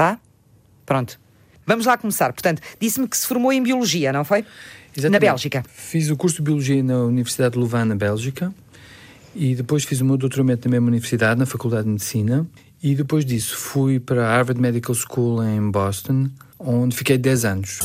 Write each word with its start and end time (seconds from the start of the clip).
Tá? 0.00 0.18
Pronto. 0.86 1.20
Vamos 1.66 1.84
lá 1.84 1.98
começar. 1.98 2.32
Portanto, 2.32 2.62
disse-me 2.80 3.06
que 3.06 3.14
se 3.18 3.26
formou 3.26 3.52
em 3.52 3.62
Biologia, 3.62 4.10
não 4.14 4.24
foi? 4.24 4.46
Exatamente. 4.96 5.12
Na 5.12 5.18
Bélgica. 5.18 5.62
Fiz 5.68 6.08
o 6.08 6.16
curso 6.16 6.36
de 6.36 6.42
Biologia 6.44 6.82
na 6.82 7.00
Universidade 7.00 7.52
de 7.52 7.58
Louvain, 7.58 7.84
na 7.84 7.94
Bélgica, 7.94 8.50
e 9.36 9.54
depois 9.54 9.84
fiz 9.84 10.00
o 10.00 10.06
meu 10.06 10.16
doutoramento 10.16 10.66
na 10.66 10.72
mesma 10.72 10.88
universidade, 10.88 11.38
na 11.38 11.44
Faculdade 11.44 11.84
de 11.84 11.90
Medicina, 11.90 12.46
e 12.82 12.94
depois 12.94 13.26
disso 13.26 13.54
fui 13.58 14.00
para 14.00 14.26
a 14.26 14.30
Harvard 14.30 14.58
Medical 14.58 14.94
School 14.94 15.44
em 15.44 15.70
Boston, 15.70 16.30
onde 16.58 16.96
fiquei 16.96 17.18
10 17.18 17.44
anos. 17.44 17.80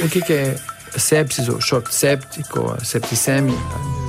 O 0.00 0.08
que 0.08 0.20
é, 0.20 0.22
que 0.22 0.32
é 0.32 0.56
a 0.94 0.98
sepsis, 0.98 1.46
ou 1.46 1.60
choque 1.60 1.94
séptico, 1.94 2.60
ou 2.60 2.72
a 2.72 2.82
septicemia? 2.82 3.54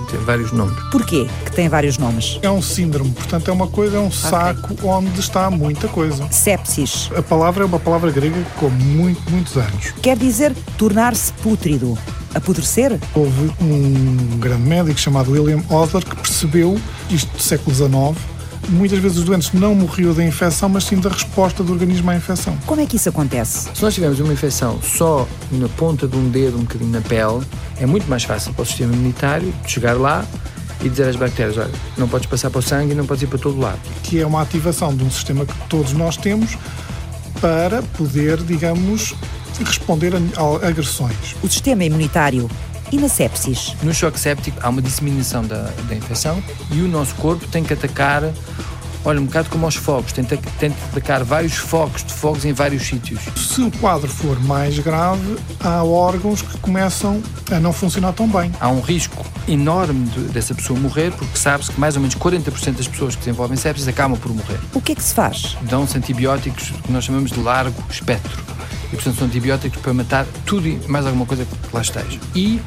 Tem 0.10 0.20
vários 0.22 0.52
nomes. 0.52 0.78
Porquê 0.92 1.28
que 1.46 1.52
tem 1.52 1.68
vários 1.68 1.98
nomes? 1.98 2.40
É 2.42 2.50
um 2.50 2.62
síndrome, 2.62 3.12
portanto 3.12 3.50
é 3.50 3.54
uma 3.54 3.68
coisa, 3.68 3.98
é 3.98 4.00
um 4.00 4.12
saco 4.12 4.76
onde 4.84 5.20
está 5.20 5.50
muita 5.50 5.88
coisa. 5.88 6.28
Sepsis. 6.32 7.10
A 7.16 7.22
palavra 7.22 7.64
é 7.64 7.66
uma 7.66 7.80
palavra 7.80 8.12
grega 8.12 8.42
com 8.58 8.70
muito, 8.70 9.22
muitos 9.30 9.58
anos. 9.58 9.94
Quer 10.02 10.18
dizer 10.18 10.56
tornar-se 10.78 11.34
pútrido. 11.34 11.98
Apodrecer? 12.34 13.00
Houve 13.16 13.52
um 13.62 14.38
grande 14.40 14.68
médico 14.68 15.00
chamado 15.00 15.32
William 15.32 15.64
Osler 15.70 16.06
que 16.06 16.16
percebeu, 16.16 16.80
isto 17.10 17.36
do 17.36 17.42
século 17.42 17.76
XIX, 17.76 18.37
muitas 18.70 19.00
vezes 19.00 19.18
os 19.18 19.24
doentes 19.24 19.52
não 19.54 19.74
morriam 19.74 20.14
da 20.14 20.24
infecção, 20.24 20.70
mas 20.70 20.84
sim 20.84 20.98
da 20.98 21.10
resposta 21.10 21.64
do 21.64 21.72
organismo 21.72 22.10
à 22.12 22.16
infecção. 22.16 22.58
Como 22.66 22.82
é 22.82 22.86
que 22.86 22.96
isso 22.96 23.10
acontece? 23.10 23.70
Se 23.74 23.82
nós 23.82 23.94
tivermos 23.94 24.20
uma 24.20 24.34
infecção 24.34 24.80
só 24.82 25.28
na 25.52 25.70
ponta 25.70 26.08
de 26.08 26.16
um 26.18 26.30
dedo, 26.30 26.58
um 26.58 26.62
bocadinho 26.62 26.92
na 26.92 27.02
pele, 27.02 27.46
é 27.80 27.86
muito 27.86 28.10
mais 28.10 28.24
fácil 28.24 28.54
para 28.54 28.64
o 28.64 28.66
sistema 28.66 28.94
imunitário 28.94 29.54
chegar 29.66 29.94
lá 29.94 30.26
e 30.82 30.90
dizer 30.90 31.08
às 31.08 31.16
bactérias: 31.16 31.58
olha, 31.58 31.72
não 31.98 32.08
podes 32.08 32.28
passar 32.28 32.50
para 32.50 32.60
o 32.60 32.62
sangue 32.62 32.92
e 32.92 32.96
não 32.96 33.06
podes 33.06 33.24
ir 33.24 33.28
para 33.28 33.40
todo 33.40 33.60
lado. 33.60 33.80
Que 34.04 34.20
é 34.20 34.26
uma 34.26 34.42
ativação 34.42 34.96
de 34.96 35.04
um 35.04 35.12
sistema 35.12 35.46
que 35.46 35.54
todos 35.68 35.94
nós 35.94 36.18
temos 36.18 36.58
para 37.40 37.82
poder, 37.82 38.38
digamos, 38.38 39.14
responder 39.64 40.14
a 40.16 40.68
agressões. 40.68 41.36
O 41.42 41.48
sistema 41.48 41.84
imunitário 41.84 42.50
e 42.92 42.98
na 42.98 43.10
sepsis? 43.10 43.76
No 43.84 43.94
choque 43.94 44.20
séptico 44.20 44.58
há 44.62 44.70
uma 44.70 44.82
disseminação 44.82 45.44
da, 45.44 45.70
da 45.88 45.96
infecção 45.96 46.42
e 46.72 46.82
o 46.82 46.88
nosso 46.88 47.16
corpo 47.16 47.48
tem 47.48 47.64
que 47.64 47.74
atacar, 47.74 48.24
olha, 49.04 49.20
um 49.20 49.26
bocado 49.26 49.50
como 49.50 49.66
aos 49.66 49.76
fogos, 49.76 50.12
tem, 50.12 50.24
tem 50.24 50.40
que 50.40 50.84
atacar 50.92 51.24
vários 51.24 51.56
focos 51.56 52.04
de 52.04 52.14
fogos 52.14 52.46
em 52.46 52.54
vários 52.54 52.84
sítios. 52.84 53.22
Se 53.36 53.62
o 53.62 53.72
quadro 53.72 54.08
for 54.08 54.40
mais 54.44 54.80
grave, 54.80 55.38
há 55.60 55.84
órgãos 55.84 56.42
que 56.42 56.58
começam 56.60 57.22
a 57.52 57.60
não 57.60 57.74
funcionar 57.74 58.14
tão 58.14 58.28
bem. 58.28 58.52
Há 58.60 58.70
um 58.70 58.82
risco 58.82 59.26
enorme 59.48 60.06
de, 60.10 60.20
dessa 60.30 60.54
pessoa 60.54 60.80
morrer, 60.80 61.12
porque 61.12 61.38
sabe-se 61.38 61.72
que 61.72 61.80
mais 61.80 61.96
ou 61.96 62.02
menos 62.02 62.16
40% 62.16 62.74
das 62.74 62.88
pessoas 62.88 63.16
que 63.16 63.20
desenvolvem 63.20 63.58
sepsis 63.58 63.88
acabam 63.88 64.18
por 64.18 64.34
morrer. 64.34 64.60
O 64.74 64.82
que 64.82 64.92
é 64.92 64.96
que 64.96 65.04
se 65.04 65.14
faz? 65.14 65.58
Dão-se 65.64 65.98
antibióticos 65.98 66.72
que 66.84 66.92
nós 66.92 67.04
chamamos 67.04 67.32
de 67.32 67.40
largo 67.40 67.84
espectro 67.90 68.58
e, 68.92 68.96
portanto, 68.96 69.18
são 69.18 69.28
antibióticos 69.28 69.82
para 69.82 69.94
matar 69.94 70.26
tudo 70.46 70.68
e 70.68 70.80
mais 70.88 71.06
alguma 71.06 71.26
coisa 71.26 71.46
que 71.46 71.76
lá 71.76 71.82
esteja. 71.82 72.20
E 72.36 72.62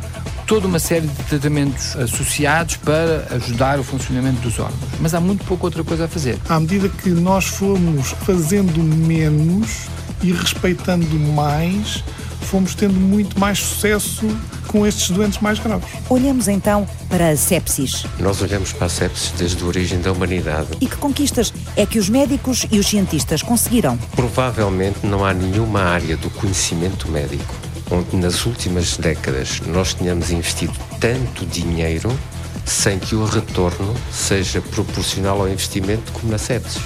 toda 0.46 0.66
uma 0.66 0.78
série 0.78 1.06
de 1.06 1.22
tratamentos 1.24 1.96
associados 1.96 2.76
para 2.76 3.26
ajudar 3.36 3.78
o 3.78 3.84
funcionamento 3.84 4.40
dos 4.40 4.58
órgãos. 4.58 4.90
Mas 5.00 5.14
há 5.14 5.20
muito 5.20 5.44
pouco 5.44 5.66
outra 5.66 5.84
coisa 5.84 6.06
a 6.06 6.08
fazer. 6.08 6.38
À 6.48 6.58
medida 6.58 6.88
que 6.88 7.08
nós 7.10 7.44
fomos 7.46 8.08
fazendo 8.24 8.82
menos 8.82 9.86
e 10.22 10.32
respeitando 10.32 11.06
mais, 11.34 12.02
fomos 12.44 12.74
tendo 12.74 12.94
muito 12.94 13.38
mais 13.38 13.58
sucesso 13.58 14.26
com 14.66 14.86
estes 14.86 15.10
doentes 15.10 15.40
mais 15.40 15.58
graves. 15.58 15.88
Olhamos 16.08 16.48
então 16.48 16.86
para 17.08 17.30
a 17.30 17.36
sepsis. 17.36 18.04
Nós 18.18 18.40
olhamos 18.40 18.72
para 18.72 18.86
a 18.86 18.90
sepsis 18.90 19.32
desde 19.36 19.62
a 19.62 19.66
origem 19.66 20.00
da 20.00 20.12
humanidade. 20.12 20.68
E 20.80 20.86
que 20.86 20.96
conquistas 20.96 21.52
é 21.76 21.84
que 21.84 21.98
os 21.98 22.08
médicos 22.08 22.66
e 22.70 22.78
os 22.78 22.86
cientistas 22.86 23.42
conseguiram? 23.42 23.98
Provavelmente 24.14 24.98
não 25.04 25.24
há 25.24 25.34
nenhuma 25.34 25.80
área 25.82 26.16
do 26.16 26.30
conhecimento 26.30 27.08
médico 27.10 27.54
onde 27.90 28.16
nas 28.16 28.46
últimas 28.46 28.96
décadas 28.96 29.60
nós 29.66 29.94
tenhamos 29.94 30.30
investido 30.30 30.72
tanto 31.00 31.44
dinheiro 31.46 32.16
sem 32.64 32.98
que 32.98 33.16
o 33.16 33.24
retorno 33.24 33.94
seja 34.12 34.60
proporcional 34.62 35.40
ao 35.40 35.48
investimento 35.48 36.12
como 36.12 36.30
na 36.30 36.38
sepsis. 36.38 36.80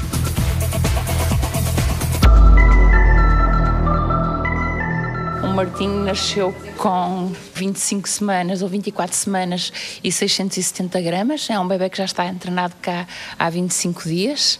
Martim 5.55 5.87
nasceu 5.87 6.53
com 6.77 7.31
25 7.55 8.09
semanas 8.09 8.61
ou 8.61 8.69
24 8.69 9.15
semanas 9.15 9.73
e 10.03 10.11
670 10.11 11.01
gramas. 11.01 11.49
É 11.49 11.57
um 11.61 11.69
bebê 11.69 11.89
que 11.89 11.97
já 11.97 12.05
está 12.05 12.33
treinado 12.35 12.75
cá 12.83 13.07
há 13.39 13.49
25 13.49 14.03
dias 14.03 14.59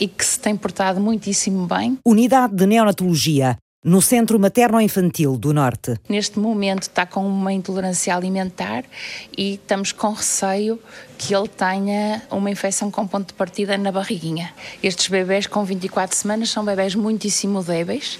e 0.00 0.08
que 0.08 0.24
se 0.24 0.40
tem 0.40 0.56
portado 0.56 1.00
muitíssimo 1.00 1.68
bem. 1.68 1.96
Unidade 2.04 2.56
de 2.56 2.66
Neonatologia 2.66 3.56
no 3.86 4.02
Centro 4.02 4.36
Materno-Infantil 4.40 5.38
do 5.38 5.54
Norte. 5.54 5.94
Neste 6.08 6.40
momento 6.40 6.82
está 6.82 7.06
com 7.06 7.24
uma 7.24 7.52
intolerância 7.52 8.16
alimentar 8.16 8.82
e 9.38 9.54
estamos 9.54 9.92
com 9.92 10.10
receio 10.10 10.80
que 11.16 11.32
ele 11.32 11.46
tenha 11.46 12.20
uma 12.32 12.50
infecção 12.50 12.90
com 12.90 13.06
ponto 13.06 13.28
de 13.28 13.34
partida 13.34 13.78
na 13.78 13.92
barriguinha. 13.92 14.52
Estes 14.82 15.06
bebés 15.06 15.46
com 15.46 15.64
24 15.64 16.16
semanas 16.16 16.50
são 16.50 16.64
bebés 16.64 16.96
muitíssimo 16.96 17.62
débeis, 17.62 18.18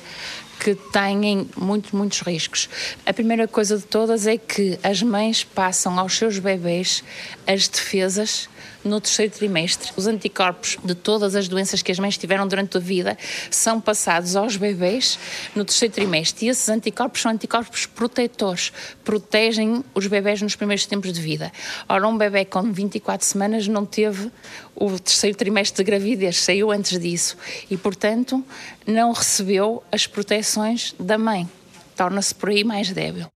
que 0.61 0.75
têm 0.75 1.49
muitos, 1.57 1.93
muitos 1.93 2.21
riscos. 2.21 2.69
A 3.05 3.13
primeira 3.13 3.47
coisa 3.47 3.77
de 3.77 3.85
todas 3.85 4.27
é 4.27 4.37
que 4.37 4.79
as 4.83 5.03
mães 5.03 5.45
passam 5.45 5.99
aos 5.99 6.17
seus 6.17 6.39
bebês 6.39 7.03
as 7.47 7.69
defesas 7.69 8.49
no 8.87 9.01
terceiro 9.01 9.33
trimestre. 9.33 9.91
Os 9.97 10.07
anticorpos 10.07 10.79
de 10.83 10.95
todas 10.95 11.35
as 11.35 11.49
doenças 11.49 11.83
que 11.83 11.93
as 11.93 11.99
mães 11.99 12.17
tiveram 12.17 12.47
durante 12.47 12.77
a 12.77 12.81
vida 12.81 13.19
são 13.51 13.81
passados 13.81 14.37
aos 14.37 14.57
bebês 14.57 15.19
no 15.55 15.65
terceiro 15.65 15.93
trimestre. 15.93 16.47
E 16.47 16.49
esses 16.49 16.69
anticorpos 16.69 17.21
são 17.21 17.33
anticorpos 17.33 17.87
protetores, 17.87 18.73
protegem 19.05 19.85
os 19.95 20.07
bebês 20.07 20.41
nos 20.41 20.57
primeiros 20.57 20.87
tempos 20.87 21.13
de 21.13 21.21
vida. 21.21 21.53
Ora, 21.89 22.07
um 22.07 22.17
bebê 22.17 22.45
com 22.45 22.73
24 22.73 23.27
semanas 23.27 23.69
não 23.69 23.85
teve 23.85 24.31
o 24.75 24.99
terceiro 24.99 25.37
trimestre 25.37 25.85
de 25.85 25.91
gravidez, 25.91 26.39
saiu 26.39 26.71
antes 26.71 26.99
disso 26.99 27.37
e, 27.71 27.77
portanto, 27.77 28.45
não 28.87 29.13
recebeu 29.13 29.83
as 29.91 30.07
proteções 30.07 30.95
da 30.99 31.19
mãe. 31.19 31.49
Torna-se 31.97 32.35
por 32.35 32.51
aí 32.51 32.63
mais 32.63 32.93
débil. 32.93 33.27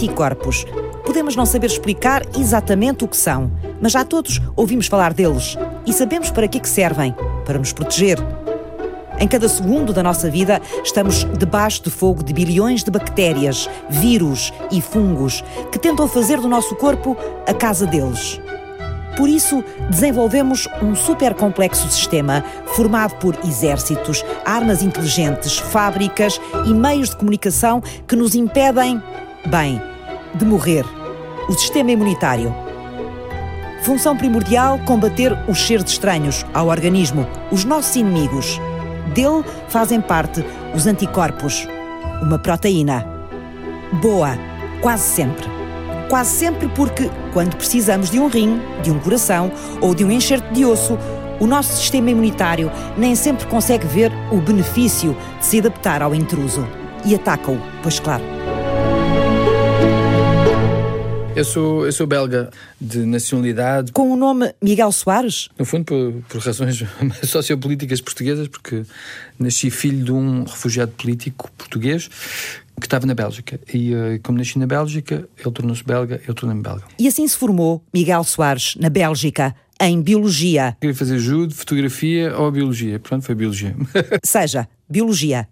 Anticorpos 0.00 0.64
Podemos 1.04 1.36
não 1.36 1.44
saber 1.44 1.66
explicar 1.66 2.22
exatamente 2.38 3.04
o 3.04 3.08
que 3.08 3.16
são, 3.16 3.50
mas 3.82 3.92
já 3.92 4.04
todos 4.04 4.40
ouvimos 4.56 4.86
falar 4.86 5.12
deles 5.12 5.58
e 5.84 5.92
sabemos 5.92 6.30
para 6.30 6.48
que, 6.48 6.56
é 6.56 6.60
que 6.60 6.68
servem 6.68 7.14
para 7.44 7.58
nos 7.58 7.72
proteger. 7.72 8.18
Em 9.18 9.28
cada 9.28 9.48
segundo 9.48 9.92
da 9.92 10.02
nossa 10.02 10.30
vida, 10.30 10.62
estamos 10.82 11.24
debaixo 11.36 11.82
de 11.82 11.90
fogo 11.90 12.22
de 12.22 12.32
bilhões 12.32 12.82
de 12.82 12.90
bactérias, 12.90 13.68
vírus 13.90 14.52
e 14.70 14.80
fungos 14.80 15.44
que 15.70 15.78
tentam 15.78 16.08
fazer 16.08 16.40
do 16.40 16.48
nosso 16.48 16.74
corpo 16.76 17.16
a 17.46 17.52
casa 17.52 17.86
deles. 17.86 18.40
Por 19.16 19.28
isso, 19.28 19.62
desenvolvemos 19.90 20.66
um 20.80 20.94
super 20.94 21.34
complexo 21.34 21.90
sistema 21.90 22.42
formado 22.68 23.16
por 23.16 23.36
exércitos, 23.44 24.24
armas 24.46 24.82
inteligentes, 24.82 25.58
fábricas 25.58 26.40
e 26.66 26.72
meios 26.72 27.10
de 27.10 27.16
comunicação 27.16 27.82
que 28.06 28.16
nos 28.16 28.34
impedem, 28.34 29.02
bem, 29.46 29.80
de 30.34 30.44
morrer 30.44 30.84
o 31.48 31.52
sistema 31.52 31.90
imunitário. 31.90 32.54
Função 33.82 34.16
primordial: 34.16 34.78
combater 34.80 35.36
os 35.48 35.66
seres 35.66 35.90
estranhos 35.90 36.44
ao 36.54 36.68
organismo, 36.68 37.26
os 37.50 37.64
nossos 37.64 37.96
inimigos. 37.96 38.60
Dele 39.14 39.44
fazem 39.68 40.00
parte 40.00 40.44
os 40.74 40.86
anticorpos, 40.86 41.66
uma 42.22 42.38
proteína. 42.38 43.04
Boa, 44.00 44.38
quase 44.80 45.02
sempre. 45.02 45.48
Quase 46.08 46.30
sempre 46.30 46.68
porque, 46.68 47.10
quando 47.32 47.56
precisamos 47.56 48.10
de 48.10 48.20
um 48.20 48.28
rim, 48.28 48.60
de 48.82 48.90
um 48.90 48.98
coração 48.98 49.50
ou 49.80 49.94
de 49.94 50.04
um 50.04 50.10
enxerto 50.10 50.52
de 50.52 50.64
osso, 50.64 50.98
o 51.40 51.46
nosso 51.46 51.72
sistema 51.72 52.10
imunitário 52.10 52.70
nem 52.96 53.14
sempre 53.14 53.46
consegue 53.46 53.86
ver 53.86 54.12
o 54.30 54.36
benefício 54.36 55.16
de 55.38 55.46
se 55.46 55.58
adaptar 55.58 56.02
ao 56.02 56.14
intruso 56.14 56.66
e 57.04 57.14
ataca-o, 57.14 57.58
pois 57.82 57.98
claro. 57.98 58.22
Eu 61.40 61.44
sou, 61.46 61.86
eu 61.86 61.92
sou 61.92 62.06
belga 62.06 62.50
de 62.78 62.98
nacionalidade. 62.98 63.92
Com 63.92 64.12
o 64.12 64.16
nome 64.16 64.54
Miguel 64.62 64.92
Soares? 64.92 65.48
No 65.58 65.64
fundo, 65.64 65.86
por, 65.86 66.12
por 66.28 66.38
razões 66.42 66.84
sociopolíticas 67.24 68.02
portuguesas, 68.02 68.46
porque 68.46 68.82
nasci 69.38 69.70
filho 69.70 70.04
de 70.04 70.12
um 70.12 70.44
refugiado 70.44 70.92
político 70.92 71.50
português 71.56 72.10
que 72.78 72.86
estava 72.86 73.06
na 73.06 73.14
Bélgica. 73.14 73.58
E 73.72 73.94
eh, 73.94 74.20
como 74.22 74.36
nasci 74.36 74.58
na 74.58 74.66
Bélgica, 74.66 75.26
ele 75.38 75.50
tornou-se 75.50 75.82
belga, 75.82 76.20
eu 76.28 76.34
tornei-me 76.34 76.62
belga. 76.62 76.84
E 76.98 77.08
assim 77.08 77.26
se 77.26 77.38
formou 77.38 77.82
Miguel 77.90 78.22
Soares, 78.22 78.76
na 78.78 78.90
Bélgica, 78.90 79.54
em 79.80 80.02
Biologia. 80.02 80.76
Queria 80.78 80.94
fazer 80.94 81.18
judo, 81.18 81.54
fotografia 81.54 82.36
ou 82.36 82.50
Biologia. 82.50 82.98
Pronto, 82.98 83.24
foi 83.24 83.34
Biologia. 83.34 83.74
Seja, 84.22 84.68
Biologia 84.86 85.48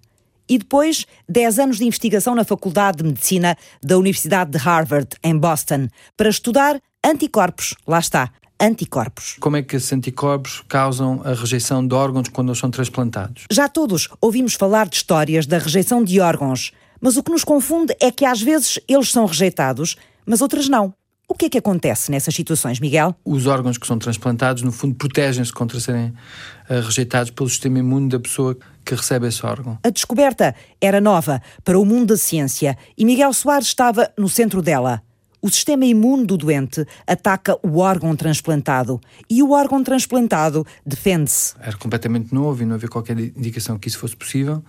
e 0.49 0.59
depois 0.59 1.07
10 1.29 1.59
anos 1.59 1.79
de 1.79 1.85
investigação 1.85 2.35
na 2.35 2.45
Faculdade 2.45 2.99
de 2.99 3.05
Medicina 3.05 3.57
da 3.83 3.99
Universidade 3.99 4.51
de 4.51 4.59
Harvard, 4.59 5.09
em 5.23 5.37
Boston, 5.37 5.89
para 6.17 6.29
estudar 6.29 6.81
anticorpos. 7.05 7.75
Lá 7.87 7.99
está. 7.99 8.31
anticorpos. 8.61 9.37
Como 9.39 9.57
é 9.57 9.63
que 9.63 9.77
esses 9.77 9.93
anticorpos 9.93 10.65
causam 10.69 11.23
a 11.25 11.33
rejeição 11.33 11.87
de 11.87 11.95
órgãos 11.95 12.29
quando 12.29 12.49
eles 12.49 12.59
são 12.59 12.71
transplantados? 12.71 13.45
Já 13.51 13.69
todos 13.69 14.09
ouvimos 14.21 14.55
falar 14.55 14.89
de 14.89 14.97
histórias 14.97 15.47
da 15.47 15.59
rejeição 15.59 16.03
de 16.03 16.19
órgãos, 16.21 16.73
mas 17.01 17.17
o 17.17 17.23
que 17.23 17.31
nos 17.31 17.45
confunde 17.45 17.95
é 18.01 18.11
que 18.11 18.25
às 18.25 18.43
vezes 18.43 18.81
eles 18.89 19.13
são 19.13 19.27
rejeitados, 19.27 19.97
mas 20.27 20.41
outras 20.41 20.69
não. 20.69 20.93
O 21.31 21.35
que 21.35 21.45
é 21.45 21.51
que 21.51 21.59
acontece 21.59 22.11
nessas 22.11 22.35
situações, 22.35 22.81
Miguel? 22.81 23.15
Os 23.23 23.47
órgãos 23.47 23.77
que 23.77 23.87
são 23.87 23.99
transplantados, 23.99 24.63
no 24.63 24.73
fundo, 24.73 24.95
protegem-se 24.95 25.53
contra 25.53 25.79
serem 25.79 26.07
uh, 26.09 26.81
rejeitados 26.83 27.31
pelo 27.31 27.51
sistema 27.51 27.79
imune 27.79 28.09
da 28.09 28.19
pessoa 28.19 28.57
que 28.89 28.95
recebe 28.95 29.29
esse 29.29 29.45
órgão. 29.45 29.79
A 29.83 29.91
descoberta 29.91 30.55
era 30.81 30.99
nova 30.99 31.43
para 31.63 31.79
o 31.79 31.85
mundo 31.85 32.07
da 32.07 32.17
ciência 32.17 32.77
e 32.97 33.05
Miguel 33.05 33.35
Soares 33.35 33.67
estava 33.67 34.11
no 34.17 34.31
centro 34.31 34.63
dela. 34.63 35.03
O 35.43 35.51
sistema 35.51 35.85
imune 35.85 36.25
do 36.25 36.39
doente 36.39 36.87
ataca 37.07 37.57
o 37.63 37.79
órgão 37.79 38.17
transplantado 38.17 38.99
e 39.29 39.43
o 39.43 39.51
órgão 39.51 39.85
transplantado 39.85 40.67
defende-se. 40.87 41.55
Era 41.61 41.77
completamente 41.77 42.35
novo 42.35 42.63
e 42.63 42.67
não 42.67 42.77
havia 42.77 42.89
qualquer 42.89 43.19
indicação 43.19 43.79
que 43.79 43.89
isso 43.89 43.99
fosse 43.99 44.17
possível. 44.17 44.65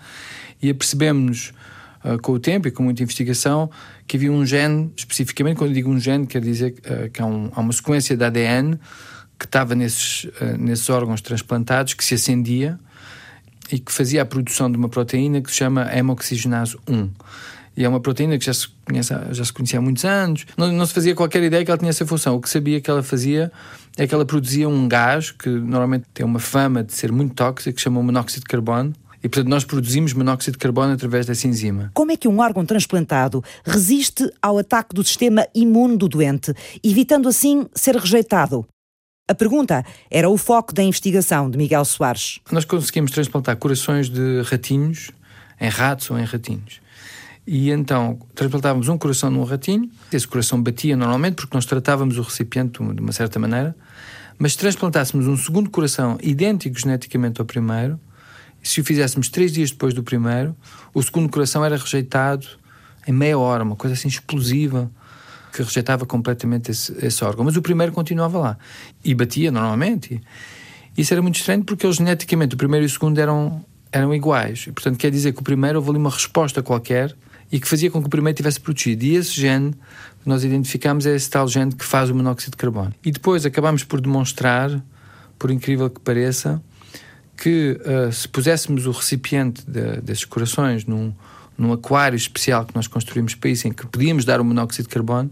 E 0.62 0.69
apercebemos-nos 0.69 1.54
uh, 2.04 2.22
com 2.22 2.33
o 2.33 2.39
tempo 2.39 2.68
e 2.68 2.72
com 2.72 2.83
muita 2.83 3.01
investigação 3.01 3.72
que 4.06 4.18
havia 4.18 4.31
um 4.31 4.45
gene, 4.45 4.92
especificamente, 4.98 5.56
quando 5.57 5.74
digo 5.74 5.89
um 5.89 6.00
gene, 6.00 6.27
quer 6.27 6.42
dizer 6.42 6.75
uh, 6.80 7.10
que 7.10 7.22
há, 7.22 7.25
um, 7.25 7.50
há, 7.56 7.62
uma 7.62 7.74
sequência 7.74 8.18
de 8.18 8.24
ADN 8.24 8.77
que 9.39 9.45
estava 9.45 9.74
nesses, 9.74 10.25
uh, 10.25 10.57
nesses 10.60 10.89
órgãos 10.89 11.22
transplantados 11.22 11.94
que 11.94 12.04
se 12.04 12.15
acendia 12.15 12.77
e 13.71 13.80
que 13.80 13.92
fazia 13.92 14.21
a 14.21 14.25
produção 14.25 14.71
de 14.71 14.77
uma 14.77 14.89
proteína 14.89 15.42
que 15.42 15.50
se 15.50 15.57
chama 15.57 15.89
hemoxigenase 15.95 16.77
1. 16.88 17.10
E 17.77 17.86
é 17.86 17.88
uma 17.88 18.00
proteína 18.00 18.38
que 18.38 18.45
já 18.45 18.54
se, 18.54 18.68
conhece, 18.86 19.13
já 19.31 19.45
se 19.45 19.54
conhecia 19.54 19.80
há 19.80 19.81
muitos 19.81 20.04
anos. 20.04 20.45
Não, 20.57 20.71
não 20.71 20.86
se 20.86 20.94
fazia 20.94 21.16
qualquer 21.16 21.42
ideia 21.44 21.63
que 21.63 21.71
ela 21.71 21.77
tinha 21.77 21.89
essa 21.89 22.06
função. 22.06 22.36
O 22.36 22.42
que 22.42 22.50
sabia 22.50 22.81
que 22.81 22.89
ela 22.89 23.01
fazia 23.01 23.51
é 23.95 24.06
que 24.06 24.13
ela 24.13 24.25
produzia 24.25 24.68
um 24.68 24.88
gás 24.88 25.31
que 25.31 25.48
normalmente 25.48 26.06
tem 26.13 26.25
uma 26.25 26.39
fama 26.39 26.83
de 26.83 26.94
ser 26.94 27.12
muito 27.12 27.33
tóxico, 27.36 27.74
que 27.74 27.80
se 27.80 27.86
chama 27.86 28.04
monóxido 28.04 28.42
de 28.42 28.48
carbono. 28.48 28.94
E, 29.24 29.27
portanto, 29.27 29.50
nós 29.50 29.66
produzimos 29.66 30.13
monóxido 30.13 30.54
de 30.54 30.60
carbono 30.60 30.94
através 30.94 31.25
dessa 31.25 31.48
enzima. 31.48 31.92
Como 31.94 32.12
é 32.12 32.18
que 32.18 32.27
um 32.27 32.39
órgão 32.39 32.65
transplantado 32.65 33.44
resiste 33.65 34.30
ao 34.42 34.57
ataque 34.57 34.94
do 34.94 35.04
sistema 35.04 35.45
imune 35.54 35.98
do 35.98 36.07
doente, 36.07 36.54
evitando 36.83 37.27
assim 37.27 37.65
ser 37.74 37.95
rejeitado? 37.95 38.65
A 39.29 39.35
pergunta 39.35 39.85
era 40.09 40.27
o 40.27 40.35
foco 40.39 40.73
da 40.73 40.81
investigação 40.81 41.51
de 41.51 41.55
Miguel 41.55 41.85
Soares. 41.85 42.39
Nós 42.51 42.65
conseguimos 42.65 43.11
transplantar 43.11 43.55
corações 43.57 44.09
de 44.09 44.41
ratinhos 44.41 45.11
em 45.61 45.69
ratos 45.69 46.09
ou 46.09 46.17
em 46.17 46.23
ratinhos. 46.23 46.81
E 47.45 47.69
então 47.69 48.17
transplantávamos 48.33 48.87
um 48.87 48.97
coração 48.97 49.29
num 49.29 49.43
ratinho, 49.43 49.87
esse 50.11 50.27
coração 50.27 50.59
batia 50.59 50.97
normalmente 50.97 51.35
porque 51.35 51.55
nós 51.55 51.67
tratávamos 51.67 52.17
o 52.17 52.23
recipiente 52.23 52.83
de 52.83 52.99
uma 52.99 53.11
certa 53.11 53.37
maneira, 53.37 53.75
mas 54.39 54.53
se 54.53 54.57
transplantássemos 54.57 55.27
um 55.27 55.37
segundo 55.37 55.69
coração 55.69 56.17
idêntico 56.23 56.79
geneticamente 56.79 57.39
ao 57.39 57.45
primeiro, 57.45 57.99
se 58.63 58.81
o 58.81 58.83
fizéssemos 58.83 59.29
três 59.29 59.51
dias 59.51 59.69
depois 59.69 59.93
do 59.93 60.01
primeiro, 60.01 60.57
o 60.91 61.03
segundo 61.03 61.29
coração 61.29 61.63
era 61.63 61.77
rejeitado 61.77 62.47
em 63.05 63.11
meia 63.11 63.37
hora, 63.37 63.63
uma 63.63 63.75
coisa 63.75 63.93
assim 63.93 64.07
explosiva 64.07 64.89
que 65.51 65.63
rejeitava 65.63 66.06
completamente 66.06 66.72
esse, 66.72 66.94
esse 67.06 67.24
órgão. 67.24 67.46
Mas 67.46 67.56
o 67.56 67.62
primeiro 67.62 67.92
continuava 67.92 68.38
lá 68.38 68.57
e 69.04 69.13
batia 69.13 69.51
normalmente. 69.51 70.22
Isso 70.98 71.13
era 71.13 71.22
muito 71.22 71.36
estranho 71.38 71.63
porque 71.63 71.86
eles 71.86 71.96
geneticamente, 71.96 72.56
o 72.56 72.57
primeiro 72.57 72.86
e 72.86 72.88
o 72.88 72.90
segundo, 72.90 73.18
eram, 73.19 73.63
eram 73.92 74.13
iguais. 74.13 74.66
E, 74.68 74.72
portanto, 74.72 74.98
quer 74.98 75.12
dizer 75.12 75.34
que 75.34 75.40
o 75.40 75.44
primeiro 75.44 75.80
houve 75.80 75.92
ali 75.92 76.00
uma 76.00 76.10
resposta 76.10 76.62
qualquer 76.62 77.16
e 77.51 77.60
que 77.60 77.68
fazia 77.68 77.90
com 77.90 78.01
que 78.01 78.07
o 78.07 78.10
primeiro 78.10 78.36
tivesse 78.36 78.60
protegido. 78.60 79.06
E 79.06 79.16
esse 79.16 79.31
gene 79.31 79.72
que 80.22 80.28
nós 80.28 80.44
identificamos 80.44 81.06
é 81.06 81.16
esse 81.16 81.30
tal 81.30 81.48
gene 81.48 81.74
que 81.74 81.86
faz 81.86 82.10
o 82.10 82.16
monóxido 82.16 82.51
de 82.51 82.57
carbono. 82.57 82.94
E 83.04 83.12
depois 83.12 83.46
acabamos 83.46 83.84
por 83.84 84.01
demonstrar, 84.01 84.84
por 85.38 85.50
incrível 85.50 85.90
que 85.90 86.00
pareça, 86.00 86.62
que 87.38 87.80
uh, 87.80 88.12
se 88.12 88.28
puséssemos 88.28 88.86
o 88.86 88.92
recipiente 88.92 89.63
de, 89.66 90.01
desses 90.01 90.25
corações 90.25 90.86
num, 90.86 91.13
num 91.59 91.73
aquário 91.73 92.15
especial 92.15 92.65
que 92.65 92.73
nós 92.73 92.88
construímos 92.88 93.35
para 93.35 93.50
isso, 93.50 93.67
em 93.67 93.71
que 93.71 93.85
podíamos 93.85 94.23
dar 94.23 94.39
o 94.39 94.45
monóxido 94.45 94.88
de 94.88 94.94
carbono, 94.94 95.29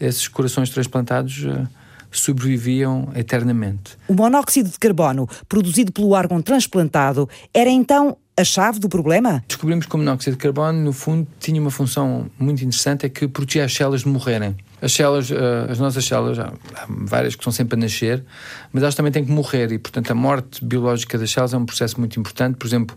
esses 0.00 0.26
corações 0.26 0.70
transplantados 0.70 1.44
uh, 1.44 1.68
sobreviviam 2.10 3.10
eternamente. 3.14 3.98
O 4.08 4.14
monóxido 4.14 4.70
de 4.70 4.78
carbono 4.78 5.28
produzido 5.48 5.92
pelo 5.92 6.12
órgão 6.12 6.40
transplantado 6.40 7.28
era 7.52 7.68
então 7.68 8.16
a 8.36 8.44
chave 8.44 8.78
do 8.78 8.88
problema? 8.88 9.42
Descobrimos 9.48 9.84
que 9.84 9.94
o 9.94 9.98
monóxido 9.98 10.36
de 10.36 10.42
carbono, 10.42 10.80
no 10.80 10.92
fundo, 10.92 11.26
tinha 11.40 11.60
uma 11.60 11.72
função 11.72 12.30
muito 12.38 12.62
interessante, 12.62 13.04
é 13.04 13.08
que 13.08 13.26
protegia 13.26 13.64
as 13.64 13.74
células 13.74 14.02
de 14.02 14.08
morrerem. 14.08 14.56
As 14.80 14.92
células, 14.92 15.28
uh, 15.30 15.34
as 15.68 15.80
nossas 15.80 16.04
células, 16.04 16.38
há, 16.38 16.52
várias 16.88 17.34
que 17.34 17.40
estão 17.40 17.52
sempre 17.52 17.76
a 17.76 17.80
nascer, 17.80 18.24
mas 18.72 18.84
elas 18.84 18.94
também 18.94 19.10
têm 19.10 19.24
que 19.24 19.32
morrer 19.32 19.72
e, 19.72 19.78
portanto, 19.78 20.12
a 20.12 20.14
morte 20.14 20.64
biológica 20.64 21.18
das 21.18 21.32
células 21.32 21.52
é 21.52 21.58
um 21.58 21.66
processo 21.66 21.98
muito 21.98 22.18
importante. 22.18 22.56
Por 22.56 22.66
exemplo, 22.68 22.96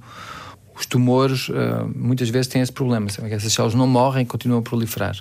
os 0.82 0.86
tumores 0.86 1.50
uh, 1.50 1.54
muitas 1.96 2.30
vezes 2.30 2.48
têm 2.48 2.62
esse 2.62 2.72
problema, 2.72 3.08
essas 3.30 3.54
células 3.54 3.76
não 3.76 3.88
morrem 3.88 4.26
continuam 4.26 4.60
a 4.60 4.62
proliferar. 4.62 5.16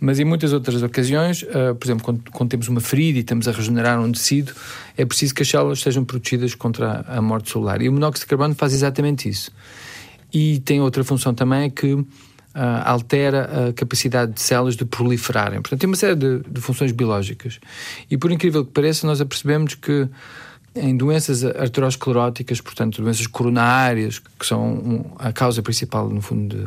Mas 0.00 0.18
em 0.18 0.24
muitas 0.24 0.52
outras 0.52 0.82
ocasiões, 0.82 1.42
uh, 1.42 1.74
por 1.74 1.86
exemplo, 1.86 2.04
quando, 2.04 2.30
quando, 2.30 2.50
temos 2.50 2.68
uma 2.68 2.80
ferida 2.80 3.18
e 3.18 3.20
estamos 3.20 3.46
a 3.48 3.52
regenerar 3.52 4.00
um 4.00 4.10
tecido, 4.12 4.52
é 4.96 5.04
preciso 5.04 5.34
que 5.34 5.42
as 5.42 5.48
células 5.48 5.80
sejam 5.80 6.04
protegidas 6.04 6.54
contra 6.54 7.04
a 7.08 7.20
morte 7.20 7.50
celular. 7.50 7.80
E 7.82 7.88
o 7.88 7.92
monóxido 7.92 8.24
de 8.24 8.26
carbono 8.26 8.54
faz 8.54 8.72
exatamente 8.72 9.28
isso. 9.28 9.50
E 10.32 10.60
tem 10.60 10.80
outra 10.80 11.02
função 11.04 11.34
também 11.34 11.70
que 11.70 11.92
uh, 11.92 12.06
altera 12.84 13.68
a 13.68 13.72
capacidade 13.72 14.32
de 14.32 14.40
células 14.40 14.76
de 14.76 14.84
proliferarem. 14.84 15.60
Portanto, 15.60 15.80
tem 15.80 15.88
uma 15.88 15.96
série 15.96 16.16
de, 16.16 16.40
de 16.40 16.60
funções 16.60 16.92
biológicas. 16.92 17.58
E 18.10 18.16
por 18.16 18.30
incrível 18.30 18.64
que 18.64 18.72
pareça, 18.72 19.06
nós 19.06 19.20
apercebemos 19.20 19.74
que 19.74 20.08
em 20.74 20.96
doenças 20.96 21.44
arterioscleróticas, 21.44 22.60
portanto, 22.60 23.02
doenças 23.02 23.26
coronárias, 23.26 24.18
que 24.18 24.46
são 24.46 25.06
a 25.18 25.32
causa 25.32 25.62
principal, 25.62 26.08
no 26.08 26.20
fundo, 26.20 26.56
de, 26.56 26.66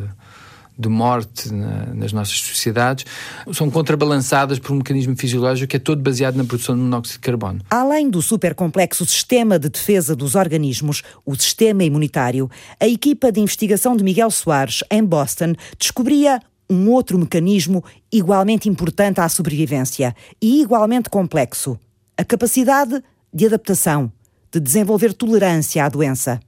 de 0.78 0.90
morte 0.90 1.52
na, 1.54 1.86
nas 1.94 2.12
nossas 2.12 2.40
sociedades, 2.40 3.06
são 3.54 3.70
contrabalançadas 3.70 4.60
por 4.60 4.74
um 4.74 4.78
mecanismo 4.78 5.16
fisiológico 5.16 5.70
que 5.70 5.78
é 5.78 5.80
todo 5.80 6.02
baseado 6.02 6.36
na 6.36 6.44
produção 6.44 6.76
de 6.76 6.82
monóxido 6.82 7.18
de 7.18 7.20
carbono. 7.20 7.62
Além 7.70 8.10
do 8.10 8.22
supercomplexo 8.22 9.06
sistema 9.06 9.60
de 9.60 9.70
defesa 9.70 10.16
dos 10.16 10.36
organismos, 10.36 11.04
o 11.26 11.36
sistema 11.36 11.84
imunitário, 11.84 12.50
a 12.80 12.88
equipa 12.88 13.32
de 13.32 13.40
investigação 13.40 13.96
de 13.96 14.04
Miguel 14.04 14.32
Soares, 14.32 14.84
em 14.90 15.04
Boston, 15.04 15.54
descobria 15.78 16.42
um 16.70 16.90
outro 16.90 17.20
mecanismo 17.20 17.84
igualmente 18.12 18.70
importante 18.70 19.20
à 19.20 19.28
sobrevivência 19.28 20.16
e 20.42 20.62
igualmente 20.62 21.10
complexo: 21.10 21.78
a 22.18 22.24
capacidade 22.24 23.04
de 23.34 23.46
adaptação, 23.46 24.12
de 24.52 24.60
desenvolver 24.60 25.14
tolerância 25.14 25.84
à 25.84 25.90
doença. 25.90 26.40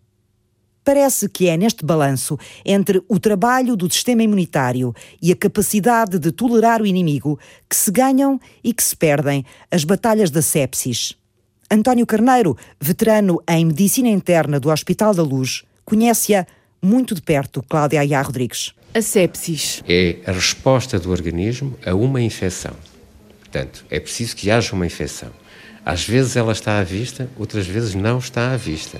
Parece 0.84 1.30
que 1.30 1.48
é 1.48 1.56
neste 1.56 1.86
balanço 1.86 2.38
entre 2.66 3.02
o 3.08 3.18
trabalho 3.18 3.78
do 3.78 3.92
sistema 3.92 4.22
imunitário 4.22 4.94
e 5.22 5.32
a 5.32 5.36
capacidade 5.36 6.20
de 6.20 6.32
tolerar 6.32 6.82
o 6.82 6.86
inimigo 6.86 7.40
que 7.70 7.76
se 7.76 7.90
ganham 7.90 8.40
e 8.62 8.74
que 8.74 8.84
se 8.84 8.96
perdem 8.96 9.46
as 9.72 9.86
batalhas 9.86 10.30
da 10.30 10.42
sepsis. 10.42 11.16
António 11.72 12.06
Carneiro, 12.06 12.58
veterano 12.80 13.42
em 13.48 13.66
medicina 13.66 14.10
interna 14.10 14.60
do 14.60 14.70
Hospital 14.70 15.14
da 15.14 15.24
Luz, 15.24 15.64
conhece-a 15.86 16.46
muito 16.82 17.16
de 17.16 17.22
perto, 17.22 17.64
Cláudia 17.64 18.02
Ayá 18.02 18.22
Rodrigues. 18.22 18.74
A 18.94 19.02
sepsis 19.02 19.82
é 19.88 20.18
a 20.28 20.34
resposta 20.34 21.00
do 21.00 21.10
organismo 21.10 21.76
a 21.86 21.96
uma 21.96 22.22
infecção. 22.22 22.76
Portanto, 23.40 23.86
é 23.90 24.00
preciso 24.00 24.36
que 24.36 24.52
haja 24.52 24.76
uma 24.76 24.86
infecção. 24.86 25.32
Às 25.86 26.08
vezes 26.08 26.36
ela 26.36 26.54
está 26.54 26.80
à 26.80 26.84
vista, 26.84 27.30
outras 27.38 27.68
vezes 27.68 27.94
não 27.94 28.20
está 28.20 28.54
à 28.54 28.58
vista. 28.58 29.00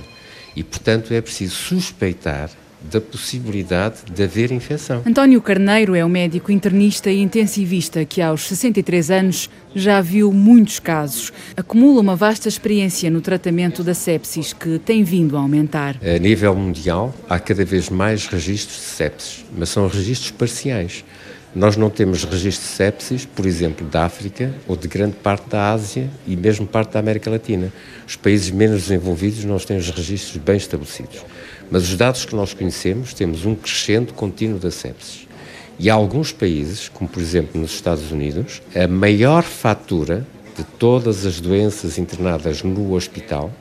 E, 0.56 0.64
portanto, 0.64 1.14
é 1.14 1.22
preciso 1.22 1.56
suspeitar 1.56 2.50
da 2.92 3.00
possibilidade 3.00 4.00
de 4.14 4.24
haver 4.24 4.52
infecção. 4.52 5.02
António 5.06 5.42
Carneiro 5.42 5.96
é 5.96 6.04
um 6.04 6.10
médico 6.10 6.52
internista 6.52 7.10
e 7.10 7.22
intensivista 7.22 8.04
que, 8.04 8.22
aos 8.22 8.46
63 8.48 9.12
anos, 9.12 9.50
já 9.74 10.02
viu 10.02 10.32
muitos 10.32 10.80
casos. 10.80 11.32
Acumula 11.56 12.02
uma 12.02 12.16
vasta 12.16 12.50
experiência 12.50 13.10
no 13.10 13.22
tratamento 13.22 13.84
da 13.84 13.94
sepsis, 13.94 14.54
que 14.54 14.80
tem 14.80 15.04
vindo 15.04 15.38
a 15.38 15.40
aumentar. 15.40 15.98
A 16.04 16.20
nível 16.20 16.56
mundial, 16.56 17.14
há 17.30 17.40
cada 17.40 17.64
vez 17.64 17.90
mais 17.90 18.28
registros 18.28 18.76
de 18.76 18.84
sepsis, 18.84 19.46
mas 19.58 19.70
são 19.70 19.88
registros 19.88 20.32
parciais. 20.32 21.06
Nós 21.56 21.78
não 21.78 21.88
temos 21.88 22.24
registro 22.24 22.66
de 22.66 22.72
sepsis, 22.72 23.26
por 23.26 23.46
exemplo, 23.46 23.86
da 23.88 24.06
África 24.06 24.52
ou 24.68 24.76
de 24.76 24.88
grande 24.88 25.16
parte 25.18 25.48
da 25.50 25.72
Ásia 25.72 26.10
e 26.26 26.36
mesmo 26.36 26.66
parte 26.66 26.94
da 26.94 27.00
América 27.00 27.30
Latina. 27.30 27.72
Os 28.08 28.16
países 28.16 28.50
menos 28.50 28.84
desenvolvidos 28.84 29.46
nós 29.46 29.64
temos 29.64 29.88
registros 29.92 30.38
bem 30.38 30.58
estabelecidos. 30.58 31.24
Mas 31.70 31.84
os 31.84 31.96
dados 31.96 32.26
que 32.26 32.36
nós 32.36 32.56
conhecemos, 32.56 33.14
temos 33.14 33.46
um 33.46 33.54
crescente 33.54 34.14
contínuo 34.14 34.58
da 34.58 34.72
sepsis. 34.72 35.28
E 35.78 35.92
há 35.92 35.94
alguns 35.94 36.32
países, 36.32 36.90
como 36.90 37.08
por 37.08 37.22
exemplo 37.22 37.62
nos 37.62 37.72
Estados 37.72 38.12
Unidos, 38.12 38.62
a 38.76 38.88
maior 38.88 39.44
fatura 39.44 40.26
de 40.58 40.64
todas 40.64 41.24
as 41.24 41.40
doenças 41.40 42.00
internadas 42.00 42.64
no 42.64 42.94
hospital, 42.94 43.52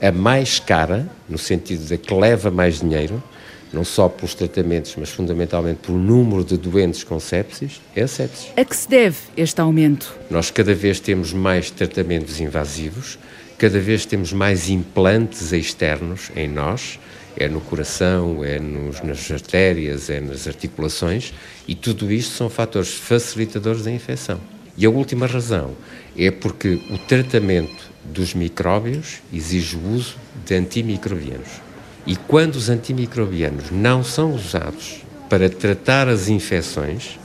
a 0.00 0.12
mais 0.12 0.58
cara, 0.58 1.08
no 1.28 1.38
sentido 1.38 1.86
de 1.86 1.96
que 1.96 2.12
leva 2.12 2.50
mais 2.50 2.80
dinheiro, 2.80 3.22
não 3.72 3.84
só 3.84 4.08
pelos 4.08 4.34
tratamentos, 4.34 4.94
mas 4.96 5.10
fundamentalmente 5.10 5.80
pelo 5.86 5.98
número 5.98 6.44
de 6.44 6.56
doentes 6.56 7.04
com 7.04 7.20
sepsis, 7.20 7.80
é 7.94 8.02
a 8.02 8.08
sepsis. 8.08 8.48
A 8.56 8.64
que 8.64 8.76
se 8.76 8.88
deve 8.88 9.16
este 9.36 9.60
aumento? 9.60 10.16
Nós 10.28 10.50
cada 10.50 10.74
vez 10.74 11.00
temos 11.00 11.32
mais 11.32 11.70
tratamentos 11.70 12.40
invasivos, 12.40 13.18
cada 13.56 13.78
vez 13.78 14.04
temos 14.04 14.32
mais 14.32 14.68
implantes 14.68 15.52
externos 15.52 16.30
em 16.34 16.48
nós, 16.48 16.98
é 17.36 17.48
no 17.48 17.60
coração, 17.60 18.44
é 18.44 18.58
nos, 18.58 19.00
nas 19.02 19.30
artérias, 19.30 20.10
é 20.10 20.20
nas 20.20 20.46
articulações, 20.46 21.32
e 21.66 21.74
tudo 21.74 22.10
isto 22.10 22.34
são 22.34 22.50
fatores 22.50 22.92
facilitadores 22.92 23.84
da 23.84 23.90
infecção. 23.90 24.40
E 24.76 24.84
a 24.86 24.90
última 24.90 25.26
razão 25.26 25.76
é 26.16 26.30
porque 26.30 26.80
o 26.90 26.98
tratamento 26.98 27.90
dos 28.04 28.34
micróbios 28.34 29.20
exige 29.32 29.76
o 29.76 29.94
uso 29.94 30.16
de 30.44 30.54
antimicrobianos. 30.54 31.69
E 32.06 32.16
quando 32.16 32.56
os 32.56 32.68
antimicrobianos 32.68 33.70
não 33.70 34.02
são 34.02 34.34
usados 34.34 35.02
para 35.28 35.48
tratar 35.48 36.08
as 36.08 36.28
infecções, 36.28 37.18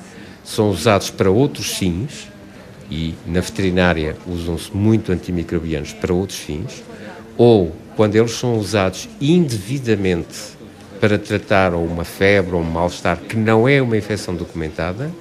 são 0.44 0.70
usados 0.70 1.10
para 1.10 1.32
outros 1.32 1.78
fins, 1.78 2.28
e 2.90 3.16
na 3.26 3.42
veterinária 3.42 4.16
usam-se 4.28 4.76
muito 4.76 5.12
antimicrobianos 5.12 5.94
para 5.94 6.14
outros 6.14 6.40
fins, 6.40 6.84
ou 7.38 7.76
quando 7.96 8.16
eles 8.16 8.32
são 8.32 8.58
usados 8.58 9.10
indevidamente 9.20 10.56
para 11.00 11.18
tratar 11.18 11.74
uma 11.74 12.04
febre 12.04 12.54
ou 12.54 12.62
um 12.62 12.64
mal-estar 12.64 13.18
que 13.18 13.36
não 13.36 13.68
é 13.68 13.82
uma 13.82 13.98
infecção 13.98 14.36
documentada, 14.36 15.12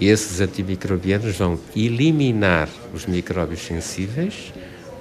esses 0.00 0.40
antimicrobianos 0.40 1.36
vão 1.36 1.58
eliminar 1.76 2.68
os 2.92 3.06
micróbios 3.06 3.60
sensíveis 3.60 4.52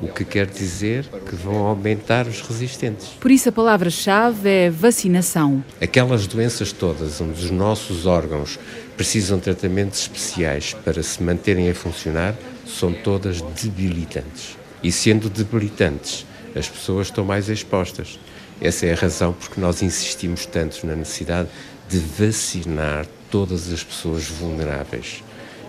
o 0.01 0.07
que 0.07 0.25
quer 0.25 0.47
dizer 0.47 1.05
que 1.29 1.35
vão 1.35 1.65
aumentar 1.67 2.27
os 2.27 2.41
resistentes. 2.41 3.09
Por 3.19 3.29
isso 3.29 3.49
a 3.49 3.51
palavra-chave 3.51 4.49
é 4.49 4.69
vacinação. 4.69 5.63
Aquelas 5.79 6.27
doenças 6.27 6.71
todas 6.71 7.21
onde 7.21 7.43
os 7.43 7.51
nossos 7.51 8.05
órgãos 8.05 8.59
precisam 8.97 9.37
de 9.37 9.43
tratamentos 9.43 10.01
especiais 10.01 10.73
para 10.83 11.01
se 11.03 11.21
manterem 11.21 11.69
a 11.69 11.75
funcionar 11.75 12.35
são 12.65 12.91
todas 12.91 13.41
debilitantes. 13.41 14.57
E 14.83 14.91
sendo 14.91 15.29
debilitantes, 15.29 16.25
as 16.55 16.67
pessoas 16.67 17.07
estão 17.07 17.23
mais 17.23 17.49
expostas. 17.49 18.19
Essa 18.59 18.85
é 18.87 18.93
a 18.93 18.95
razão 18.95 19.33
porque 19.33 19.59
nós 19.59 19.81
insistimos 19.81 20.45
tanto 20.45 20.85
na 20.85 20.95
necessidade 20.95 21.49
de 21.87 21.99
vacinar 21.99 23.05
todas 23.29 23.71
as 23.71 23.83
pessoas 23.83 24.27
vulneráveis. 24.27 25.23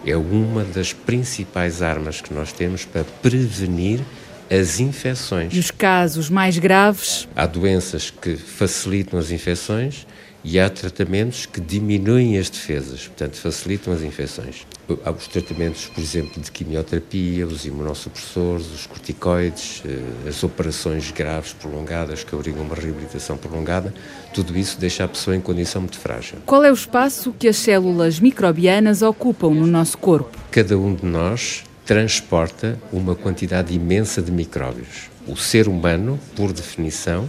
É 0.05 0.17
uma 0.17 0.65
das 0.65 0.93
principais 0.93 1.81
armas 1.81 2.21
que 2.21 2.35
nós 2.35 2.53
temos 2.53 2.85
para 2.85 3.05
prevenir 3.23 4.01
as 4.51 4.81
infecções. 4.81 5.55
Nos 5.55 5.71
casos 5.71 6.29
mais 6.29 6.59
graves? 6.59 7.29
Há 7.35 7.47
doenças 7.47 8.11
que 8.11 8.37
facilitam 8.37 9.19
as 9.19 9.31
infecções 9.31 10.07
e 10.45 10.59
há 10.59 10.69
tratamentos 10.69 11.47
que 11.47 11.61
diminuem 11.61 12.37
as 12.37 12.51
defesas, 12.51 13.07
portanto, 13.07 13.37
facilitam 13.37 13.93
as 13.93 14.03
infecções. 14.03 14.67
Há 15.05 15.11
os 15.13 15.29
tratamentos, 15.29 15.87
por 15.87 16.01
exemplo, 16.01 16.43
de 16.43 16.51
quimioterapia, 16.51 17.47
os 17.47 17.65
imunossupressores, 17.65 18.67
os 18.73 18.87
corticoides, 18.87 19.83
eh, 19.87 20.29
as 20.29 20.43
operações 20.43 21.11
graves 21.13 21.53
prolongadas 21.53 22.25
que 22.25 22.35
obrigam 22.35 22.63
uma 22.63 22.75
reabilitação 22.75 23.37
prolongada, 23.37 23.95
tudo 24.35 24.59
isso 24.59 24.79
deixa 24.79 25.05
a 25.05 25.09
pessoa 25.09 25.37
em 25.37 25.41
condição 25.41 25.81
muito 25.81 25.99
frágil. 25.99 26.39
Qual 26.45 26.65
é 26.65 26.71
o 26.71 26.75
espaço 26.75 27.33
que 27.39 27.47
as 27.47 27.57
células 27.57 28.19
microbianas 28.19 29.01
ocupam 29.01 29.51
no 29.51 29.67
nosso 29.67 29.97
corpo? 29.97 30.37
Cada 30.51 30.77
um 30.77 30.95
de 30.95 31.07
nós 31.07 31.63
transporta 31.85 32.79
uma 32.93 33.15
quantidade 33.15 33.75
imensa 33.75 34.23
de 34.23 34.31
micróbios. 34.31 35.11
O 35.27 35.37
ser 35.37 35.69
humano, 35.69 36.19
por 36.37 36.53
definição, 36.53 37.29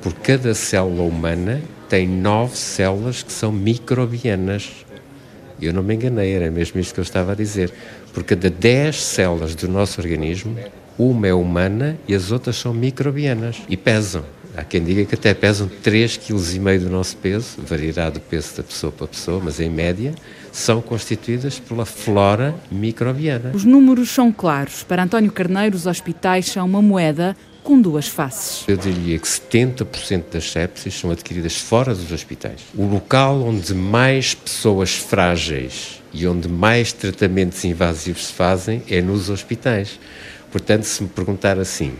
por 0.00 0.12
cada 0.14 0.54
célula 0.54 1.02
humana, 1.02 1.60
tem 1.88 2.06
nove 2.06 2.56
células 2.56 3.22
que 3.22 3.32
são 3.32 3.50
microbianas. 3.50 4.70
Eu 5.60 5.72
não 5.72 5.82
me 5.82 5.94
enganei, 5.94 6.32
era 6.32 6.50
mesmo 6.50 6.78
isto 6.80 6.94
que 6.94 7.00
eu 7.00 7.04
estava 7.04 7.32
a 7.32 7.34
dizer. 7.34 7.72
Por 8.12 8.22
cada 8.22 8.48
dez 8.48 9.02
células 9.02 9.54
do 9.54 9.68
nosso 9.68 10.00
organismo, 10.00 10.56
uma 10.98 11.26
é 11.26 11.34
humana 11.34 11.98
e 12.06 12.14
as 12.14 12.30
outras 12.30 12.56
são 12.56 12.72
microbianas 12.72 13.62
e 13.68 13.76
pesam. 13.76 14.24
Há 14.56 14.64
quem 14.64 14.82
diga 14.82 15.04
que 15.04 15.14
até 15.14 15.32
pesam 15.34 15.68
3,5 15.84 16.58
kg 16.58 16.78
do 16.78 16.90
nosso 16.90 17.16
peso, 17.16 17.58
variará 17.58 18.10
do 18.10 18.18
peso 18.18 18.56
da 18.56 18.62
pessoa 18.62 18.92
para 18.92 19.06
pessoa, 19.06 19.40
mas 19.42 19.60
em 19.60 19.70
média 19.70 20.12
são 20.58 20.82
constituídas 20.82 21.58
pela 21.58 21.86
flora 21.86 22.54
microbiana. 22.70 23.52
Os 23.54 23.64
números 23.64 24.10
são 24.10 24.32
claros. 24.32 24.82
Para 24.82 25.04
António 25.04 25.30
Carneiro, 25.30 25.76
os 25.76 25.86
hospitais 25.86 26.46
são 26.46 26.66
uma 26.66 26.82
moeda 26.82 27.36
com 27.62 27.80
duas 27.80 28.08
faces. 28.08 28.64
Eu 28.66 28.76
diria 28.76 29.18
que 29.18 29.26
70% 29.26 30.24
das 30.32 30.50
sepsis 30.50 30.98
são 30.98 31.10
adquiridas 31.10 31.56
fora 31.56 31.94
dos 31.94 32.10
hospitais. 32.10 32.62
O 32.74 32.86
local 32.86 33.40
onde 33.42 33.72
mais 33.72 34.34
pessoas 34.34 34.96
frágeis 34.96 36.02
e 36.12 36.26
onde 36.26 36.48
mais 36.48 36.92
tratamentos 36.92 37.64
invasivos 37.64 38.26
se 38.26 38.32
fazem 38.32 38.82
é 38.88 39.00
nos 39.00 39.30
hospitais. 39.30 40.00
Portanto, 40.50 40.84
se 40.84 41.02
me 41.02 41.08
perguntar 41.08 41.58
assim, 41.58 41.92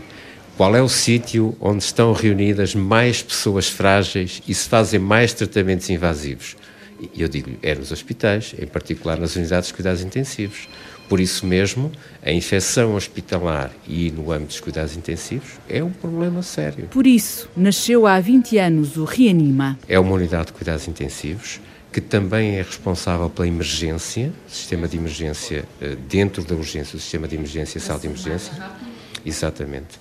qual 0.57 0.75
é 0.75 0.81
o 0.81 0.89
sítio 0.89 1.55
onde 1.61 1.83
estão 1.83 2.11
reunidas 2.11 2.75
mais 2.75 3.21
pessoas 3.21 3.69
frágeis 3.69 4.41
e 4.45 4.53
se 4.53 4.67
fazem 4.67 4.99
mais 4.99 5.33
tratamentos 5.33 5.89
invasivos? 5.89 6.57
E 6.99 7.21
eu 7.21 7.27
digo, 7.27 7.51
é 7.61 7.73
nos 7.75 7.91
hospitais, 7.91 8.53
em 8.59 8.67
particular 8.67 9.17
nas 9.17 9.35
unidades 9.35 9.69
de 9.69 9.73
cuidados 9.73 10.01
intensivos. 10.01 10.67
Por 11.07 11.19
isso 11.19 11.45
mesmo, 11.45 11.91
a 12.23 12.31
infecção 12.31 12.93
hospitalar 12.93 13.71
e 13.87 14.11
no 14.11 14.31
âmbito 14.31 14.49
dos 14.49 14.59
cuidados 14.59 14.95
intensivos 14.95 15.53
é 15.67 15.83
um 15.83 15.89
problema 15.89 16.43
sério. 16.43 16.87
Por 16.91 17.07
isso, 17.07 17.49
nasceu 17.57 18.05
há 18.05 18.19
20 18.19 18.57
anos 18.59 18.95
o 18.95 19.05
Reanima. 19.05 19.79
É 19.87 19.99
uma 19.99 20.11
unidade 20.13 20.47
de 20.47 20.53
cuidados 20.53 20.87
intensivos 20.87 21.59
que 21.91 21.99
também 21.99 22.57
é 22.57 22.61
responsável 22.61 23.27
pela 23.31 23.47
emergência, 23.47 24.31
sistema 24.47 24.87
de 24.87 24.97
emergência 24.97 25.65
eh, 25.81 25.97
dentro 26.07 26.43
da 26.43 26.53
urgência, 26.53 26.95
o 26.95 26.99
sistema 26.99 27.27
de 27.27 27.35
emergência, 27.35 27.81
sala 27.81 27.99
de 27.99 28.05
emergência. 28.05 28.53
Exatamente 29.25 29.97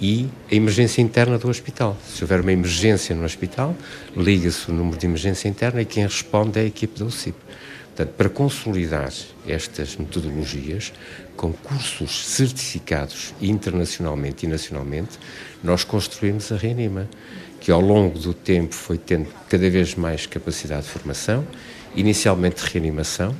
e 0.00 0.28
a 0.50 0.54
emergência 0.54 1.02
interna 1.02 1.38
do 1.38 1.48
hospital. 1.48 1.96
Se 2.06 2.24
houver 2.24 2.40
uma 2.40 2.52
emergência 2.52 3.14
no 3.14 3.24
hospital, 3.24 3.76
liga-se 4.16 4.70
o 4.70 4.74
número 4.74 4.96
de 4.96 5.06
emergência 5.06 5.48
interna 5.48 5.82
e 5.82 5.84
quem 5.84 6.04
responde 6.04 6.58
é 6.58 6.62
a 6.62 6.66
equipe 6.66 6.98
da 6.98 7.04
UCIP. 7.04 7.36
Portanto, 7.88 8.14
para 8.16 8.30
consolidar 8.30 9.12
estas 9.46 9.96
metodologias, 9.96 10.92
com 11.36 11.52
cursos 11.52 12.26
certificados 12.26 13.34
internacionalmente 13.42 14.46
e 14.46 14.48
nacionalmente, 14.48 15.18
nós 15.62 15.84
construímos 15.84 16.50
a 16.50 16.56
Reanima, 16.56 17.08
que 17.60 17.70
ao 17.70 17.80
longo 17.80 18.18
do 18.18 18.32
tempo 18.32 18.74
foi 18.74 18.96
tendo 18.96 19.28
cada 19.48 19.68
vez 19.68 19.94
mais 19.94 20.24
capacidade 20.24 20.84
de 20.84 20.88
formação, 20.88 21.46
inicialmente 21.94 22.64
de 22.64 22.70
reanimação, 22.70 23.36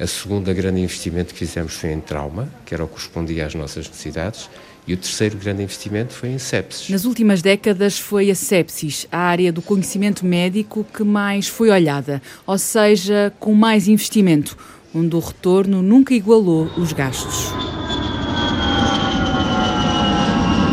a 0.00 0.06
segunda 0.06 0.52
grande 0.54 0.80
investimento 0.80 1.34
que 1.34 1.38
fizemos 1.38 1.74
foi 1.74 1.92
em 1.92 2.00
trauma, 2.00 2.48
que 2.64 2.74
era 2.74 2.82
o 2.82 2.88
que 2.88 2.94
correspondia 2.94 3.46
às 3.46 3.54
nossas 3.54 3.86
necessidades, 3.86 4.48
e 4.86 4.94
o 4.94 4.96
terceiro 4.96 5.36
grande 5.36 5.62
investimento 5.62 6.12
foi 6.12 6.30
em 6.30 6.38
sepsis. 6.38 6.88
Nas 6.88 7.04
últimas 7.04 7.42
décadas 7.42 7.98
foi 7.98 8.30
a 8.30 8.34
sepsis, 8.34 9.06
a 9.10 9.18
área 9.18 9.52
do 9.52 9.62
conhecimento 9.62 10.26
médico 10.26 10.84
que 10.84 11.04
mais 11.04 11.48
foi 11.48 11.70
olhada, 11.70 12.20
ou 12.46 12.58
seja, 12.58 13.32
com 13.38 13.54
mais 13.54 13.88
investimento, 13.88 14.56
onde 14.94 15.14
o 15.14 15.20
retorno 15.20 15.82
nunca 15.82 16.14
igualou 16.14 16.70
os 16.76 16.92
gastos. 16.92 17.52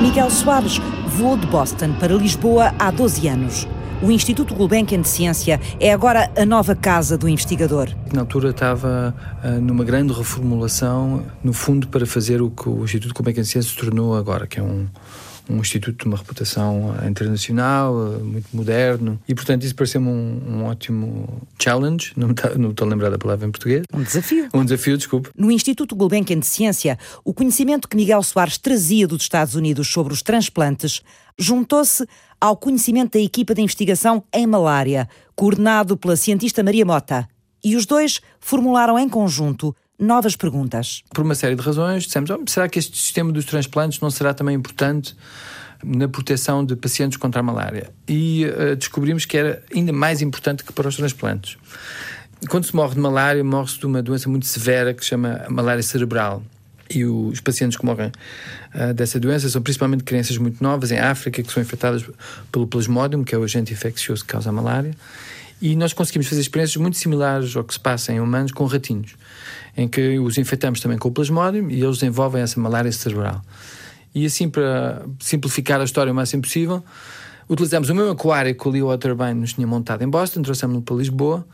Miguel 0.01 0.29
Soares 0.29 0.79
voou 1.07 1.37
de 1.37 1.45
Boston 1.47 1.93
para 1.99 2.13
Lisboa 2.13 2.73
há 2.79 2.89
12 2.91 3.27
anos. 3.27 3.67
O 3.99 4.11
Instituto 4.11 4.53
Gulbenkian 4.53 5.01
de 5.01 5.07
Ciência 5.07 5.59
é 5.79 5.91
agora 5.91 6.29
a 6.37 6.45
nova 6.45 6.75
casa 6.75 7.17
do 7.17 7.27
investigador. 7.27 7.89
Na 8.13 8.21
altura 8.21 8.51
estava 8.51 9.13
uh, 9.43 9.59
numa 9.59 9.83
grande 9.83 10.13
reformulação, 10.13 11.23
no 11.43 11.51
fundo, 11.51 11.87
para 11.87 12.05
fazer 12.05 12.39
o 12.39 12.51
que 12.51 12.69
o 12.69 12.83
Instituto 12.83 13.15
Gulbenkian 13.15 13.41
de 13.41 13.49
Ciência 13.49 13.71
se 13.71 13.75
tornou 13.75 14.15
agora, 14.15 14.45
que 14.45 14.59
é 14.59 14.63
um, 14.63 14.85
um 15.49 15.57
instituto 15.57 16.03
de 16.03 16.05
uma 16.05 16.17
reputação 16.17 16.95
eh, 17.01 17.07
internacional, 17.07 18.15
eh, 18.15 18.17
muito 18.19 18.47
moderno, 18.53 19.19
e 19.27 19.35
portanto 19.35 19.63
isso 19.63 19.75
pareceu-me 19.75 20.07
um, 20.07 20.41
um, 20.47 20.65
ótimo 20.65 21.41
challenge, 21.59 22.13
não, 22.17 22.33
tá, 22.33 22.55
não 22.55 22.71
estou 22.71 22.87
a 22.87 22.89
lembrar 22.89 23.09
da 23.09 23.17
palavra 23.17 23.47
em 23.47 23.51
português. 23.51 23.83
Um 23.93 24.03
desafio. 24.03 24.49
Um 24.53 24.63
desafio, 24.63 24.97
desculpe. 24.97 25.29
No 25.37 25.51
Instituto 25.51 25.95
Gulbenkian 25.95 26.39
de 26.39 26.45
Ciência, 26.45 26.97
o 27.23 27.33
conhecimento 27.33 27.87
que 27.87 27.95
Miguel 27.95 28.21
Soares 28.23 28.57
trazia 28.57 29.07
dos 29.07 29.21
Estados 29.21 29.55
Unidos 29.55 29.87
sobre 29.87 30.13
os 30.13 30.21
transplantes 30.21 31.01
juntou-se 31.37 32.07
ao 32.41 32.57
conhecimento 32.57 33.13
da 33.17 33.23
equipa 33.23 33.53
de 33.53 33.61
investigação 33.61 34.23
em 34.33 34.47
malária, 34.47 35.07
coordenado 35.35 35.95
pela 35.95 36.15
cientista 36.15 36.63
Maria 36.63 36.85
Mota. 36.85 37.27
E 37.63 37.75
os 37.75 37.85
dois 37.85 38.21
formularam 38.39 38.97
em 38.97 39.09
conjunto 39.09 39.75
novas 39.99 40.35
perguntas. 40.35 41.03
Por 41.13 41.23
uma 41.23 41.35
série 41.35 41.55
de 41.55 41.61
razões, 41.61 42.03
dissemos: 42.03 42.29
oh, 42.29 42.39
será 42.47 42.69
que 42.69 42.79
este 42.79 42.97
sistema 42.97 43.31
dos 43.31 43.45
transplantes 43.45 43.99
não 43.99 44.09
será 44.09 44.33
também 44.33 44.55
importante 44.55 45.15
na 45.83 46.07
proteção 46.07 46.65
de 46.65 46.75
pacientes 46.75 47.17
contra 47.17 47.39
a 47.39 47.43
malária? 47.43 47.91
E 48.07 48.45
uh, 48.45 48.75
descobrimos 48.75 49.25
que 49.25 49.37
era 49.37 49.63
ainda 49.73 49.91
mais 49.91 50.21
importante 50.21 50.63
que 50.63 50.71
para 50.71 50.87
os 50.87 50.95
transplantes. 50.95 51.57
Quando 52.49 52.65
se 52.65 52.75
morre 52.75 52.93
de 52.93 53.01
malária, 53.01 53.43
morre-se 53.43 53.79
de 53.79 53.85
uma 53.87 54.01
doença 54.01 54.29
muito 54.29 54.45
severa 54.45 54.93
que 54.93 55.01
se 55.03 55.09
chama 55.09 55.43
malária 55.49 55.81
cerebral. 55.81 56.43
E 56.89 57.03
os 57.03 57.41
pacientes 57.41 57.77
que 57.77 57.85
morrem 57.85 58.11
uh, 58.73 58.93
dessa 58.93 59.19
doença 59.19 59.49
são 59.49 59.61
principalmente 59.61 60.03
crianças 60.03 60.37
muito 60.37 60.63
novas 60.63 60.91
em 60.91 60.99
África 60.99 61.41
que 61.43 61.51
são 61.51 61.61
infectadas 61.61 62.05
pelo 62.51 62.67
plasmodium, 62.67 63.23
que 63.23 63.35
é 63.35 63.37
o 63.37 63.43
agente 63.43 63.73
infeccioso 63.73 64.23
que 64.23 64.29
causa 64.29 64.49
a 64.49 64.53
malária. 64.53 64.93
E 65.61 65.75
nós 65.75 65.93
conseguimos 65.93 66.27
fazer 66.27 66.41
experiências 66.41 66.77
muito 66.77 66.97
similares 66.97 67.55
ao 67.55 67.63
que 67.63 67.73
se 67.73 67.79
passa 67.79 68.13
em 68.13 68.19
humanos 68.19 68.51
com 68.51 68.65
ratinhos, 68.65 69.15
em 69.75 69.87
que 69.87 70.19
os 70.19 70.37
infectamos 70.37 70.79
também 70.79 70.97
com 70.97 71.09
o 71.09 71.11
plasmodium 71.11 71.69
e 71.69 71.81
eles 71.81 71.97
desenvolvem 71.97 72.41
essa 72.41 72.59
malária 72.59 72.91
cerebral. 72.91 73.41
E 74.13 74.25
assim, 74.25 74.49
para 74.49 75.03
simplificar 75.19 75.81
a 75.81 75.83
história 75.83 76.11
o 76.11 76.15
máximo 76.15 76.43
possível, 76.43 76.83
utilizamos 77.49 77.89
o 77.89 77.95
mesmo 77.95 78.11
aquário 78.11 78.53
que 78.55 78.67
o 78.67 78.71
Leo 78.71 78.87
Waterbine 78.87 79.33
nos 79.33 79.53
tinha 79.53 79.65
montado 79.65 80.03
em 80.03 80.09
Boston, 80.09 80.41
trouxemos-no 80.41 80.81
para 80.81 80.95
Lisboa 80.95 81.45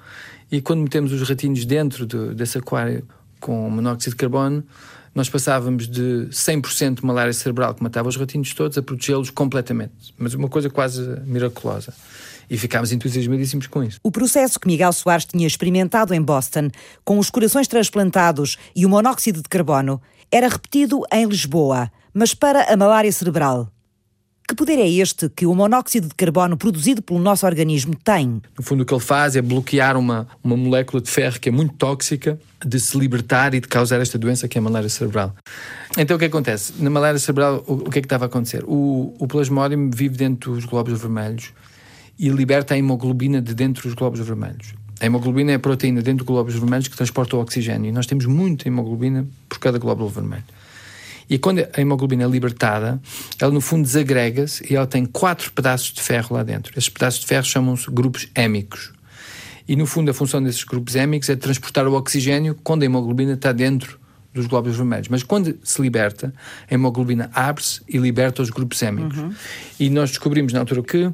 e 0.52 0.62
quando 0.62 0.82
metemos 0.82 1.12
os 1.12 1.28
ratinhos 1.28 1.66
dentro 1.66 2.06
de, 2.06 2.36
desse 2.36 2.58
aquário 2.58 3.08
com 3.40 3.70
monóxido 3.70 4.12
de 4.12 4.18
carbono, 4.18 4.64
nós 5.16 5.30
passávamos 5.30 5.88
de 5.88 6.28
100% 6.32 7.02
de 7.02 7.06
malária 7.06 7.34
cerebral 7.34 7.74
que 7.74 7.84
matava 7.84 8.10
os 8.10 8.16
ratinhos 8.16 8.54
todos 8.54 8.78
a 8.78 8.82
protegê-los 8.82 9.30
completamente. 9.30 10.14
Mas 10.18 10.34
uma 10.34 10.50
coisa 10.50 10.70
quase 10.70 11.02
miraculosa. 11.26 11.94
E 12.54 12.58
ficámos 12.58 12.92
entusiasmadíssimos 12.92 13.66
com 13.66 13.84
isso. 13.84 14.00
O 14.04 14.12
processo 14.12 14.60
que 14.60 14.68
Miguel 14.68 14.94
Soares 14.94 15.26
tinha 15.26 15.48
experimentado 15.48 16.14
em 16.14 16.22
Boston, 16.22 16.70
com 17.04 17.18
os 17.18 17.32
corações 17.32 17.68
transplantados 17.68 18.60
e 18.76 18.86
o 18.86 18.90
monóxido 18.90 19.42
de 19.42 19.50
carbono, 19.50 20.00
era 20.32 20.48
repetido 20.48 21.02
em 21.12 21.26
Lisboa, 21.26 21.92
mas 22.14 22.36
para 22.36 22.72
a 22.72 22.78
malária 22.78 23.12
cerebral. 23.12 23.72
Que 24.48 24.54
poder 24.54 24.78
é 24.78 24.88
este 24.88 25.30
que 25.30 25.48
o 25.48 25.56
monóxido 25.56 26.10
de 26.10 26.14
carbono 26.14 26.56
produzido 26.56 27.02
pelo 27.02 27.18
nosso 27.20 27.44
organismo 27.44 27.96
tem? 27.96 28.40
No 28.56 28.64
fundo, 28.64 28.84
o 28.84 28.86
que 28.86 28.94
ele 28.94 29.02
faz 29.02 29.36
é 29.36 29.42
bloquear 29.42 29.98
uma, 29.98 30.28
uma 30.44 30.56
molécula 30.56 31.02
de 31.02 31.10
ferro 31.10 31.40
que 31.40 31.50
é 31.50 31.52
muito 31.52 31.74
tóxica 31.74 32.40
de 32.64 32.80
se 32.80 32.96
libertar 32.96 33.56
e 33.56 33.62
de 33.62 33.68
causar 33.68 34.00
esta 34.00 34.20
doença 34.20 34.48
que 34.48 34.60
é 34.60 34.60
a 34.60 34.62
malária 34.62 34.90
cerebral. 34.90 35.34
Então, 35.98 36.18
o 36.18 36.20
que 36.20 36.26
acontece? 36.26 36.74
Na 36.78 36.92
malária 36.92 37.18
cerebral, 37.18 37.64
o, 37.66 37.74
o 37.74 37.90
que 37.90 37.98
é 37.98 38.02
que 38.02 38.06
estava 38.06 38.26
a 38.26 38.28
acontecer? 38.28 38.64
O, 38.68 39.16
o 39.18 39.28
vive 39.92 40.18
dentro 40.18 40.54
dos 40.54 40.66
glóbulos 40.66 41.02
vermelhos 41.02 41.52
e 42.18 42.30
liberta 42.30 42.74
a 42.74 42.78
hemoglobina 42.78 43.42
de 43.42 43.54
dentro 43.54 43.84
dos 43.84 43.94
glóbulos 43.94 44.26
vermelhos. 44.26 44.74
A 45.00 45.06
hemoglobina 45.06 45.52
é 45.52 45.56
a 45.56 45.60
proteína 45.60 46.02
dentro 46.02 46.24
dos 46.24 46.34
glóbulos 46.34 46.60
vermelhos 46.60 46.88
que 46.88 46.96
transporta 46.96 47.36
o 47.36 47.42
oxigênio 47.42 47.90
e 47.90 47.92
nós 47.92 48.06
temos 48.06 48.26
muita 48.26 48.68
hemoglobina 48.68 49.28
por 49.50 49.60
cada 49.60 49.78
glóbulo 49.78 50.10
vermelho. 50.10 50.44
E 51.30 51.38
quando 51.38 51.60
a 51.60 51.82
hemoglobina 51.82 52.24
é 52.24 52.28
libertada, 52.28 53.02
ela 53.40 53.52
no 53.52 53.62
fundo 53.62 53.84
desagrega-se 53.84 54.66
e 54.70 54.76
ela 54.76 54.86
tem 54.86 55.06
quatro 55.06 55.52
pedaços 55.52 55.92
de 55.92 56.02
ferro 56.02 56.36
lá 56.36 56.44
dentro. 56.44 56.72
Esses 56.78 56.90
pedaços 56.90 57.22
de 57.22 57.28
ferro 57.28 57.46
chamam-se 57.46 57.90
grupos 57.90 58.28
hémicos. 58.36 58.92
E 59.68 59.76
no 59.76 59.86
fundo 59.86 60.12
a 60.12 60.14
função 60.14 60.44
desses 60.44 60.64
grupos 60.64 60.96
hémicos 60.96 61.30
é 61.30 61.36
transportar 61.36 61.88
o 61.88 61.94
oxigênio 61.94 62.58
quando 62.64 62.84
a 62.84 62.86
hemoglobina 62.86 63.34
está 63.34 63.52
dentro 63.52 64.00
dos 64.34 64.48
glóbulos 64.48 64.76
vermelhos. 64.76 65.08
Mas 65.08 65.24
quando 65.24 65.58
se 65.64 65.82
liberta, 65.82 66.34
a 66.70 66.74
hemoglobina 66.74 67.30
abre-se 67.34 67.82
e 67.88 67.98
liberta 67.98 68.42
os 68.42 68.50
grupos 68.50 68.82
hémicos. 68.82 69.18
Uhum. 69.18 69.34
E 69.80 69.90
nós 69.90 70.10
descobrimos 70.10 70.52
na 70.52 70.60
altura 70.60 70.82
que, 70.82 71.12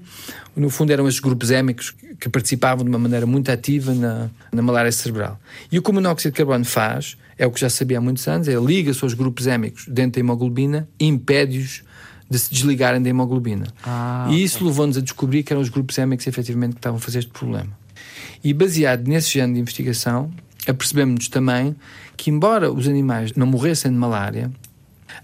no 0.59 0.69
fundo, 0.69 0.91
eram 0.91 1.07
esses 1.07 1.19
grupos 1.19 1.51
hémicos 1.51 1.95
que 2.19 2.27
participavam 2.27 2.83
de 2.83 2.89
uma 2.89 2.99
maneira 2.99 3.25
muito 3.25 3.49
ativa 3.49 3.93
na, 3.93 4.29
na 4.51 4.61
malária 4.61 4.91
cerebral. 4.91 5.39
E 5.71 5.79
o 5.79 5.81
que 5.81 5.89
o 5.89 5.93
monóxido 5.93 6.33
de 6.33 6.37
carbono 6.37 6.65
faz 6.65 7.17
é 7.37 7.47
o 7.47 7.51
que 7.51 7.61
já 7.61 7.69
sabia 7.69 7.97
há 7.97 8.01
muitos 8.01 8.27
anos, 8.27 8.47
é 8.47 8.55
liga-se 8.55 9.01
aos 9.03 9.13
grupos 9.13 9.47
hémicos 9.47 9.85
dentro 9.87 10.13
da 10.13 10.19
hemoglobina 10.19 10.87
e 10.99 11.05
impede-os 11.05 11.83
de 12.29 12.37
se 12.37 12.51
desligarem 12.51 13.01
da 13.01 13.09
hemoglobina. 13.09 13.67
Ah, 13.83 14.27
e 14.29 14.43
isso 14.43 14.57
okay. 14.57 14.67
levou-nos 14.67 14.97
a 14.97 15.01
descobrir 15.01 15.43
que 15.43 15.53
eram 15.53 15.61
os 15.61 15.69
grupos 15.69 15.97
hémicos 15.97 16.27
efetivamente 16.27 16.73
que 16.73 16.79
estavam 16.79 16.97
a 16.97 17.01
fazer 17.01 17.19
este 17.19 17.31
problema. 17.31 17.71
E 18.43 18.53
baseado 18.53 19.07
nesse 19.07 19.31
género 19.31 19.53
de 19.53 19.59
investigação, 19.61 20.29
apercebemos-nos 20.67 21.29
também 21.29 21.75
que, 22.17 22.29
embora 22.29 22.71
os 22.71 22.87
animais 22.87 23.33
não 23.33 23.47
morressem 23.47 23.91
de 23.91 23.97
malária, 23.97 24.51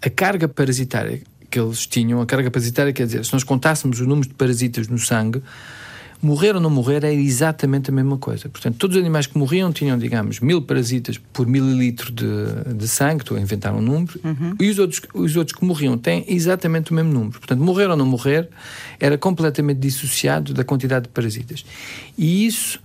a 0.01 0.10
carga 0.10 0.48
parasitária 0.48 1.22
que 1.55 1.59
eles 1.62 1.88
tinham, 1.88 2.19
a 2.19 2.25
carga 2.25 2.51
parasitária 2.51 2.91
quer 2.91 3.05
dizer, 3.05 3.24
se 3.24 3.31
nós 3.31 3.41
contássemos 3.41 4.01
o 4.01 4.05
número 4.05 4.27
de 4.27 4.33
parasitas 4.33 4.89
no 4.89 5.00
sangue, 5.00 5.41
morrer 6.21 6.53
ou 6.53 6.59
não 6.59 6.69
morrer 6.69 7.01
é 7.05 7.13
exatamente 7.13 7.89
a 7.89 7.93
mesma 7.93 8.17
coisa. 8.17 8.50
Portanto, 8.50 8.75
todos 8.75 8.97
os 8.97 9.01
animais 9.01 9.25
que 9.25 9.38
morriam 9.38 9.71
tinham, 9.71 9.97
digamos, 9.97 10.41
mil 10.41 10.62
parasitas 10.62 11.17
por 11.31 11.47
mililitro 11.47 12.12
de, 12.12 12.75
de 12.75 12.88
sangue, 12.89 13.21
estou 13.21 13.38
a 13.38 13.39
inventar 13.39 13.74
um 13.74 13.79
número, 13.79 14.19
uhum. 14.21 14.53
e 14.59 14.69
os 14.69 14.77
outros, 14.79 15.01
os 15.13 15.38
outros 15.38 15.57
que 15.57 15.63
morriam 15.63 15.97
têm 15.97 16.25
exatamente 16.27 16.91
o 16.91 16.93
mesmo 16.93 17.13
número. 17.13 17.39
Portanto, 17.39 17.62
morrer 17.62 17.89
ou 17.89 17.95
não 17.95 18.05
morrer 18.05 18.50
era 19.00 19.18
completamente 19.18 19.77
dissociado 19.77 20.53
da 20.53 20.65
quantidade 20.65 21.03
de 21.03 21.09
parasitas. 21.13 21.65
E 22.18 22.46
isso 22.46 22.81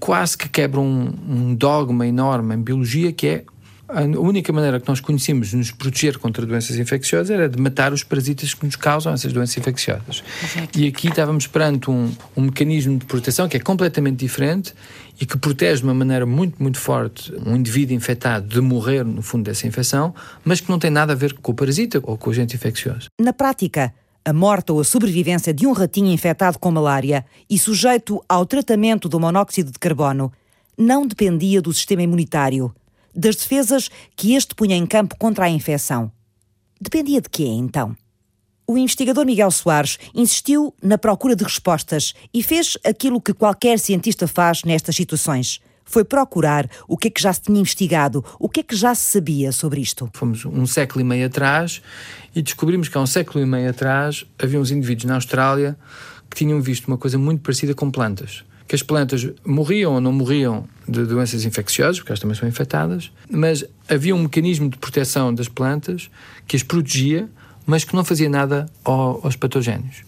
quase 0.00 0.38
que 0.38 0.48
quebra 0.48 0.80
um, 0.80 1.12
um 1.28 1.54
dogma 1.54 2.06
enorme 2.06 2.54
em 2.54 2.62
biologia 2.62 3.12
que 3.12 3.26
é 3.26 3.44
a 3.88 4.02
única 4.02 4.52
maneira 4.52 4.80
que 4.80 4.88
nós 4.88 5.00
conhecíamos 5.00 5.48
de 5.48 5.56
nos 5.56 5.70
proteger 5.70 6.18
contra 6.18 6.44
doenças 6.44 6.76
infecciosas 6.76 7.30
era 7.30 7.48
de 7.48 7.60
matar 7.60 7.92
os 7.92 8.02
parasitas 8.02 8.52
que 8.52 8.64
nos 8.66 8.74
causam 8.74 9.12
essas 9.12 9.32
doenças 9.32 9.56
infecciosas. 9.56 10.24
Exato. 10.42 10.78
E 10.78 10.88
aqui 10.88 11.08
estávamos 11.08 11.46
perante 11.46 11.90
um, 11.90 12.12
um 12.36 12.42
mecanismo 12.42 12.98
de 12.98 13.04
proteção 13.06 13.48
que 13.48 13.56
é 13.56 13.60
completamente 13.60 14.18
diferente 14.18 14.74
e 15.20 15.24
que 15.24 15.38
protege 15.38 15.80
de 15.80 15.84
uma 15.84 15.94
maneira 15.94 16.26
muito, 16.26 16.60
muito 16.60 16.78
forte 16.78 17.32
um 17.46 17.56
indivíduo 17.56 17.94
infectado 17.94 18.46
de 18.48 18.60
morrer, 18.60 19.04
no 19.04 19.22
fundo, 19.22 19.44
dessa 19.44 19.66
infecção, 19.66 20.14
mas 20.44 20.60
que 20.60 20.68
não 20.68 20.78
tem 20.78 20.90
nada 20.90 21.12
a 21.12 21.16
ver 21.16 21.34
com 21.34 21.52
o 21.52 21.54
parasita 21.54 22.00
ou 22.02 22.18
com 22.18 22.28
o 22.28 22.32
agente 22.32 22.56
infeccioso. 22.56 23.06
Na 23.20 23.32
prática, 23.32 23.94
a 24.24 24.32
morte 24.32 24.72
ou 24.72 24.80
a 24.80 24.84
sobrevivência 24.84 25.54
de 25.54 25.66
um 25.66 25.72
ratinho 25.72 26.10
infectado 26.10 26.58
com 26.58 26.72
malária 26.72 27.24
e 27.48 27.56
sujeito 27.56 28.20
ao 28.28 28.44
tratamento 28.44 29.08
do 29.08 29.20
monóxido 29.20 29.70
de 29.70 29.78
carbono 29.78 30.32
não 30.76 31.06
dependia 31.06 31.62
do 31.62 31.72
sistema 31.72 32.02
imunitário 32.02 32.74
das 33.16 33.36
defesas 33.36 33.88
que 34.14 34.34
este 34.34 34.54
punha 34.54 34.76
em 34.76 34.86
campo 34.86 35.16
contra 35.18 35.46
a 35.46 35.50
infecção. 35.50 36.12
Dependia 36.80 37.20
de 37.20 37.30
quê, 37.30 37.44
então? 37.44 37.96
O 38.66 38.76
investigador 38.76 39.24
Miguel 39.24 39.50
Soares 39.50 39.98
insistiu 40.14 40.74
na 40.82 40.98
procura 40.98 41.34
de 41.34 41.44
respostas 41.44 42.14
e 42.34 42.42
fez 42.42 42.76
aquilo 42.84 43.20
que 43.20 43.32
qualquer 43.32 43.78
cientista 43.78 44.26
faz 44.26 44.64
nestas 44.64 44.96
situações. 44.96 45.60
Foi 45.84 46.04
procurar 46.04 46.68
o 46.88 46.96
que 46.96 47.06
é 47.06 47.10
que 47.10 47.22
já 47.22 47.32
se 47.32 47.42
tinha 47.42 47.60
investigado, 47.60 48.24
o 48.40 48.48
que 48.48 48.60
é 48.60 48.62
que 48.64 48.74
já 48.74 48.92
se 48.92 49.04
sabia 49.04 49.52
sobre 49.52 49.80
isto. 49.80 50.10
Fomos 50.12 50.44
um 50.44 50.66
século 50.66 51.00
e 51.00 51.04
meio 51.04 51.26
atrás 51.26 51.80
e 52.34 52.42
descobrimos 52.42 52.88
que 52.88 52.98
há 52.98 53.00
um 53.00 53.06
século 53.06 53.40
e 53.40 53.46
meio 53.46 53.70
atrás 53.70 54.26
havia 54.36 54.60
uns 54.60 54.72
indivíduos 54.72 55.04
na 55.04 55.14
Austrália 55.14 55.78
que 56.28 56.36
tinham 56.36 56.60
visto 56.60 56.88
uma 56.88 56.98
coisa 56.98 57.16
muito 57.16 57.40
parecida 57.42 57.72
com 57.72 57.88
plantas 57.88 58.44
que 58.66 58.74
as 58.74 58.82
plantas 58.82 59.28
morriam 59.44 59.94
ou 59.94 60.00
não 60.00 60.12
morriam 60.12 60.64
de 60.88 61.04
doenças 61.04 61.44
infecciosas, 61.44 61.98
porque 61.98 62.12
elas 62.12 62.20
também 62.20 62.36
são 62.36 62.48
infectadas, 62.48 63.10
mas 63.30 63.64
havia 63.88 64.14
um 64.14 64.22
mecanismo 64.22 64.68
de 64.68 64.76
proteção 64.76 65.32
das 65.32 65.48
plantas 65.48 66.10
que 66.46 66.56
as 66.56 66.62
protegia, 66.62 67.28
mas 67.64 67.84
que 67.84 67.94
não 67.94 68.04
fazia 68.04 68.28
nada 68.28 68.66
aos 68.84 69.36
patogénios. 69.36 70.04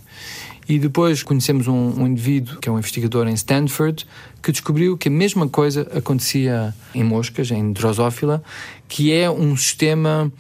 E 0.69 0.79
depois 0.79 1.23
conhecemos 1.23 1.67
um, 1.67 2.03
um, 2.03 2.07
indivíduo, 2.07 2.59
que 2.59 2.69
é 2.69 2.73
um 2.73 2.79
investigador 2.79 3.27
em 3.27 3.33
Stanford, 3.33 4.07
que 4.43 4.53
descobriu 4.53 4.99
que 4.99 5.09
a 5.09 5.11
mesma 5.11 5.49
coisa 5.49 5.89
acontecia 5.95 6.75
em 6.95 7.03
moscas, 7.03 7.51
em 7.51 7.73
drosófila, 7.73 8.43
que 8.87 9.11
é 9.11 9.31
um 9.31 9.57
sistema 9.57 10.31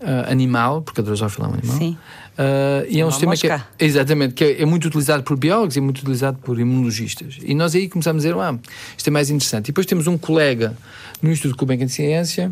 uh, 0.00 0.30
animal, 0.30 0.82
porque 0.82 1.00
a 1.00 1.04
drosófila 1.04 1.46
é 1.46 1.50
um 1.50 1.54
animal, 1.54 1.78
Sim. 1.78 1.98
Uh, 2.40 2.86
e 2.88 2.98
é 2.98 3.04
um 3.04 3.10
sistema 3.10 3.32
mosca. 3.32 3.66
que 3.76 3.84
é, 3.84 3.86
exatamente, 3.86 4.32
que 4.32 4.42
é, 4.42 4.62
é, 4.62 4.64
muito 4.64 4.88
utilizado 4.88 5.22
por 5.22 5.36
biólogos 5.36 5.76
e 5.76 5.80
muito 5.80 5.98
utilizado 5.98 6.38
por 6.38 6.58
imunologistas. 6.58 7.36
E 7.44 7.54
nós 7.54 7.74
aí 7.74 7.86
começamos 7.86 8.24
a 8.24 8.28
dizer, 8.28 8.40
ah, 8.40 8.58
isto 8.96 9.08
é 9.08 9.10
mais 9.10 9.28
interessante. 9.28 9.66
E 9.66 9.72
depois 9.72 9.86
temos 9.86 10.06
um 10.06 10.16
colega 10.16 10.74
no 11.20 11.30
Instituto 11.30 11.58
Gulbenkian 11.58 11.84
de 11.84 11.92
Ciência, 11.92 12.50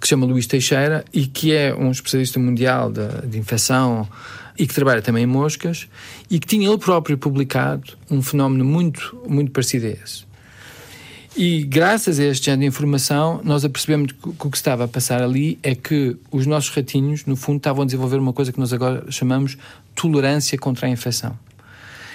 que 0.00 0.06
se 0.06 0.10
chama 0.10 0.24
Luís 0.24 0.46
Teixeira, 0.46 1.04
e 1.12 1.26
que 1.26 1.52
é 1.52 1.74
um 1.74 1.90
especialista 1.90 2.38
mundial 2.38 2.92
de, 2.92 3.26
de 3.26 3.36
infecção 3.36 4.08
e 4.56 4.68
que 4.68 4.74
trabalha 4.74 5.02
também 5.02 5.24
em 5.24 5.26
moscas, 5.26 5.88
e 6.30 6.38
que 6.38 6.46
tinha 6.46 6.68
ele 6.68 6.78
próprio 6.78 7.18
publicado 7.18 7.94
um 8.08 8.22
fenómeno 8.22 8.64
muito, 8.64 9.20
muito 9.26 9.50
parecido 9.50 9.86
a 9.86 9.90
esse. 9.90 10.24
E 11.36 11.64
graças 11.64 12.20
a 12.20 12.24
este 12.24 12.46
género 12.46 12.60
de 12.60 12.66
informação, 12.68 13.40
nós 13.42 13.64
apercebemos 13.64 14.12
que, 14.12 14.28
o 14.28 14.50
que 14.50 14.56
estava 14.56 14.84
a 14.84 14.88
passar 14.88 15.20
ali 15.20 15.58
é 15.64 15.74
que 15.74 16.16
os 16.30 16.46
nossos 16.46 16.70
ratinhos, 16.70 17.26
no 17.26 17.34
fundo, 17.34 17.56
estavam 17.56 17.82
a 17.82 17.84
desenvolver 17.84 18.18
uma 18.18 18.32
coisa 18.32 18.52
que 18.52 18.60
nós 18.60 18.72
agora 18.72 19.04
chamamos 19.10 19.58
tolerância 19.96 20.56
contra 20.56 20.86
a 20.86 20.90
infecção. 20.90 21.36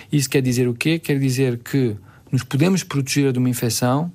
Isso 0.09 0.29
quer 0.29 0.41
dizer 0.41 0.69
o 0.69 0.73
quê? 0.73 0.99
Quer 0.99 1.19
dizer 1.19 1.57
que 1.57 1.97
nos 2.31 2.43
podemos 2.43 2.81
proteger 2.81 3.33
de 3.33 3.39
uma 3.39 3.49
infecção 3.49 4.09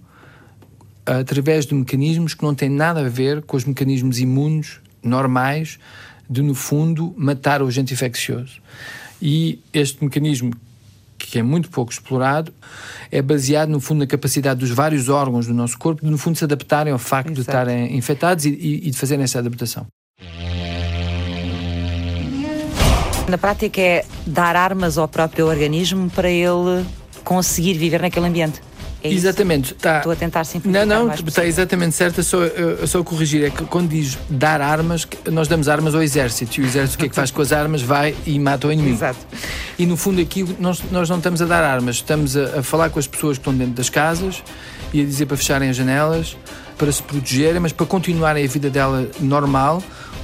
através 1.05 1.67
de 1.67 1.75
mecanismos 1.75 2.33
que 2.33 2.43
não 2.43 2.55
têm 2.55 2.71
nada 2.71 3.01
a 3.05 3.09
ver 3.09 3.43
com 3.43 3.59
os 3.59 3.67
mecanismos 3.67 4.19
imunes 4.19 4.81
normais 5.03 5.79
de, 6.31 6.41
no 6.41 6.55
fundo, 6.55 7.15
matar 7.15 7.61
o 7.61 7.67
agente 7.67 7.93
infeccioso. 7.93 8.59
E 9.21 9.61
este 9.71 10.03
mecanismo 10.03 10.55
que 11.27 11.39
é 11.39 11.43
muito 11.43 11.71
pouco 11.71 11.93
explorado, 11.93 12.53
é 13.11 13.23
baseado, 13.23 13.69
no 13.69 13.81
fundo, 13.81 14.01
na 14.01 14.07
capacidade 14.07 14.61
dos 14.61 14.71
vários 14.71 15.09
órgãos 15.09 15.47
do 15.47 15.55
nosso 15.55 15.79
corpo 15.79 16.05
de, 16.05 16.11
no 16.11 16.19
fundo, 16.19 16.37
se 16.37 16.45
adaptarem 16.45 16.93
ao 16.93 16.99
facto 16.99 17.29
Exato. 17.29 17.35
de 17.35 17.41
estarem 17.41 17.97
infectados 17.97 18.45
e, 18.45 18.51
e, 18.51 18.89
e 18.89 18.91
de 18.91 18.99
fazerem 18.99 19.25
essa 19.25 19.39
adaptação. 19.39 19.87
Na 23.29 23.39
prática, 23.39 23.81
é 23.81 24.05
dar 24.27 24.55
armas 24.55 24.99
ao 24.99 25.09
próprio 25.09 25.47
organismo 25.47 26.11
para 26.11 26.31
ele 26.31 26.85
conseguir 27.25 27.75
viver 27.75 28.01
naquele 28.03 28.27
ambiente. 28.27 28.61
É 29.05 29.09
isso? 29.09 29.27
Exatamente. 29.27 29.75
Tá. 29.75 29.99
Estou 29.99 30.13
a 30.13 30.17
tentar 30.17 30.45
simplificar 30.45 30.87
Não, 30.87 31.07
não, 31.07 31.15
está 31.15 31.45
exatamente 31.45 31.95
certo. 31.95 32.21
É 32.21 32.25
só, 32.25 32.39
é 32.43 32.87
só 32.87 33.05
corrigir. 33.05 33.45
É 33.45 33.51
que 33.51 33.63
quando 33.67 33.91
diz 33.91 34.19
dar 34.31 34.63
armas, 34.63 35.07
nós 35.31 35.47
damos 35.47 35.69
armas 35.69 35.95
ao 35.95 36.03
exército. 36.03 36.59
E 36.59 36.65
o 36.65 36.67
exército 36.67 36.97
o 36.97 36.99
que 37.01 37.07
é 37.07 37.09
que 37.11 37.15
faz 37.15 37.31
com 37.31 37.43
as 37.43 37.53
armas? 37.53 37.83
Vai 37.83 38.17
e 38.25 38.39
mata 38.39 38.67
o 38.67 38.73
inimigo. 38.73 38.97
Exato. 38.97 39.19
E 39.79 39.85
no 39.85 39.95
fundo 39.95 40.23
aqui 40.23 40.43
nós, 40.59 40.83
nós 40.91 41.11
não 41.11 41.19
estamos 41.19 41.43
a 41.43 41.45
dar 41.45 41.63
armas, 41.63 41.97
estamos 41.97 42.35
a, 42.35 42.61
a 42.61 42.63
falar 42.63 42.89
com 42.89 42.99
as 42.99 43.07
pessoas 43.07 43.37
que 43.37 43.43
estão 43.43 43.55
dentro 43.55 43.75
das 43.75 43.91
casas 43.91 44.43
e 44.91 45.03
a 45.03 45.05
dizer 45.05 45.27
para 45.27 45.37
fecharem 45.37 45.69
as 45.69 45.77
janelas, 45.77 46.35
para 46.79 46.91
se 46.91 47.03
protegerem, 47.03 47.61
mas 47.61 47.73
para 47.73 47.85
continuarem 47.85 48.43
a 48.43 48.49
vida 48.49 48.71
dela 48.71 49.07
normal, 49.21 49.83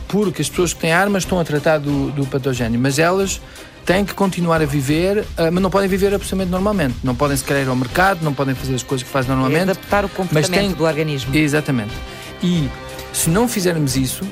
porque 0.08 0.40
as 0.40 0.48
pessoas 0.48 0.72
que 0.72 0.80
têm 0.80 0.92
armas 0.92 1.24
estão 1.24 1.38
a 1.38 1.44
tratar 1.44 1.78
do, 1.78 2.10
do 2.12 2.24
patogénio, 2.24 2.80
mas 2.80 2.98
elas 2.98 3.42
têm 3.92 4.04
que 4.04 4.14
continuar 4.14 4.62
a 4.62 4.64
viver, 4.66 5.24
ah, 5.36 5.50
mas 5.50 5.60
não 5.60 5.68
podem 5.68 5.88
viver 5.88 6.14
absolutamente 6.14 6.50
normalmente. 6.52 6.94
Não 7.02 7.12
podem 7.12 7.36
se 7.36 7.42
querer 7.42 7.64
ir 7.64 7.68
ao 7.68 7.74
mercado, 7.74 8.22
não 8.22 8.32
podem 8.32 8.54
fazer 8.54 8.76
as 8.76 8.84
coisas 8.84 9.02
que 9.04 9.12
fazem 9.12 9.30
normalmente. 9.32 9.62
adaptar 9.62 10.04
o 10.04 10.08
comportamento 10.08 10.50
têm- 10.60 10.70
do 10.72 10.84
organismo. 10.84 11.34
Exatamente. 11.34 11.90
E 12.40 12.68
se 13.12 13.28
não 13.30 13.48
fizermos 13.48 13.96
isso, 13.96 14.24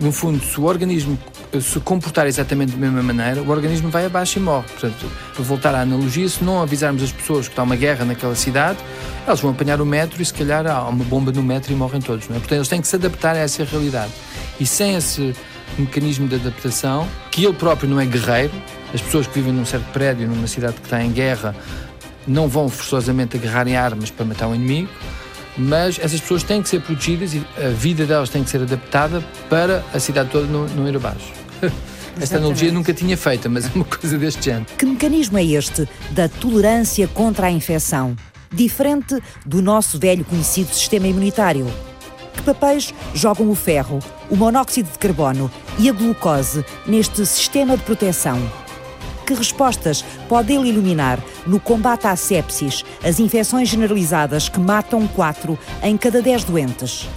no 0.00 0.12
fundo, 0.12 0.40
se 0.44 0.60
o 0.60 0.64
organismo 0.64 1.18
se 1.60 1.80
comportar 1.80 2.26
exatamente 2.28 2.72
da 2.72 2.78
mesma 2.78 3.02
maneira, 3.02 3.42
o 3.42 3.50
organismo 3.50 3.90
vai 3.90 4.06
abaixo 4.06 4.38
e 4.38 4.42
morre. 4.42 4.64
Portanto, 4.68 5.04
para 5.34 5.42
voltar 5.44 5.74
à 5.74 5.80
analogia, 5.82 6.28
se 6.28 6.42
não 6.44 6.62
avisarmos 6.62 7.02
as 7.02 7.10
pessoas 7.10 7.46
que 7.48 7.52
está 7.52 7.64
uma 7.64 7.74
guerra 7.76 8.04
naquela 8.04 8.36
cidade, 8.36 8.78
elas 9.26 9.40
vão 9.40 9.50
apanhar 9.50 9.80
o 9.80 9.84
metro 9.84 10.22
e 10.22 10.24
se 10.24 10.32
calhar 10.32 10.64
há 10.66 10.88
uma 10.88 11.04
bomba 11.04 11.32
no 11.32 11.42
metro 11.42 11.72
e 11.72 11.74
morrem 11.74 12.00
todos. 12.00 12.28
Não 12.28 12.36
é? 12.36 12.38
Portanto, 12.38 12.58
eles 12.58 12.68
têm 12.68 12.80
que 12.80 12.86
se 12.88 12.94
adaptar 12.96 13.34
a 13.34 13.38
essa 13.40 13.64
realidade. 13.64 14.12
E 14.60 14.64
sem 14.66 14.94
esse 14.94 15.34
mecanismo 15.78 16.28
de 16.28 16.36
adaptação, 16.36 17.08
que 17.30 17.44
ele 17.44 17.54
próprio 17.54 17.88
não 17.88 18.00
é 18.00 18.06
guerreiro, 18.06 18.52
as 18.92 19.00
pessoas 19.00 19.26
que 19.26 19.34
vivem 19.34 19.52
num 19.52 19.64
certo 19.64 19.90
prédio, 19.92 20.28
numa 20.28 20.46
cidade 20.46 20.74
que 20.74 20.84
está 20.84 21.02
em 21.02 21.10
guerra, 21.10 21.54
não 22.26 22.48
vão 22.48 22.68
forçosamente 22.68 23.36
agarrarem 23.36 23.76
armas 23.76 24.10
para 24.10 24.24
matar 24.24 24.48
o 24.48 24.54
inimigo, 24.54 24.88
mas 25.56 25.98
essas 25.98 26.20
pessoas 26.20 26.42
têm 26.42 26.62
que 26.62 26.68
ser 26.68 26.80
protegidas 26.80 27.34
e 27.34 27.44
a 27.56 27.68
vida 27.68 28.06
delas 28.06 28.30
tem 28.30 28.42
que 28.42 28.50
ser 28.50 28.62
adaptada 28.62 29.22
para 29.48 29.84
a 29.92 29.98
cidade 29.98 30.30
toda 30.30 30.46
não, 30.46 30.66
não 30.68 30.88
ir 30.88 30.96
abaixo. 30.96 31.32
Esta 32.20 32.36
analogia 32.36 32.70
nunca 32.70 32.92
tinha 32.92 33.16
feita, 33.16 33.48
mas 33.48 33.64
é 33.66 33.70
uma 33.74 33.84
coisa 33.84 34.18
deste 34.18 34.44
género. 34.44 34.66
Que 34.76 34.84
mecanismo 34.84 35.38
é 35.38 35.44
este 35.44 35.88
da 36.10 36.28
tolerância 36.28 37.08
contra 37.08 37.46
a 37.46 37.50
infecção? 37.50 38.14
Diferente 38.52 39.18
do 39.46 39.62
nosso 39.62 39.98
velho 39.98 40.24
conhecido 40.24 40.74
sistema 40.74 41.06
imunitário. 41.06 41.66
Que 42.34 42.42
papéis 42.42 42.92
jogam 43.14 43.50
o 43.50 43.54
ferro, 43.54 43.98
o 44.30 44.36
monóxido 44.36 44.90
de 44.90 44.98
carbono 44.98 45.50
e 45.78 45.88
a 45.88 45.92
glucose 45.92 46.64
neste 46.86 47.24
sistema 47.26 47.76
de 47.76 47.82
proteção? 47.82 48.40
Que 49.26 49.34
respostas 49.34 50.04
pode 50.28 50.52
ele 50.52 50.68
iluminar 50.68 51.18
no 51.46 51.60
combate 51.60 52.06
à 52.06 52.16
sepsis, 52.16 52.84
as 53.04 53.20
infecções 53.20 53.68
generalizadas 53.68 54.48
que 54.48 54.58
matam 54.58 55.06
4 55.06 55.58
em 55.82 55.96
cada 55.96 56.20
10 56.20 56.44
doentes? 56.44 57.08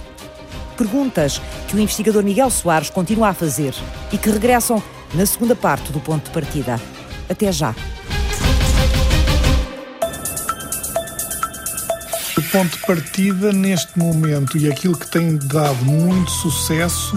Perguntas 0.76 1.40
que 1.68 1.76
o 1.76 1.80
investigador 1.80 2.22
Miguel 2.22 2.50
Soares 2.50 2.90
continua 2.90 3.28
a 3.28 3.34
fazer 3.34 3.74
e 4.12 4.18
que 4.18 4.30
regressam 4.30 4.82
na 5.14 5.24
segunda 5.24 5.56
parte 5.56 5.90
do 5.90 6.00
ponto 6.00 6.24
de 6.24 6.30
partida. 6.30 6.80
Até 7.28 7.50
já. 7.50 7.74
O 12.38 12.42
ponto 12.42 12.76
de 12.76 12.84
partida 12.84 13.50
neste 13.50 13.98
momento 13.98 14.58
e 14.58 14.70
aquilo 14.70 14.94
que 14.94 15.10
tem 15.10 15.38
dado 15.38 15.82
muito 15.86 16.30
sucesso 16.30 17.16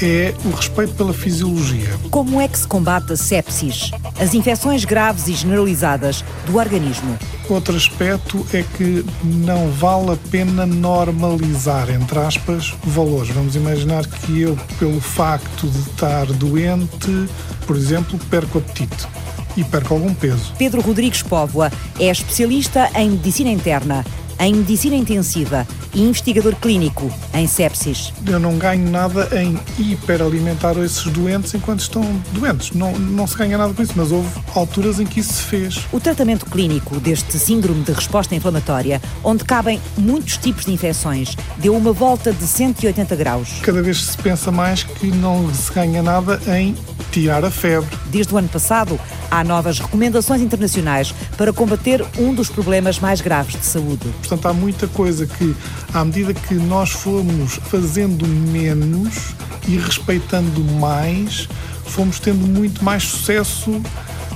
é 0.00 0.32
o 0.44 0.50
respeito 0.50 0.94
pela 0.94 1.12
fisiologia. 1.12 1.88
Como 2.08 2.40
é 2.40 2.46
que 2.46 2.56
se 2.56 2.68
combate 2.68 3.14
a 3.14 3.16
sepsis, 3.16 3.90
as 4.20 4.32
infecções 4.32 4.84
graves 4.84 5.26
e 5.26 5.32
generalizadas 5.32 6.24
do 6.46 6.56
organismo? 6.56 7.18
Outro 7.48 7.76
aspecto 7.76 8.46
é 8.52 8.62
que 8.76 9.04
não 9.24 9.72
vale 9.72 10.12
a 10.12 10.16
pena 10.30 10.64
normalizar, 10.64 11.90
entre 11.90 12.20
aspas, 12.20 12.74
valores. 12.84 13.30
Vamos 13.30 13.56
imaginar 13.56 14.06
que 14.06 14.42
eu, 14.42 14.56
pelo 14.78 15.00
facto 15.00 15.68
de 15.68 15.78
estar 15.80 16.26
doente, 16.26 17.28
por 17.66 17.74
exemplo, 17.74 18.16
perco 18.30 18.58
apetite 18.58 19.08
e 19.56 19.64
perco 19.64 19.94
algum 19.94 20.12
peso. 20.14 20.52
Pedro 20.58 20.80
Rodrigues 20.80 21.22
Póvoa 21.22 21.70
é 21.98 22.10
especialista 22.10 22.90
em 22.94 23.10
medicina 23.10 23.50
interna, 23.50 24.04
em 24.38 24.54
medicina 24.54 24.96
intensiva 24.96 25.66
e 25.94 26.02
investigador 26.02 26.54
clínico 26.56 27.10
em 27.32 27.46
sepsis. 27.46 28.12
Eu 28.26 28.38
não 28.38 28.58
ganho 28.58 28.88
nada 28.90 29.28
em 29.40 29.58
hiperalimentar 29.78 30.76
esses 30.78 31.04
doentes 31.04 31.54
enquanto 31.54 31.80
estão 31.80 32.02
doentes. 32.32 32.72
Não, 32.72 32.92
não 32.92 33.26
se 33.26 33.36
ganha 33.36 33.56
nada 33.56 33.72
com 33.72 33.82
isso, 33.82 33.94
mas 33.96 34.12
houve 34.12 34.28
alturas 34.54 35.00
em 35.00 35.06
que 35.06 35.20
isso 35.20 35.32
se 35.32 35.42
fez. 35.42 35.86
O 35.90 35.98
tratamento 35.98 36.44
clínico 36.46 37.00
deste 37.00 37.38
síndrome 37.38 37.82
de 37.82 37.92
resposta 37.92 38.34
inflamatória, 38.34 39.00
onde 39.24 39.44
cabem 39.44 39.80
muitos 39.96 40.36
tipos 40.36 40.66
de 40.66 40.72
infecções, 40.72 41.34
deu 41.56 41.74
uma 41.74 41.92
volta 41.92 42.32
de 42.32 42.46
180 42.46 43.16
graus. 43.16 43.48
Cada 43.62 43.82
vez 43.82 44.04
se 44.04 44.18
pensa 44.18 44.52
mais 44.52 44.82
que 44.82 45.06
não 45.06 45.52
se 45.54 45.72
ganha 45.72 46.02
nada 46.02 46.38
em 46.58 46.74
tirar 47.16 47.42
a 47.46 47.50
febre. 47.50 47.88
Desde 48.10 48.34
o 48.34 48.36
ano 48.36 48.48
passado, 48.48 49.00
há 49.30 49.42
novas 49.42 49.78
recomendações 49.78 50.42
internacionais 50.42 51.14
para 51.38 51.50
combater 51.50 52.04
um 52.18 52.34
dos 52.34 52.50
problemas 52.50 52.98
mais 52.98 53.22
graves 53.22 53.58
de 53.58 53.64
saúde. 53.64 54.06
Portanto, 54.18 54.46
há 54.46 54.52
muita 54.52 54.86
coisa 54.86 55.26
que, 55.26 55.56
à 55.94 56.04
medida 56.04 56.34
que 56.34 56.52
nós 56.52 56.90
fomos 56.90 57.54
fazendo 57.70 58.26
menos 58.28 59.34
e 59.66 59.78
respeitando 59.78 60.62
mais, 60.78 61.48
fomos 61.86 62.20
tendo 62.20 62.46
muito 62.46 62.84
mais 62.84 63.04
sucesso 63.04 63.80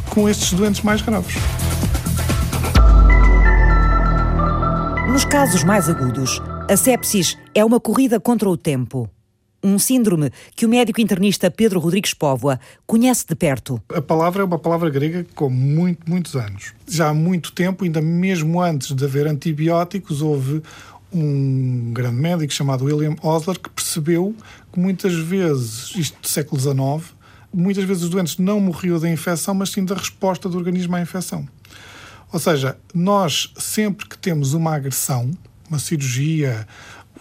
com 0.08 0.26
estes 0.26 0.54
doentes 0.54 0.80
mais 0.80 1.02
graves. 1.02 1.34
Nos 5.06 5.26
casos 5.26 5.62
mais 5.64 5.86
agudos, 5.86 6.40
a 6.66 6.78
sepsis 6.78 7.36
é 7.54 7.62
uma 7.62 7.78
corrida 7.78 8.18
contra 8.18 8.48
o 8.48 8.56
tempo. 8.56 9.06
Um 9.62 9.78
síndrome 9.78 10.30
que 10.56 10.64
o 10.64 10.68
médico 10.68 11.00
internista 11.00 11.50
Pedro 11.50 11.80
Rodrigues 11.80 12.14
Póvoa 12.14 12.58
conhece 12.86 13.26
de 13.26 13.34
perto. 13.34 13.82
A 13.94 14.00
palavra 14.00 14.42
é 14.42 14.44
uma 14.44 14.58
palavra 14.58 14.88
grega 14.88 15.26
com 15.34 15.50
muito, 15.50 16.08
muitos 16.08 16.34
anos. 16.34 16.72
Já 16.88 17.08
há 17.08 17.14
muito 17.14 17.52
tempo, 17.52 17.84
ainda 17.84 18.00
mesmo 18.00 18.60
antes 18.60 18.94
de 18.94 19.04
haver 19.04 19.26
antibióticos, 19.26 20.22
houve 20.22 20.62
um 21.12 21.92
grande 21.92 22.16
médico 22.16 22.52
chamado 22.52 22.84
William 22.84 23.16
Osler 23.22 23.58
que 23.58 23.68
percebeu 23.68 24.34
que 24.72 24.78
muitas 24.78 25.14
vezes, 25.14 25.94
isto 25.94 26.20
do 26.20 26.28
século 26.28 26.60
XIX, 26.60 27.14
muitas 27.52 27.84
vezes 27.84 28.04
os 28.04 28.08
doentes 28.08 28.38
não 28.38 28.60
morriam 28.60 28.98
da 28.98 29.10
infecção, 29.10 29.54
mas 29.54 29.70
sim 29.70 29.84
da 29.84 29.94
resposta 29.94 30.48
do 30.48 30.56
organismo 30.56 30.96
à 30.96 31.00
infecção. 31.00 31.46
Ou 32.32 32.38
seja, 32.38 32.76
nós 32.94 33.52
sempre 33.58 34.08
que 34.08 34.16
temos 34.16 34.54
uma 34.54 34.74
agressão, 34.74 35.30
uma 35.68 35.78
cirurgia, 35.78 36.66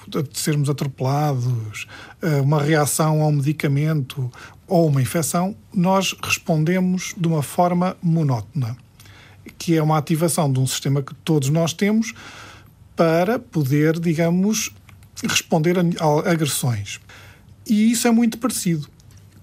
de 0.09 0.39
sermos 0.39 0.69
atropelados, 0.69 1.87
eh, 2.21 2.41
uma 2.41 2.61
reação 2.61 3.21
ao 3.21 3.31
medicamento 3.31 4.31
ou 4.67 4.87
uma 4.87 5.01
infecção, 5.01 5.55
nós 5.73 6.15
respondemos 6.21 7.13
de 7.17 7.27
uma 7.27 7.41
forma 7.41 7.95
monótona, 8.01 8.75
que 9.57 9.75
é 9.75 9.81
uma 9.81 9.97
ativação 9.97 10.51
de 10.51 10.59
um 10.59 10.67
sistema 10.67 11.01
que 11.01 11.13
todos 11.15 11.49
nós 11.49 11.73
temos 11.73 12.13
para 12.95 13.39
poder, 13.39 13.99
digamos, 13.99 14.71
responder 15.23 15.77
a 15.77 15.81
a 15.81 16.31
agressões. 16.31 16.99
E 17.67 17.91
isso 17.91 18.07
é 18.07 18.11
muito 18.11 18.37
parecido. 18.37 18.87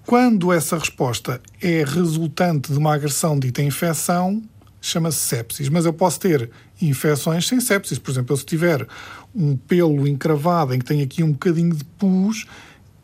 Quando 0.05 0.53
essa 0.53 0.77
resposta 0.77 1.41
é 1.61 1.83
resultante 1.83 2.71
de 2.71 2.77
uma 2.77 2.93
agressão 2.93 3.37
dita 3.37 3.61
infecção, 3.61 4.41
chama-se 4.81 5.19
sepsis. 5.19 5.69
Mas 5.69 5.85
eu 5.85 5.93
posso 5.93 6.19
ter 6.19 6.49
infecções 6.81 7.47
sem 7.47 7.59
sepsis. 7.59 7.97
Por 7.99 8.11
exemplo, 8.11 8.33
eu 8.33 8.37
se 8.37 8.45
tiver 8.45 8.87
um 9.35 9.55
pelo 9.55 10.07
encravado 10.07 10.73
em 10.73 10.79
que 10.79 10.85
tem 10.85 11.01
aqui 11.01 11.23
um 11.23 11.31
bocadinho 11.31 11.73
de 11.73 11.83
pus, 11.83 12.45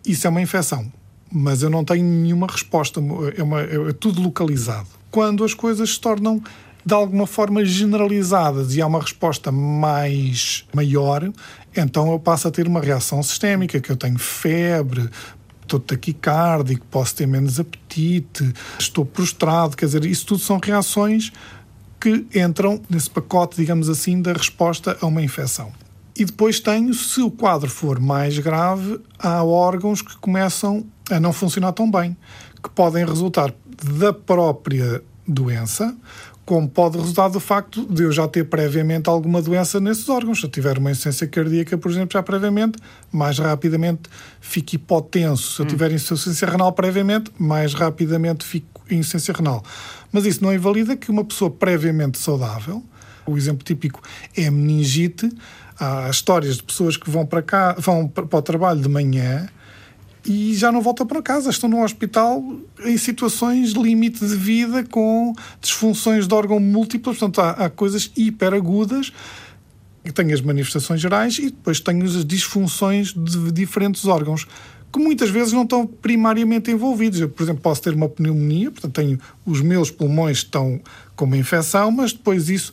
isso 0.06 0.26
é 0.28 0.30
uma 0.30 0.42
infecção. 0.42 0.92
Mas 1.32 1.64
eu 1.64 1.70
não 1.70 1.84
tenho 1.84 2.04
nenhuma 2.04 2.48
resposta, 2.48 3.00
é, 3.36 3.42
uma- 3.44 3.62
é 3.62 3.94
tudo 3.94 4.22
localizado. 4.22 4.88
Quando 5.10 5.44
as 5.44 5.54
coisas 5.54 5.92
se 5.92 6.00
tornam 6.00 6.42
de 6.86 6.94
alguma 6.94 7.26
forma 7.26 7.64
generalizadas 7.64 8.76
e 8.76 8.82
há 8.82 8.86
uma 8.88 9.00
resposta 9.00 9.52
mais 9.52 10.66
maior, 10.74 11.32
então 11.76 12.12
eu 12.12 12.20
passo 12.20 12.48
a 12.48 12.52
ter 12.52 12.68
uma 12.68 12.82
reação 12.82 13.24
sistémica, 13.24 13.80
que 13.80 13.90
eu 13.90 13.96
tenho 13.96 14.20
febre, 14.20 15.10
estou 15.62 15.80
taquicárdico, 15.80 16.86
posso 16.92 17.16
ter 17.16 17.26
menos 17.26 17.60
apetite, 17.60 18.54
estou 18.78 19.06
prostrado, 19.06 19.78
quer 19.78 19.86
dizer, 19.86 20.06
isso 20.06 20.26
tudo 20.26 20.42
são 20.42 20.60
reações 20.62 21.32
que 22.04 22.28
entram 22.38 22.82
nesse 22.90 23.10
pacote, 23.10 23.56
digamos 23.56 23.88
assim, 23.88 24.22
da 24.22 24.34
resposta 24.34 24.98
a 25.00 25.06
uma 25.06 25.22
infecção. 25.22 25.72
E 26.14 26.26
depois 26.26 26.60
tenho, 26.60 26.94
se 26.94 27.22
o 27.22 27.32
quadro 27.32 27.70
for 27.70 27.98
mais 27.98 28.38
grave, 28.40 29.00
há 29.18 29.42
órgãos 29.42 30.02
que 30.02 30.18
começam 30.18 30.86
a 31.10 31.18
não 31.18 31.32
funcionar 31.32 31.72
tão 31.72 31.90
bem, 31.90 32.18
que 32.62 32.70
podem 32.70 33.06
resultar 33.06 33.54
da 33.98 34.12
própria 34.12 35.02
doença, 35.26 35.96
como 36.46 36.68
pode 36.68 36.98
resultar 36.98 37.30
do 37.30 37.40
facto 37.40 37.86
de 37.86 38.04
eu 38.04 38.12
já 38.12 38.28
ter 38.28 38.44
previamente 38.50 39.10
alguma 39.10 39.42
doença 39.42 39.80
nesses 39.80 40.10
órgãos. 40.10 40.42
Se 40.42 40.46
eu 40.46 40.50
tiver 40.50 40.78
uma 40.78 40.92
insuficiência 40.92 41.26
cardíaca, 41.26 41.78
por 41.78 41.90
exemplo, 41.90 42.10
já 42.12 42.22
previamente, 42.22 42.78
mais 43.14 43.40
rapidamente 43.40 44.10
fico 44.42 44.76
hipotenso. 44.76 45.54
Se 45.54 45.62
eu 45.62 45.66
tiver 45.66 45.90
insuficiência 45.94 46.50
renal 46.50 46.74
previamente, 46.74 47.32
mais 47.40 47.74
rapidamente 47.74 48.44
fico 48.46 48.82
insuficiência 48.92 49.34
renal. 49.34 49.64
Mas 50.14 50.26
isso 50.26 50.44
não 50.44 50.54
invalida 50.54 50.96
que 50.96 51.12
uma 51.12 51.26
pessoa 51.26 51.52
previamente 51.52 52.20
saudável 52.20 52.84
O 53.26 53.36
exemplo 53.36 53.64
típico 53.64 54.00
é 54.38 54.48
a 54.48 54.52
meningite. 54.52 55.30
Há 55.80 56.08
histórias 56.10 56.58
de 56.58 56.64
pessoas 56.64 56.96
que 56.96 57.10
vão 57.10 57.26
para 57.26 57.42
cá, 57.42 57.76
vão 57.78 58.08
para 58.08 58.38
o 58.38 58.42
trabalho 58.42 58.80
de 58.80 58.88
manhã 58.88 59.50
e 60.26 60.56
já 60.56 60.72
não 60.72 60.82
voltam 60.82 61.06
para 61.06 61.22
casa, 61.22 61.50
estão 61.50 61.70
no 61.70 61.84
hospital 61.84 62.42
em 62.86 62.98
situações 62.98 63.72
limite 63.72 64.26
de 64.26 64.36
vida 64.38 64.82
com 64.86 65.34
disfunções 65.60 66.28
de 66.28 66.34
órgão 66.34 66.62
múltiplas, 66.62 67.18
portanto 67.18 67.42
há, 67.42 67.66
há 67.66 67.70
coisas 67.70 68.10
hiperagudas 68.16 69.12
tenho 70.12 70.34
as 70.34 70.42
manifestações 70.42 71.00
gerais 71.00 71.38
e 71.38 71.46
depois 71.46 71.80
tenho 71.80 72.06
as 72.06 72.26
disfunções 72.26 73.14
de 73.14 73.52
diferentes 73.52 74.06
órgãos 74.06 74.46
que 74.94 75.00
muitas 75.00 75.32
vezes 75.32 75.52
não 75.52 75.64
estão 75.64 75.88
primariamente 75.88 76.70
envolvidos. 76.70 77.20
Eu, 77.20 77.28
por 77.28 77.42
exemplo, 77.42 77.64
posso 77.64 77.82
ter 77.82 77.96
uma 77.96 78.08
pneumonia, 78.08 78.70
portanto, 78.70 78.94
tenho 78.94 79.20
os 79.44 79.60
meus 79.60 79.90
pulmões 79.90 80.38
estão 80.38 80.80
com 81.16 81.26
uma 81.26 81.36
infecção, 81.36 81.90
mas 81.90 82.14
depois 82.14 82.48
isso 82.48 82.72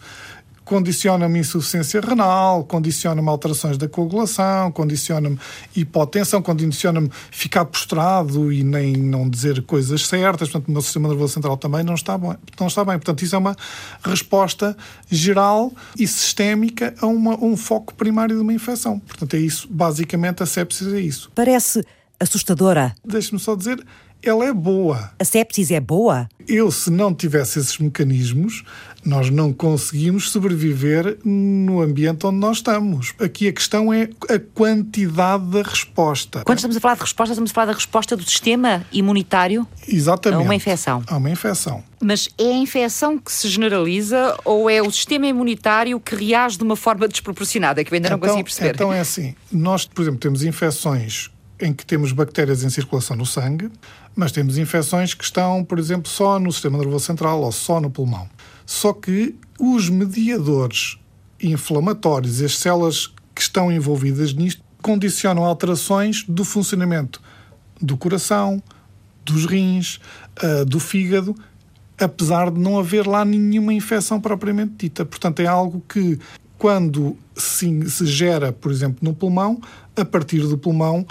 condiciona-me 0.71 1.41
insuficiência 1.41 2.01
renal, 2.01 2.63
condiciona-me 2.63 3.29
alterações 3.29 3.77
da 3.77 3.89
coagulação, 3.89 4.71
condiciona-me 4.71 5.37
hipotensão, 5.75 6.41
condiciona-me 6.41 7.11
ficar 7.33 7.65
prostrado 7.65 8.53
e 8.53 8.63
nem 8.63 8.93
não 8.93 9.29
dizer 9.29 9.63
coisas 9.63 10.07
certas. 10.07 10.49
Portanto, 10.49 10.69
o 10.69 10.73
meu 10.73 10.81
sistema 10.81 11.09
nervoso 11.09 11.35
central 11.35 11.57
também 11.57 11.83
não 11.83 11.95
está 11.95 12.17
bem. 12.17 12.37
Não 12.61 12.69
está 12.69 12.85
bem. 12.85 12.95
Portanto, 12.99 13.23
isso 13.25 13.35
é 13.35 13.39
uma 13.39 13.57
resposta 14.05 14.77
geral 15.11 15.73
e 15.99 16.07
sistémica 16.07 16.95
a, 17.01 17.07
uma, 17.07 17.35
um 17.43 17.57
foco 17.57 17.93
primário 17.95 18.37
de 18.37 18.43
uma 18.43 18.53
infecção. 18.53 19.01
Portanto, 19.01 19.35
é 19.35 19.41
isso. 19.41 19.67
Basicamente, 19.69 20.43
a 20.43 20.47
sepsis 20.47 20.93
é 20.93 21.01
isso. 21.01 21.33
Parece 21.35 21.83
assustadora. 22.21 22.95
Deixe-me 23.05 23.41
só 23.41 23.57
dizer, 23.57 23.83
ela 24.23 24.45
é 24.45 24.53
boa. 24.53 25.11
A 25.19 25.25
sepsis 25.25 25.71
é 25.71 25.81
boa? 25.81 26.29
Eu, 26.47 26.71
se 26.71 26.91
não 26.91 27.15
tivesse 27.15 27.59
esses 27.59 27.79
mecanismos, 27.79 28.65
nós 29.05 29.31
não 29.31 29.53
conseguimos 29.53 30.31
sobreviver 30.31 31.19
no 31.25 31.81
ambiente 31.81 32.27
onde 32.27 32.37
nós 32.37 32.59
estamos. 32.59 33.15
Aqui 33.19 33.49
a 33.49 33.53
questão 33.53 33.93
é 33.93 34.11
a 34.29 34.39
quantidade 34.39 35.45
da 35.47 35.63
resposta. 35.63 36.43
Quando 36.45 36.59
estamos 36.59 36.77
a 36.77 36.81
falar 36.81 36.95
de 36.95 37.01
resposta, 37.01 37.33
estamos 37.33 37.51
a 37.51 37.55
falar 37.55 37.67
da 37.67 37.73
resposta 37.73 38.17
do 38.17 38.25
sistema 38.25 38.85
imunitário 38.93 39.67
Exatamente. 39.89 40.41
a 40.41 40.45
uma 40.45 40.55
infecção. 40.55 41.03
A 41.07 41.17
uma 41.17 41.31
infecção. 41.31 41.83
Mas 42.03 42.29
é 42.37 42.45
a 42.45 42.57
infecção 42.57 43.17
que 43.17 43.33
se 43.33 43.49
generaliza 43.49 44.37
ou 44.45 44.69
é 44.69 44.83
o 44.83 44.91
sistema 44.91 45.27
imunitário 45.27 45.99
que 46.01 46.15
reage 46.15 46.59
de 46.59 46.65
uma 46.65 46.77
forma 46.77 47.09
desproporcionada? 47.09 47.81
É 47.81 47.85
que 47.85 47.93
eu 47.93 47.97
ainda 47.97 48.09
então, 48.09 48.19
não 48.19 48.27
consigo 48.27 48.45
perceber. 48.45 48.75
Então 48.75 48.93
é 48.93 49.01
assim, 49.01 49.35
nós, 49.51 49.87
por 49.87 50.03
exemplo, 50.03 50.21
temos 50.21 50.43
infecções 50.43 51.31
em 51.61 51.73
que 51.73 51.85
temos 51.85 52.13
bactérias 52.13 52.65
em 52.65 52.71
circulação 52.71 53.17
no 53.17 53.27
sangue, 53.27 53.71
mas 54.15 54.33
temos 54.33 54.59
infecções 54.59 55.15
que 55.15 55.25
estão, 55.25 55.63
por 55.65 55.79
exemplo, 55.79 56.11
só 56.11 56.39
no 56.39 56.51
sistema 56.53 56.79
nervoso 56.79 57.05
central 57.05 57.43
ou 57.43 57.53
só 57.53 57.81
no 57.81 57.91
pulmão. 57.91 58.29
Só 58.65 58.93
que 58.93 59.35
os 59.59 59.89
mediadores 59.89 60.99
inflamatórios, 61.43 62.41
as 62.41 62.57
células 62.57 63.07
que 63.35 63.43
estão 63.43 63.71
envolvidas 63.71 64.33
nisto, 64.33 64.63
condicionam 64.83 65.45
alterações 65.45 66.25
do 66.27 66.45
funcionamento 66.45 67.21
do 67.81 67.97
coração, 67.97 68.63
dos 69.25 69.47
rins, 69.47 70.01
uh, 70.43 70.65
do 70.65 70.81
fígado, 70.81 71.35
apesar 71.99 72.51
de 72.51 72.59
não 72.59 72.79
haver 72.79 73.07
lá 73.07 73.25
nenhuma 73.25 73.73
infecção 73.73 74.21
propriamente 74.21 74.73
dita. 74.79 75.05
Portanto, 75.05 75.41
é 75.41 75.47
algo 75.47 75.83
que, 75.89 76.19
quando 76.57 77.17
se 77.37 78.07
gera, 78.07 78.53
por 78.53 78.71
exemplo, 78.71 78.99
no 79.03 79.15
pulmão, 79.15 79.61
a 79.97 80.05
partir 80.05 80.41
do 80.41 80.57
pulmão 80.57 81.07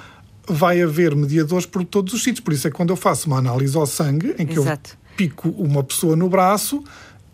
vai 0.49 0.81
haver 0.81 1.15
mediadores 1.15 1.65
por 1.65 1.83
todos 1.85 2.13
os 2.13 2.23
sítios. 2.23 2.41
Por 2.41 2.53
isso 2.53 2.67
é 2.67 2.71
que 2.71 2.77
quando 2.77 2.89
eu 2.89 2.95
faço 2.95 3.27
uma 3.27 3.37
análise 3.37 3.77
ao 3.77 3.85
sangue, 3.85 4.35
em 4.37 4.45
que 4.45 4.59
Exato. 4.59 4.91
eu 4.91 5.15
pico 5.15 5.49
uma 5.49 5.83
pessoa 5.83 6.15
no 6.15 6.29
braço, 6.29 6.83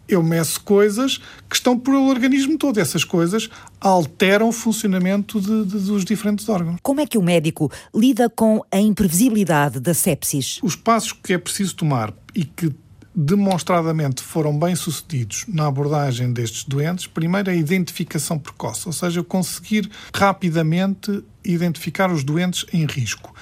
eu 0.07 0.21
meço 0.21 0.61
coisas 0.61 1.17
que 1.49 1.55
estão 1.55 1.77
por 1.77 1.93
o 1.93 2.07
organismo 2.07 2.57
todo. 2.57 2.79
Essas 2.79 3.03
coisas 3.03 3.49
alteram 3.79 4.49
o 4.49 4.51
funcionamento 4.51 5.39
de, 5.41 5.65
de, 5.65 5.79
dos 5.85 6.05
diferentes 6.05 6.47
órgãos. 6.47 6.77
Como 6.81 7.01
é 7.01 7.05
que 7.05 7.17
o 7.17 7.21
médico 7.21 7.71
lida 7.93 8.29
com 8.29 8.63
a 8.71 8.79
imprevisibilidade 8.79 9.79
da 9.79 9.93
sepsis? 9.93 10.59
Os 10.61 10.75
passos 10.75 11.13
que 11.13 11.33
é 11.33 11.37
preciso 11.37 11.75
tomar 11.75 12.13
e 12.33 12.43
que 12.43 12.71
demonstradamente 13.15 14.21
foram 14.21 14.57
bem 14.57 14.75
sucedidos 14.75 15.45
na 15.47 15.67
abordagem 15.67 16.33
destes 16.33 16.65
doentes, 16.65 17.07
primeiro 17.07 17.49
a 17.49 17.55
identificação 17.55 18.37
precoce, 18.37 18.87
ou 18.87 18.93
seja, 18.93 19.23
conseguir 19.23 19.89
rapidamente 20.13 21.23
identificar 21.43 22.11
os 22.11 22.23
doentes 22.23 22.65
em 22.73 22.85
risco. 22.85 23.33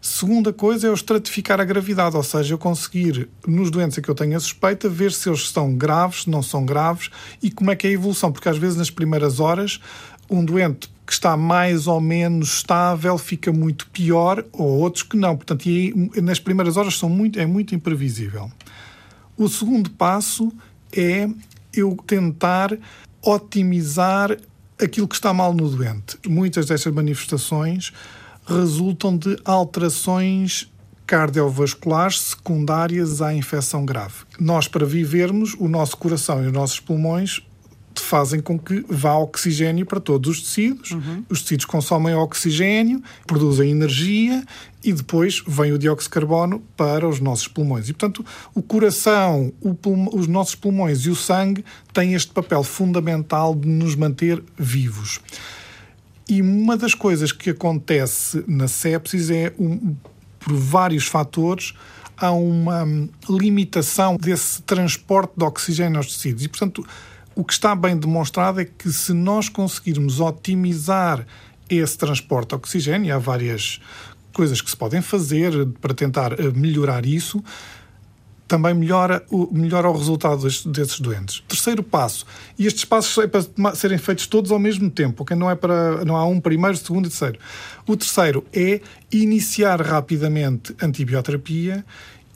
Segunda 0.00 0.52
coisa 0.52 0.88
é 0.88 0.90
o 0.90 0.94
estratificar 0.94 1.60
a 1.60 1.64
gravidade, 1.64 2.16
ou 2.16 2.24
seja, 2.24 2.52
eu 2.54 2.58
conseguir, 2.58 3.30
nos 3.46 3.70
doentes 3.70 3.96
a 3.96 4.02
que 4.02 4.08
eu 4.08 4.14
tenho 4.16 4.36
a 4.36 4.40
suspeita, 4.40 4.88
ver 4.88 5.12
se 5.12 5.28
eles 5.28 5.48
são 5.48 5.72
graves, 5.74 6.24
se 6.24 6.30
não 6.30 6.42
são 6.42 6.66
graves 6.66 7.08
e 7.40 7.50
como 7.50 7.70
é 7.70 7.76
que 7.76 7.86
é 7.86 7.90
a 7.90 7.92
evolução, 7.92 8.32
porque 8.32 8.48
às 8.48 8.58
vezes 8.58 8.76
nas 8.76 8.90
primeiras 8.90 9.38
horas 9.38 9.80
um 10.28 10.44
doente 10.44 10.90
que 11.06 11.12
está 11.12 11.36
mais 11.36 11.86
ou 11.86 12.00
menos 12.00 12.54
estável 12.54 13.16
fica 13.18 13.52
muito 13.52 13.86
pior, 13.88 14.44
ou 14.52 14.66
outros 14.80 15.02
que 15.02 15.16
não. 15.16 15.36
Portanto, 15.36 15.64
nas 16.22 16.38
primeiras 16.38 16.76
horas 16.76 16.96
são 16.98 17.08
muito, 17.08 17.38
é 17.38 17.46
muito 17.46 17.74
imprevisível. 17.74 18.50
O 19.36 19.48
segundo 19.48 19.90
passo 19.90 20.52
é 20.92 21.28
eu 21.72 21.96
tentar 22.06 22.76
otimizar 23.22 24.36
aquilo 24.80 25.08
que 25.08 25.14
está 25.14 25.32
mal 25.32 25.54
no 25.54 25.68
doente. 25.68 26.18
Muitas 26.28 26.66
destas 26.66 26.92
manifestações 26.92 27.92
resultam 28.46 29.16
de 29.16 29.38
alterações 29.44 30.70
cardiovasculares 31.06 32.20
secundárias 32.20 33.20
à 33.20 33.34
infecção 33.34 33.84
grave. 33.84 34.24
Nós, 34.38 34.66
para 34.66 34.86
vivermos, 34.86 35.54
o 35.58 35.68
nosso 35.68 35.96
coração 35.96 36.42
e 36.42 36.46
os 36.46 36.52
nossos 36.52 36.80
pulmões 36.80 37.42
fazem 38.00 38.40
com 38.40 38.58
que 38.58 38.84
vá 38.88 39.14
oxigênio 39.16 39.84
para 39.84 40.00
todos 40.00 40.30
os 40.30 40.42
tecidos. 40.42 40.92
Uhum. 40.92 41.24
Os 41.28 41.42
tecidos 41.42 41.64
consomem 41.64 42.14
oxigênio, 42.14 43.02
produzem 43.26 43.70
energia 43.70 44.44
e 44.84 44.92
depois 44.92 45.42
vem 45.46 45.72
o 45.72 45.78
dióxido 45.78 46.10
de 46.10 46.14
carbono 46.14 46.60
para 46.76 47.08
os 47.08 47.20
nossos 47.20 47.48
pulmões. 47.48 47.88
E, 47.88 47.92
portanto, 47.92 48.24
o 48.54 48.62
coração, 48.62 49.52
o 49.60 49.76
os 50.12 50.26
nossos 50.26 50.54
pulmões 50.54 51.00
e 51.00 51.10
o 51.10 51.16
sangue 51.16 51.64
têm 51.92 52.14
este 52.14 52.32
papel 52.32 52.62
fundamental 52.62 53.54
de 53.54 53.68
nos 53.68 53.94
manter 53.94 54.42
vivos. 54.58 55.20
E 56.28 56.40
uma 56.40 56.76
das 56.76 56.94
coisas 56.94 57.32
que 57.32 57.50
acontece 57.50 58.44
na 58.46 58.68
sepsis 58.68 59.30
é, 59.30 59.52
um, 59.58 59.94
por 60.38 60.54
vários 60.54 61.06
fatores, 61.06 61.74
há 62.16 62.30
uma 62.30 62.86
limitação 63.28 64.16
desse 64.16 64.62
transporte 64.62 65.32
de 65.36 65.44
oxigênio 65.44 65.98
aos 65.98 66.06
tecidos. 66.06 66.44
E, 66.44 66.48
portanto, 66.48 66.86
o 67.34 67.44
que 67.44 67.52
está 67.52 67.74
bem 67.74 67.96
demonstrado 67.96 68.60
é 68.60 68.64
que 68.64 68.90
se 68.92 69.12
nós 69.12 69.48
conseguirmos 69.48 70.20
otimizar 70.20 71.26
esse 71.68 71.96
transporte 71.96 72.50
de 72.50 72.54
oxigênio, 72.56 73.14
há 73.14 73.18
várias 73.18 73.80
coisas 74.32 74.60
que 74.60 74.70
se 74.70 74.76
podem 74.76 75.02
fazer 75.02 75.52
para 75.80 75.94
tentar 75.94 76.38
eh, 76.38 76.50
melhorar 76.54 77.06
isso, 77.06 77.42
também 78.52 78.74
melhora 78.74 79.24
o, 79.30 79.48
melhora 79.50 79.88
o 79.88 79.96
resultado 79.96 80.42
desses, 80.42 81.00
doentes. 81.00 81.42
Terceiro 81.48 81.82
passo, 81.82 82.26
e 82.58 82.66
estes 82.66 82.84
passos 82.84 83.24
é 83.24 83.26
para 83.26 83.74
serem 83.74 83.96
feitos 83.96 84.26
todos 84.26 84.50
ao 84.50 84.58
mesmo 84.58 84.90
tempo, 84.90 85.22
okay? 85.22 85.34
não, 85.34 85.50
é 85.50 85.54
para, 85.54 86.04
não 86.04 86.16
há 86.16 86.26
um 86.26 86.38
primeiro, 86.38 86.76
segundo 86.76 87.06
e 87.06 87.08
terceiro. 87.08 87.38
O 87.86 87.96
terceiro 87.96 88.44
é 88.52 88.80
iniciar 89.10 89.80
rapidamente 89.80 90.74
antibioterapia 90.82 91.82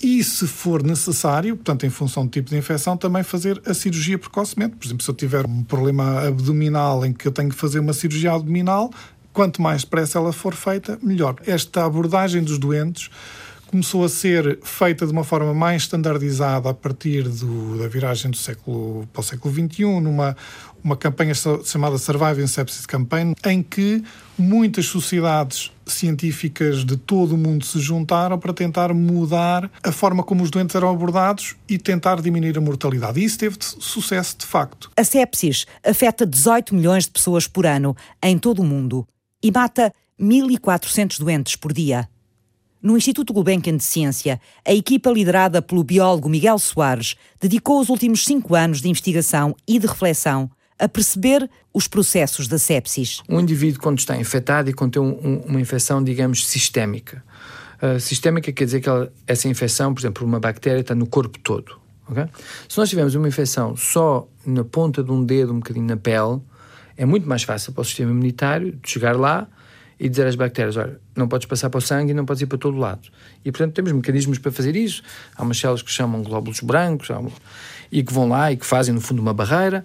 e, 0.02 0.22
se 0.22 0.46
for 0.46 0.82
necessário, 0.82 1.56
portanto, 1.56 1.86
em 1.86 1.90
função 1.90 2.26
do 2.26 2.30
tipo 2.30 2.50
de 2.50 2.56
infecção, 2.56 2.96
também 2.96 3.22
fazer 3.22 3.60
a 3.64 3.72
cirurgia 3.72 4.18
precocemente. 4.18 4.76
Por 4.76 4.86
exemplo, 4.86 5.02
se 5.02 5.10
eu 5.10 5.14
tiver 5.14 5.46
um 5.46 5.62
problema 5.62 6.26
abdominal 6.26 7.04
em 7.04 7.12
que 7.12 7.26
eu 7.26 7.32
tenho 7.32 7.48
que 7.48 7.54
fazer 7.54 7.78
uma 7.78 7.92
cirurgia 7.92 8.32
abdominal, 8.32 8.90
quanto 9.32 9.62
mais 9.62 9.84
depressa 9.84 10.18
ela 10.18 10.32
for 10.32 10.54
feita, 10.54 10.98
melhor. 11.02 11.36
Esta 11.46 11.84
abordagem 11.84 12.42
dos 12.42 12.58
doentes 12.58 13.10
começou 13.66 14.04
a 14.04 14.08
ser 14.08 14.58
feita 14.62 15.06
de 15.06 15.12
uma 15.12 15.24
forma 15.24 15.52
mais 15.52 15.82
standardizada 15.82 16.70
a 16.70 16.74
partir 16.74 17.28
do, 17.28 17.78
da 17.78 17.88
viragem 17.88 18.30
do 18.30 18.36
século 18.36 19.08
para 19.12 19.20
o 19.20 19.24
século 19.24 19.52
XXI, 19.52 20.00
numa 20.00 20.36
uma 20.84 20.96
campanha 20.96 21.34
chamada 21.64 21.98
Surviving 21.98 22.46
Sepsis 22.46 22.86
Campaign, 22.86 23.34
em 23.44 23.60
que 23.60 24.04
muitas 24.38 24.86
sociedades 24.86 25.72
científicas 25.86 26.84
de 26.84 26.96
todo 26.96 27.34
o 27.34 27.38
mundo 27.38 27.64
se 27.64 27.78
juntaram 27.80 28.38
para 28.38 28.52
tentar 28.52 28.92
mudar 28.92 29.70
a 29.82 29.92
forma 29.92 30.22
como 30.22 30.42
os 30.42 30.50
doentes 30.50 30.74
eram 30.74 30.90
abordados 30.90 31.56
e 31.68 31.78
tentar 31.78 32.20
diminuir 32.20 32.56
a 32.58 32.60
mortalidade. 32.60 33.20
E 33.20 33.24
isso 33.24 33.38
teve 33.38 33.56
sucesso 33.60 34.36
de 34.38 34.46
facto. 34.46 34.90
A 34.96 35.04
sepsis 35.04 35.66
afeta 35.84 36.26
18 36.26 36.74
milhões 36.74 37.04
de 37.04 37.10
pessoas 37.10 37.46
por 37.46 37.66
ano 37.66 37.96
em 38.22 38.38
todo 38.38 38.60
o 38.60 38.64
mundo 38.64 39.06
e 39.42 39.50
mata 39.50 39.92
1.400 40.20 41.18
doentes 41.18 41.56
por 41.56 41.72
dia. 41.72 42.08
No 42.82 42.96
Instituto 42.96 43.32
Gulbenkian 43.32 43.76
de 43.76 43.82
Ciência, 43.82 44.40
a 44.64 44.72
equipa 44.72 45.10
liderada 45.10 45.60
pelo 45.60 45.82
biólogo 45.82 46.28
Miguel 46.28 46.58
Soares 46.58 47.16
dedicou 47.40 47.80
os 47.80 47.88
últimos 47.88 48.24
cinco 48.24 48.54
anos 48.54 48.80
de 48.80 48.88
investigação 48.88 49.56
e 49.66 49.78
de 49.78 49.86
reflexão 49.86 50.50
a 50.78 50.88
perceber 50.88 51.48
os 51.72 51.88
processos 51.88 52.48
da 52.48 52.58
sepsis. 52.58 53.22
Um 53.28 53.40
indivíduo, 53.40 53.80
quando 53.80 53.98
está 53.98 54.16
infectado 54.16 54.70
e 54.70 54.72
quando 54.72 54.92
tem 54.92 55.02
um, 55.02 55.08
um, 55.08 55.36
uma 55.46 55.60
infecção, 55.60 56.02
digamos, 56.02 56.46
sistémica. 56.46 57.24
Uh, 57.82 58.00
sistémica 58.00 58.52
quer 58.52 58.64
dizer 58.64 58.80
que 58.80 58.88
ela, 58.88 59.12
essa 59.26 59.48
infecção, 59.48 59.92
por 59.92 60.00
exemplo, 60.00 60.26
uma 60.26 60.40
bactéria, 60.40 60.80
está 60.80 60.94
no 60.94 61.06
corpo 61.06 61.38
todo. 61.38 61.78
Okay? 62.08 62.26
Se 62.68 62.78
nós 62.78 62.88
tivermos 62.88 63.14
uma 63.14 63.28
infecção 63.28 63.76
só 63.76 64.28
na 64.44 64.64
ponta 64.64 65.02
de 65.02 65.10
um 65.10 65.24
dedo, 65.24 65.52
um 65.52 65.58
bocadinho 65.58 65.86
na 65.86 65.96
pele, 65.96 66.40
é 66.96 67.04
muito 67.04 67.28
mais 67.28 67.42
fácil 67.42 67.72
para 67.72 67.82
o 67.82 67.84
sistema 67.84 68.10
imunitário 68.10 68.78
chegar 68.84 69.16
lá 69.16 69.48
e 69.98 70.08
dizer 70.08 70.26
às 70.26 70.34
bactérias: 70.34 70.76
olha, 70.76 71.00
não 71.14 71.28
podes 71.28 71.46
passar 71.46 71.68
para 71.68 71.78
o 71.78 71.80
sangue 71.80 72.12
e 72.12 72.14
não 72.14 72.24
podes 72.24 72.42
ir 72.42 72.46
para 72.46 72.58
todo 72.58 72.76
lado. 72.76 73.08
E 73.44 73.50
portanto 73.50 73.74
temos 73.74 73.92
mecanismos 73.92 74.38
para 74.38 74.52
fazer 74.52 74.76
isso. 74.76 75.02
Há 75.34 75.42
umas 75.42 75.58
células 75.58 75.82
que 75.82 75.90
chamam 75.90 76.22
glóbulos 76.22 76.60
brancos 76.60 77.08
e 77.90 78.02
que 78.02 78.12
vão 78.12 78.28
lá 78.28 78.52
e 78.52 78.56
que 78.56 78.64
fazem, 78.64 78.94
no 78.94 79.00
fundo, 79.00 79.20
uma 79.20 79.34
barreira 79.34 79.84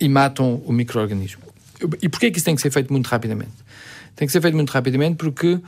e 0.00 0.08
matam 0.08 0.62
o 0.64 0.72
microorganismo. 0.72 1.42
E 2.02 2.08
porquê 2.08 2.30
que 2.30 2.38
isso 2.38 2.44
tem 2.44 2.54
que 2.54 2.62
ser 2.62 2.70
feito 2.70 2.92
muito 2.92 3.06
rapidamente? 3.06 3.52
Tem 4.14 4.26
que 4.26 4.32
ser 4.32 4.40
feito 4.40 4.54
muito 4.54 4.70
rapidamente 4.70 5.16
porque 5.16 5.60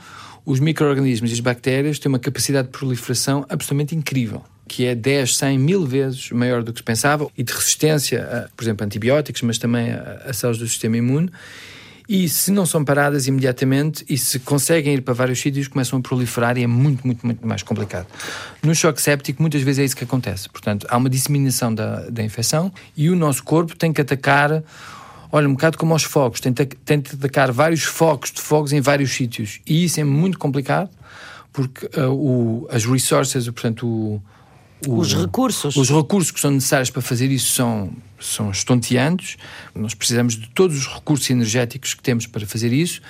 os 0.45 0.59
micro-organismos 0.59 1.29
e 1.29 1.33
as 1.33 1.39
bactérias 1.39 1.99
têm 1.99 2.09
uma 2.09 2.19
capacidade 2.19 2.67
de 2.67 2.71
proliferação 2.71 3.45
absolutamente 3.47 3.95
incrível, 3.95 4.43
que 4.67 4.85
é 4.85 4.95
10, 4.95 5.37
100, 5.37 5.59
mil 5.59 5.85
vezes 5.85 6.31
maior 6.31 6.63
do 6.63 6.73
que 6.73 6.79
se 6.79 6.83
pensava, 6.83 7.27
e 7.37 7.43
de 7.43 7.53
resistência, 7.53 8.23
a, 8.23 8.49
por 8.55 8.63
exemplo, 8.63 8.83
a 8.83 8.85
antibióticos, 8.85 9.41
mas 9.43 9.57
também 9.57 9.91
a, 9.91 10.23
a 10.25 10.33
células 10.33 10.57
do 10.57 10.67
sistema 10.67 10.97
imune. 10.97 11.29
E 12.09 12.27
se 12.27 12.51
não 12.51 12.65
são 12.65 12.83
paradas 12.83 13.27
imediatamente 13.27 14.03
e 14.09 14.17
se 14.17 14.39
conseguem 14.39 14.95
ir 14.95 15.01
para 15.01 15.13
vários 15.13 15.39
sítios, 15.39 15.67
começam 15.67 15.99
a 15.99 16.01
proliferar 16.01 16.57
e 16.57 16.63
é 16.63 16.67
muito, 16.67 17.05
muito, 17.05 17.23
muito 17.23 17.47
mais 17.47 17.61
complicado. 17.61 18.07
No 18.63 18.73
choque 18.73 18.99
séptico, 18.99 19.39
muitas 19.43 19.61
vezes 19.61 19.79
é 19.79 19.85
isso 19.85 19.95
que 19.95 20.03
acontece. 20.03 20.49
Portanto, 20.49 20.87
há 20.89 20.97
uma 20.97 21.07
disseminação 21.07 21.71
da, 21.71 22.09
da 22.09 22.23
infecção 22.23 22.73
e 22.97 23.11
o 23.11 23.15
nosso 23.15 23.43
corpo 23.43 23.77
tem 23.77 23.93
que 23.93 24.01
atacar 24.01 24.63
olha, 25.31 25.47
um 25.47 25.53
bocado 25.53 25.77
como 25.77 25.93
aos 25.93 26.03
fogos, 26.03 26.39
tenta, 26.39 26.65
tenta 26.65 27.15
atacar 27.15 27.51
vários 27.51 27.83
focos 27.83 28.31
de 28.31 28.41
fogos 28.41 28.73
em 28.73 28.81
vários 28.81 29.11
sítios. 29.11 29.59
E 29.65 29.83
isso 29.83 29.99
é 29.99 30.03
muito 30.03 30.39
complicado, 30.39 30.89
porque 31.53 31.85
uh, 31.95 32.11
o, 32.11 32.67
as 32.71 32.85
resources, 32.85 33.45
portanto, 33.45 33.87
o, 33.87 34.21
o, 34.87 34.97
os 34.97 35.13
recursos. 35.13 35.75
Os 35.75 35.89
recursos 35.89 36.31
que 36.31 36.39
são 36.39 36.51
necessários 36.51 36.89
para 36.89 37.01
fazer 37.01 37.29
isso 37.29 37.51
são, 37.51 37.91
são 38.19 38.51
estonteantes. 38.51 39.37
Nós 39.73 39.93
precisamos 39.93 40.35
de 40.35 40.49
todos 40.49 40.77
os 40.77 40.87
recursos 40.87 41.29
energéticos 41.29 41.93
que 41.93 42.01
temos 42.01 42.27
para 42.27 42.45
fazer 42.45 42.73
isso 42.73 43.01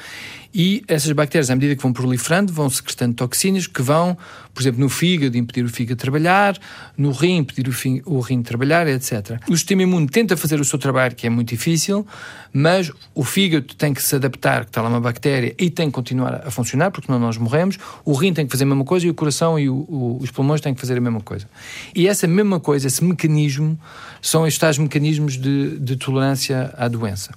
e 0.54 0.84
essas 0.88 1.12
bactérias, 1.12 1.52
à 1.52 1.56
medida 1.56 1.76
que 1.76 1.84
vão 1.84 1.94
proliferando, 1.94 2.52
vão 2.52 2.70
secretando 2.70 3.14
toxinas 3.14 3.68
que 3.68 3.84
vão, 3.84 4.18
por 4.52 4.62
exemplo, 4.62 4.80
no 4.80 4.90
fígado, 4.90 5.38
impedir 5.38 5.64
o 5.64 5.70
fígado 5.70 5.96
de 5.96 6.02
trabalhar, 6.02 6.58
no 6.98 7.12
rim, 7.12 7.38
impedir 7.38 7.68
o, 7.70 8.16
o 8.16 8.20
rim 8.20 8.40
de 8.40 8.46
trabalhar, 8.46 8.88
etc. 8.88 9.40
O 9.48 9.56
sistema 9.56 9.84
imune 9.84 10.08
tenta 10.08 10.36
fazer 10.36 10.60
o 10.60 10.66
seu 10.66 10.80
trabalho, 10.80 11.16
que 11.16 11.28
é 11.28 11.30
muito 11.30 11.50
difícil, 11.50 12.06
mas 12.52 12.92
o 13.14 13.24
fígado 13.24 13.76
tem 13.76 13.94
que 13.94 14.02
se 14.02 14.16
adaptar, 14.16 14.62
que 14.62 14.72
está 14.72 14.82
lá 14.82 14.90
uma 14.90 15.00
bactéria, 15.00 15.54
e 15.58 15.70
tem 15.70 15.88
que 15.88 15.94
continuar 15.94 16.42
a 16.44 16.50
funcionar, 16.50 16.90
porque 16.90 17.06
senão 17.06 17.20
nós 17.20 17.38
morremos. 17.38 17.78
O 18.04 18.14
rim 18.14 18.34
tem 18.34 18.46
que 18.46 18.52
fazer 18.52 18.64
a 18.64 18.68
mesma 18.68 18.84
coisa 18.84 19.06
e 19.06 19.10
o 19.10 19.14
coração 19.14 19.60
e 19.60 19.70
o, 19.70 19.76
o, 19.76 20.18
os 20.20 20.32
pulmões 20.32 20.62
têm 20.62 20.74
que 20.74 20.82
fazer 20.82 20.98
a 20.98 21.02
mesma 21.02 21.22
coisa. 21.22 21.48
E 21.94 22.08
essa 22.08 22.26
mesma 22.26 22.60
coisa, 22.60 22.88
esse 22.88 23.04
mecanismo, 23.04 23.80
são 24.20 24.48
estes 24.48 24.60
tais 24.60 24.78
mecanismos 24.80 24.99
de, 25.00 25.80
de 25.80 25.96
tolerância 25.96 26.74
à 26.78 26.88
doença. 26.88 27.34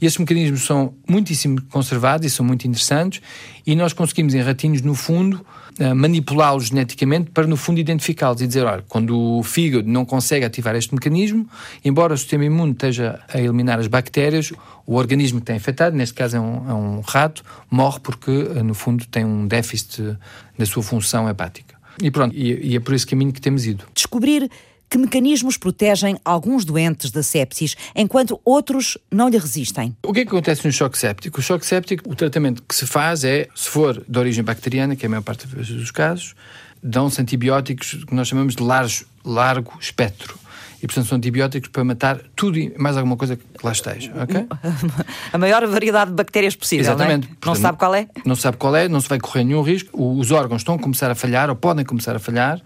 E 0.00 0.06
esses 0.06 0.18
mecanismos 0.18 0.64
são 0.64 0.94
muitíssimo 1.08 1.60
conservados 1.70 2.26
e 2.26 2.30
são 2.30 2.44
muito 2.44 2.66
interessantes, 2.66 3.22
e 3.66 3.74
nós 3.74 3.92
conseguimos, 3.92 4.34
em 4.34 4.40
ratinhos, 4.40 4.82
no 4.82 4.94
fundo, 4.94 5.44
eh, 5.78 5.92
manipulá-los 5.92 6.66
geneticamente 6.66 7.30
para, 7.30 7.46
no 7.46 7.56
fundo, 7.56 7.78
identificá-los 7.80 8.40
e 8.40 8.46
dizer: 8.46 8.64
olha, 8.64 8.84
quando 8.88 9.18
o 9.18 9.42
fígado 9.42 9.88
não 9.88 10.04
consegue 10.04 10.44
ativar 10.44 10.74
este 10.74 10.94
mecanismo, 10.94 11.48
embora 11.84 12.14
o 12.14 12.16
sistema 12.16 12.44
imune 12.44 12.72
esteja 12.72 13.20
a 13.28 13.38
eliminar 13.38 13.78
as 13.78 13.86
bactérias, 13.86 14.52
o 14.86 14.94
organismo 14.94 15.40
que 15.40 15.46
tem 15.46 15.56
infectado, 15.56 15.96
neste 15.96 16.14
caso 16.14 16.36
é 16.36 16.40
um, 16.40 16.70
é 16.70 16.74
um 16.74 17.00
rato, 17.00 17.42
morre 17.70 18.00
porque, 18.00 18.30
eh, 18.30 18.62
no 18.62 18.74
fundo, 18.74 19.06
tem 19.06 19.24
um 19.24 19.46
déficit 19.46 20.16
na 20.56 20.64
sua 20.66 20.82
função 20.82 21.28
hepática. 21.28 21.74
E 22.02 22.10
pronto, 22.10 22.34
e, 22.34 22.72
e 22.72 22.76
é 22.76 22.80
por 22.80 22.94
esse 22.94 23.06
caminho 23.06 23.32
que 23.32 23.40
temos 23.40 23.66
ido. 23.66 23.84
Descobrir 23.94 24.50
que 24.88 24.98
mecanismos 24.98 25.56
protegem 25.56 26.16
alguns 26.24 26.64
doentes 26.64 27.10
da 27.10 27.22
sepsis, 27.22 27.76
enquanto 27.94 28.40
outros 28.44 28.96
não 29.10 29.28
lhe 29.28 29.38
resistem? 29.38 29.96
O 30.02 30.12
que 30.12 30.20
é 30.20 30.22
que 30.24 30.28
acontece 30.28 30.66
no 30.66 30.72
choque 30.72 30.98
séptico? 30.98 31.40
O 31.40 31.42
choque 31.42 31.66
séptico, 31.66 32.10
o 32.10 32.14
tratamento 32.14 32.62
que 32.62 32.74
se 32.74 32.86
faz 32.86 33.24
é, 33.24 33.48
se 33.54 33.68
for 33.68 34.04
de 34.06 34.18
origem 34.18 34.44
bacteriana, 34.44 34.96
que 34.96 35.04
é 35.04 35.08
a 35.08 35.10
maior 35.10 35.22
parte 35.22 35.46
dos 35.46 35.90
casos, 35.90 36.34
dão-se 36.82 37.20
antibióticos 37.20 38.04
que 38.04 38.14
nós 38.14 38.28
chamamos 38.28 38.54
de 38.54 38.62
largo, 38.62 38.92
largo 39.24 39.72
espectro. 39.80 40.38
E, 40.82 40.86
portanto, 40.86 41.08
são 41.08 41.16
antibióticos 41.16 41.70
para 41.70 41.82
matar 41.82 42.20
tudo 42.36 42.58
e 42.58 42.72
mais 42.78 42.96
alguma 42.96 43.16
coisa 43.16 43.34
que 43.36 43.44
lá 43.64 43.72
esteja, 43.72 44.12
ok? 44.22 44.46
A 45.32 45.38
maior 45.38 45.66
variedade 45.66 46.10
de 46.10 46.16
bactérias 46.16 46.54
possível, 46.54 46.84
Exatamente. 46.84 47.28
Não, 47.28 47.34
é? 47.34 47.46
Não 47.46 47.54
sabe 47.54 47.78
qual 47.78 47.94
é? 47.94 48.08
Não 48.24 48.36
sabe 48.36 48.56
qual 48.58 48.76
é, 48.76 48.86
não 48.86 49.00
se 49.00 49.08
vai 49.08 49.18
correr 49.18 49.42
nenhum 49.44 49.62
risco. 49.62 49.90
Os 49.98 50.30
órgãos 50.30 50.60
estão 50.60 50.74
a 50.74 50.78
começar 50.78 51.10
a 51.10 51.14
falhar, 51.14 51.48
ou 51.48 51.56
podem 51.56 51.84
começar 51.84 52.14
a 52.14 52.18
falhar. 52.18 52.60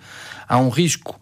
Há 0.48 0.59
um 0.59 0.68
risco 0.68 1.19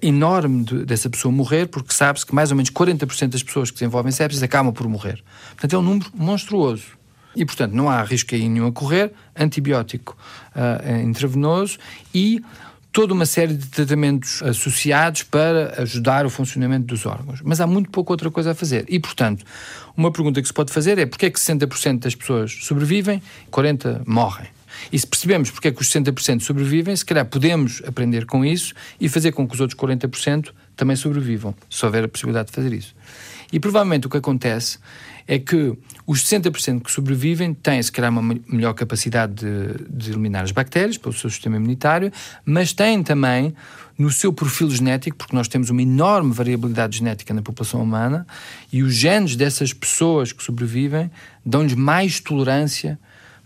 enorme 0.00 0.64
de, 0.64 0.84
dessa 0.84 1.10
pessoa 1.10 1.32
morrer, 1.32 1.66
porque 1.66 1.92
sabe-se 1.92 2.24
que 2.24 2.34
mais 2.34 2.50
ou 2.50 2.56
menos 2.56 2.70
40% 2.70 3.28
das 3.28 3.42
pessoas 3.42 3.70
que 3.70 3.78
desenvolvem 3.78 4.12
sepsis 4.12 4.42
acabam 4.42 4.72
por 4.72 4.88
morrer. 4.88 5.22
Portanto, 5.50 5.74
é 5.74 5.78
um 5.78 5.82
número 5.82 6.10
monstruoso. 6.14 6.96
E, 7.34 7.44
portanto, 7.44 7.72
não 7.72 7.90
há 7.90 8.02
risco 8.02 8.34
aí 8.34 8.48
nenhum 8.48 8.66
a 8.66 8.72
correr, 8.72 9.12
antibiótico 9.36 10.16
uh, 10.54 11.00
intravenoso 11.02 11.78
e 12.14 12.42
toda 12.90 13.12
uma 13.12 13.26
série 13.26 13.52
de 13.52 13.66
tratamentos 13.66 14.42
associados 14.42 15.22
para 15.22 15.82
ajudar 15.82 16.24
o 16.24 16.30
funcionamento 16.30 16.86
dos 16.86 17.04
órgãos. 17.04 17.42
Mas 17.44 17.60
há 17.60 17.66
muito 17.66 17.90
pouco 17.90 18.10
outra 18.10 18.30
coisa 18.30 18.52
a 18.52 18.54
fazer. 18.54 18.86
E, 18.88 18.98
portanto, 18.98 19.44
uma 19.94 20.10
pergunta 20.10 20.40
que 20.40 20.48
se 20.48 20.54
pode 20.54 20.72
fazer 20.72 20.96
é 20.98 21.04
porquê 21.04 21.26
é 21.26 21.30
que 21.30 21.38
60% 21.38 21.98
das 21.98 22.14
pessoas 22.14 22.56
sobrevivem, 22.62 23.20
40% 23.52 24.02
morrem? 24.06 24.55
E 24.92 24.98
se 24.98 25.06
percebemos 25.06 25.50
porque 25.50 25.68
é 25.68 25.72
que 25.72 25.80
os 25.80 25.88
60% 25.88 26.40
sobrevivem, 26.40 26.94
se 26.94 27.04
calhar 27.04 27.24
podemos 27.26 27.82
aprender 27.86 28.26
com 28.26 28.44
isso 28.44 28.74
e 29.00 29.08
fazer 29.08 29.32
com 29.32 29.46
que 29.46 29.54
os 29.54 29.60
outros 29.60 29.78
40% 29.78 30.50
também 30.76 30.96
sobrevivam, 30.96 31.54
se 31.70 31.84
houver 31.84 32.04
a 32.04 32.08
possibilidade 32.08 32.48
de 32.48 32.54
fazer 32.54 32.72
isso. 32.72 32.94
E 33.52 33.60
provavelmente 33.60 34.06
o 34.06 34.10
que 34.10 34.16
acontece 34.16 34.78
é 35.26 35.38
que 35.38 35.76
os 36.06 36.24
60% 36.24 36.82
que 36.82 36.90
sobrevivem 36.90 37.52
têm, 37.52 37.82
se 37.82 37.90
calhar, 37.90 38.10
uma 38.10 38.36
melhor 38.48 38.74
capacidade 38.74 39.34
de, 39.34 39.84
de, 39.88 40.10
eliminar 40.10 40.44
as 40.44 40.52
bactérias 40.52 40.96
pelo 40.96 41.12
seu 41.12 41.28
sistema 41.28 41.56
imunitário, 41.56 42.12
mas 42.44 42.72
têm 42.72 43.02
também 43.02 43.54
no 43.98 44.10
seu 44.10 44.32
perfil 44.32 44.70
genético, 44.70 45.16
porque 45.16 45.34
nós 45.34 45.48
temos 45.48 45.70
uma 45.70 45.82
enorme 45.82 46.32
variabilidade 46.32 46.98
genética 46.98 47.34
na 47.34 47.42
população 47.42 47.82
humana, 47.82 48.26
e 48.72 48.82
os 48.82 48.94
genes 48.94 49.34
dessas 49.34 49.72
pessoas 49.72 50.32
que 50.32 50.42
sobrevivem 50.42 51.10
dão-lhes 51.44 51.74
mais 51.74 52.20
tolerância 52.20 52.98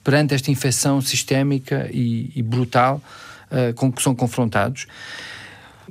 perante 0.03 0.35
esta 0.35 0.51
infecção 0.51 1.01
sistémica 1.01 1.89
e, 1.93 2.31
e 2.35 2.43
brutal 2.43 3.03
uh, 3.51 3.75
com 3.75 3.93
que 3.93 4.03
são 4.03 4.15
confrontados. 4.15 4.87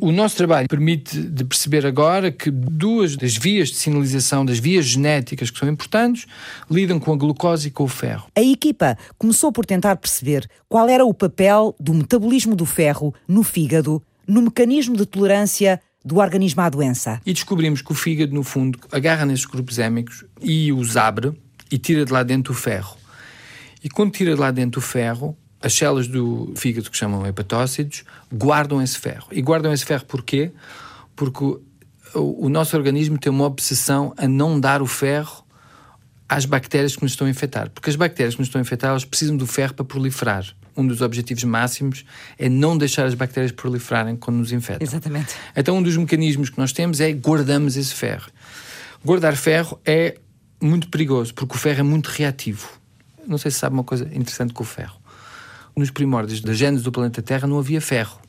O 0.01 0.13
nosso 0.13 0.37
trabalho 0.37 0.67
permite 0.67 1.21
de 1.21 1.43
perceber 1.43 1.85
agora 1.85 2.31
que 2.31 2.49
duas 2.49 3.17
das 3.17 3.35
vias 3.35 3.67
de 3.67 3.75
sinalização, 3.75 4.45
das 4.45 4.57
vias 4.57 4.85
genéticas 4.85 5.51
que 5.51 5.59
são 5.59 5.67
importantes, 5.67 6.25
lidam 6.71 6.99
com 6.99 7.11
a 7.11 7.17
glucose 7.17 7.67
e 7.67 7.71
com 7.71 7.83
o 7.83 7.87
ferro. 7.87 8.27
A 8.33 8.41
equipa 8.41 8.97
começou 9.17 9.51
por 9.51 9.65
tentar 9.65 9.97
perceber 9.97 10.47
qual 10.69 10.87
era 10.87 11.03
o 11.03 11.13
papel 11.13 11.75
do 11.77 11.93
metabolismo 11.93 12.55
do 12.55 12.65
ferro 12.65 13.13
no 13.27 13.43
fígado, 13.43 14.01
no 14.25 14.41
mecanismo 14.41 14.95
de 14.95 15.05
tolerância 15.05 15.81
do 16.03 16.17
organismo 16.17 16.61
à 16.61 16.69
doença. 16.69 17.19
E 17.25 17.33
descobrimos 17.33 17.81
que 17.81 17.91
o 17.91 17.95
fígado, 17.95 18.33
no 18.33 18.43
fundo, 18.43 18.79
agarra 18.91 19.25
nesses 19.25 19.45
grupos 19.45 19.79
hémicos 19.79 20.23
e 20.41 20.71
os 20.71 20.95
abre 20.95 21.33
e 21.69 21.77
tira 21.77 22.05
de 22.05 22.13
lá 22.13 22.23
dentro 22.23 22.53
o 22.53 22.55
ferro. 22.55 22.98
E 23.83 23.89
quando 23.89 24.11
tira 24.11 24.33
de 24.33 24.39
lá 24.39 24.51
dentro 24.51 24.79
o 24.79 24.81
ferro, 24.81 25.37
as 25.61 25.73
células 25.73 26.07
do 26.07 26.53
fígado, 26.55 26.89
que 26.89 26.97
chamam 26.97 27.25
hepatócitos, 27.25 28.03
guardam 28.33 28.81
esse 28.81 28.97
ferro. 28.97 29.27
E 29.31 29.41
guardam 29.41 29.73
esse 29.73 29.85
ferro 29.85 30.05
porquê? 30.05 30.51
Porque 31.15 31.43
o, 31.43 31.59
o 32.45 32.49
nosso 32.49 32.75
organismo 32.75 33.17
tem 33.17 33.31
uma 33.31 33.45
obsessão 33.45 34.13
a 34.17 34.27
não 34.27 34.59
dar 34.59 34.81
o 34.81 34.87
ferro 34.87 35.45
às 36.27 36.45
bactérias 36.45 36.95
que 36.95 37.01
nos 37.03 37.11
estão 37.11 37.27
a 37.27 37.29
infectar. 37.29 37.69
Porque 37.71 37.89
as 37.89 37.95
bactérias 37.95 38.35
que 38.35 38.41
nos 38.41 38.47
estão 38.47 38.59
a 38.59 38.61
infectar, 38.61 38.91
elas 38.91 39.03
precisam 39.03 39.35
do 39.35 39.47
ferro 39.47 39.73
para 39.73 39.85
proliferar. 39.85 40.45
Um 40.77 40.87
dos 40.87 41.01
objetivos 41.01 41.43
máximos 41.43 42.05
é 42.37 42.47
não 42.47 42.77
deixar 42.77 43.05
as 43.05 43.13
bactérias 43.13 43.51
proliferarem 43.51 44.15
quando 44.15 44.37
nos 44.37 44.53
infectam. 44.53 44.87
Exatamente. 44.87 45.35
Então, 45.55 45.77
um 45.77 45.83
dos 45.83 45.97
mecanismos 45.97 46.49
que 46.49 46.57
nós 46.57 46.71
temos 46.71 47.01
é 47.01 47.11
guardamos 47.11 47.75
esse 47.75 47.93
ferro. 47.93 48.31
Guardar 49.03 49.35
ferro 49.35 49.79
é 49.83 50.17
muito 50.61 50.87
perigoso, 50.89 51.33
porque 51.33 51.55
o 51.55 51.57
ferro 51.57 51.79
é 51.79 51.83
muito 51.83 52.07
reativo 52.07 52.78
não 53.29 53.37
sei 53.37 53.51
se 53.51 53.59
sabe 53.59 53.73
uma 53.73 53.83
coisa 53.83 54.05
interessante 54.05 54.53
com 54.53 54.63
o 54.63 54.65
ferro. 54.65 54.99
Nos 55.75 55.91
primórdios 55.91 56.41
da 56.41 56.53
gênese 56.53 56.83
do 56.83 56.91
planeta 56.91 57.21
Terra 57.21 57.47
não 57.47 57.59
havia 57.59 57.79
ferro. 57.79 58.19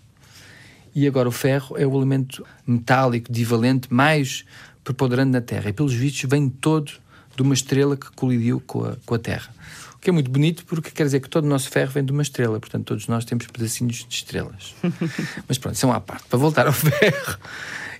E 0.95 1.07
agora 1.07 1.29
o 1.29 1.33
ferro 1.33 1.77
é 1.79 1.87
o 1.87 1.97
elemento 1.97 2.45
metálico, 2.67 3.33
divalente, 3.33 3.93
mais 3.93 4.45
preponderante 4.85 5.31
na 5.31 5.41
Terra. 5.41 5.71
E 5.71 5.73
pelos 5.73 5.93
vistos 5.93 6.29
vem 6.29 6.49
todo 6.49 6.93
de 7.35 7.43
uma 7.43 7.55
estrela 7.55 7.97
que 7.97 8.11
colidiu 8.13 8.61
com 8.67 8.85
a, 8.85 8.97
com 9.07 9.15
a 9.15 9.19
Terra. 9.19 9.53
O 9.95 9.99
que 9.99 10.11
é 10.11 10.13
muito 10.13 10.31
bonito 10.31 10.65
porque 10.65 10.91
quer 10.91 11.05
dizer 11.05 11.21
que 11.21 11.29
todo 11.29 11.45
o 11.45 11.49
nosso 11.49 11.69
ferro 11.69 11.91
vem 11.93 12.05
de 12.05 12.13
uma 12.13 12.23
estrela, 12.23 12.59
portanto 12.59 12.87
todos 12.87 13.07
nós 13.07 13.25
temos 13.25 13.47
pedacinhos 13.47 14.07
de 14.09 14.15
estrelas. 14.15 14.75
Mas 15.47 15.59
pronto, 15.59 15.75
isso 15.75 15.87
é 15.87 15.89
uma 15.89 16.01
parte. 16.01 16.27
Para 16.29 16.39
voltar 16.39 16.67
ao 16.67 16.73
ferro. 16.75 17.39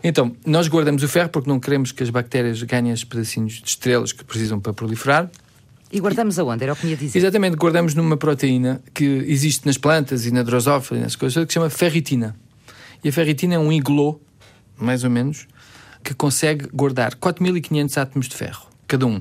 Então, 0.03 0.35
nós 0.47 0.67
guardamos 0.67 1.03
o 1.03 1.09
ferro 1.09 1.29
porque 1.29 1.49
não 1.49 1.61
queremos 1.61 1.93
que 1.93 2.03
as 2.03 2.11
bactérias 2.11 2.63
ganhem 2.63 2.91
esses 2.93 3.05
pedacinhos 3.05 3.55
de 3.55 3.69
estrelas 3.69 4.13
que 4.13 4.25
precisam 4.25 4.59
para 4.59 4.73
proliferar. 4.73 5.31
E 5.93 5.99
guardamos 5.99 6.39
aonde? 6.39 6.63
Era 6.63 6.73
o 6.73 6.77
que 6.77 6.85
me 6.85 6.93
ia 6.93 6.97
dizer. 6.97 7.19
Exatamente, 7.19 7.57
guardamos 7.57 7.95
numa 7.95 8.17
proteína 8.17 8.81
que 8.95 9.05
existe 9.05 9.67
nas 9.67 9.77
plantas 9.77 10.25
e 10.25 10.31
na 10.31 10.43
drosófila 10.43 11.01
e 11.01 11.03
nas 11.03 11.17
coisas, 11.17 11.45
que 11.45 11.53
se 11.53 11.55
chama 11.55 11.69
ferritina. 11.69 12.37
E 13.03 13.09
a 13.09 13.13
ferritina 13.13 13.55
é 13.55 13.59
um 13.59 13.73
iglô, 13.73 14.21
mais 14.77 15.03
ou 15.03 15.11
menos, 15.11 15.49
que 16.05 16.15
consegue 16.15 16.69
guardar 16.73 17.17
4.500 17.17 17.97
átomos 18.01 18.29
de 18.29 18.37
ferro, 18.37 18.67
cada 18.87 19.07
um. 19.07 19.21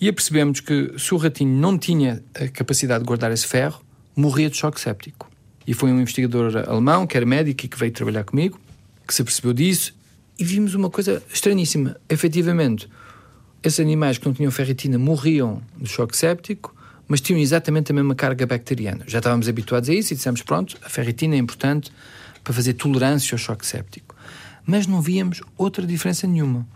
E 0.00 0.08
apercebemos 0.08 0.60
que 0.60 0.92
se 0.98 1.14
o 1.14 1.16
ratinho 1.16 1.56
não 1.58 1.78
tinha 1.78 2.22
a 2.34 2.48
capacidade 2.48 3.02
de 3.02 3.06
guardar 3.06 3.32
esse 3.32 3.46
ferro, 3.46 3.82
morria 4.14 4.50
de 4.50 4.56
choque 4.56 4.80
séptico. 4.80 5.30
E 5.66 5.74
foi 5.74 5.90
um 5.90 6.00
investigador 6.00 6.56
alemão, 6.68 7.06
que 7.06 7.16
era 7.16 7.26
médico 7.26 7.64
e 7.64 7.68
que 7.68 7.78
veio 7.78 7.92
trabalhar 7.92 8.24
comigo, 8.24 8.60
que 9.06 9.14
se 9.14 9.22
apercebeu 9.22 9.52
disso, 9.52 9.94
e 10.38 10.44
vimos 10.44 10.74
uma 10.74 10.88
coisa 10.88 11.22
estranhíssima. 11.32 11.96
Efetivamente, 12.08 12.88
esses 13.62 13.80
animais 13.80 14.18
que 14.18 14.26
não 14.26 14.32
tinham 14.32 14.50
ferritina 14.50 14.98
morriam 14.98 15.62
de 15.76 15.88
choque 15.88 16.16
séptico, 16.16 16.74
mas 17.06 17.20
tinham 17.20 17.40
exatamente 17.40 17.90
a 17.90 17.94
mesma 17.94 18.14
carga 18.14 18.46
bacteriana. 18.46 19.04
Já 19.06 19.18
estávamos 19.18 19.48
habituados 19.48 19.88
a 19.88 19.94
isso 19.94 20.12
e 20.12 20.16
dissemos: 20.16 20.42
pronto, 20.42 20.76
a 20.84 20.88
ferritina 20.88 21.34
é 21.34 21.38
importante 21.38 21.90
para 22.44 22.52
fazer 22.52 22.74
tolerância 22.74 23.34
ao 23.34 23.38
choque 23.38 23.66
séptico. 23.66 24.14
Mas 24.64 24.86
não 24.86 25.00
víamos 25.00 25.40
outra 25.56 25.86
diferença 25.86 26.26
nenhuma. 26.26 26.66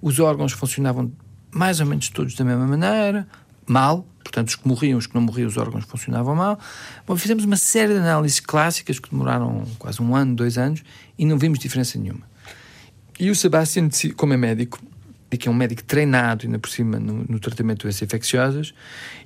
Os 0.00 0.18
órgãos 0.20 0.52
funcionavam 0.52 1.12
mais 1.50 1.80
ou 1.80 1.86
menos 1.86 2.08
todos 2.08 2.34
da 2.34 2.44
mesma 2.44 2.66
maneira, 2.66 3.26
mal, 3.66 4.06
portanto, 4.22 4.48
os 4.48 4.54
que 4.54 4.66
morriam, 4.66 4.98
os 4.98 5.06
que 5.06 5.14
não 5.14 5.22
morriam, 5.22 5.48
os 5.48 5.56
órgãos 5.56 5.84
funcionavam 5.84 6.34
mal. 6.34 6.58
Bom, 7.06 7.16
fizemos 7.16 7.44
uma 7.44 7.56
série 7.56 7.92
de 7.92 7.98
análises 7.98 8.38
clássicas 8.40 8.98
que 8.98 9.10
demoraram 9.10 9.64
quase 9.78 10.00
um 10.00 10.14
ano, 10.14 10.34
dois 10.34 10.56
anos, 10.56 10.82
e 11.18 11.26
não 11.26 11.36
vimos 11.36 11.58
diferença 11.58 11.98
nenhuma. 11.98 12.22
E 13.18 13.30
o 13.30 13.34
Sebastian, 13.34 13.88
como 14.16 14.32
é 14.32 14.36
médico, 14.36 14.78
e 15.30 15.36
que 15.36 15.48
é 15.48 15.50
um 15.50 15.54
médico 15.54 15.84
treinado, 15.84 16.44
ainda 16.44 16.58
por 16.58 16.68
cima, 16.68 16.98
no, 16.98 17.24
no 17.28 17.38
tratamento 17.38 17.78
de 17.78 17.82
doenças 17.84 18.02
infecciosas, 18.02 18.74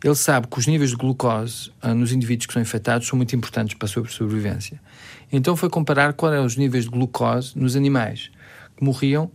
ele 0.03 0.15
sabe 0.15 0.47
que 0.47 0.59
os 0.59 0.67
níveis 0.67 0.91
de 0.91 0.97
glucose 0.97 1.71
ah, 1.81 1.95
nos 1.95 2.13
indivíduos 2.13 2.47
que 2.47 2.53
são 2.53 2.61
infectados 2.61 3.09
são 3.09 3.17
muito 3.17 3.35
importantes 3.35 3.75
para 3.75 3.87
a 3.87 3.89
sua 3.89 4.07
sobrevivência. 4.09 4.81
Então 5.33 5.57
foi 5.57 5.71
comparar 5.71 6.13
quais 6.13 6.35
eram 6.35 6.45
os 6.45 6.57
níveis 6.57 6.85
de 6.85 6.91
glucose 6.91 7.59
nos 7.59 7.75
animais 7.75 8.31
que 8.77 8.85
morriam 8.85 9.31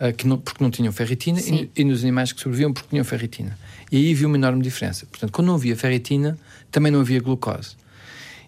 ah, 0.00 0.12
que 0.12 0.26
não, 0.26 0.38
porque 0.38 0.62
não 0.64 0.70
tinham 0.70 0.92
ferritina 0.92 1.40
e, 1.40 1.70
e, 1.76 1.84
nos 1.84 2.02
animais 2.02 2.32
que 2.32 2.40
sobreviviam 2.40 2.72
porque 2.72 2.88
tinham 2.88 3.04
ferritina. 3.04 3.56
E 3.92 3.96
aí 3.96 4.14
viu 4.14 4.28
uma 4.28 4.36
enorme 4.36 4.62
diferença. 4.62 5.06
Portanto, 5.06 5.30
quando 5.30 5.46
não 5.48 5.54
havia 5.54 5.76
ferritina, 5.76 6.38
também 6.70 6.90
não 6.90 7.00
havia 7.00 7.20
glucose. 7.20 7.76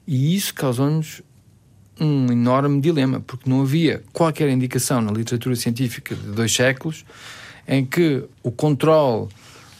E 0.06 0.34
isso 0.34 0.52
causou-nos 0.54 1.22
um 2.00 2.32
enorme 2.32 2.80
dilema, 2.80 3.20
porque 3.20 3.48
não 3.48 3.62
havia 3.62 4.02
qualquer 4.12 4.48
indicação 4.48 5.00
na 5.00 5.12
literatura 5.12 5.54
científica 5.54 6.14
de 6.14 6.32
dois 6.32 6.52
séculos 6.52 7.04
em 7.66 7.84
que 7.84 8.24
o 8.42 8.50
controle 8.50 9.28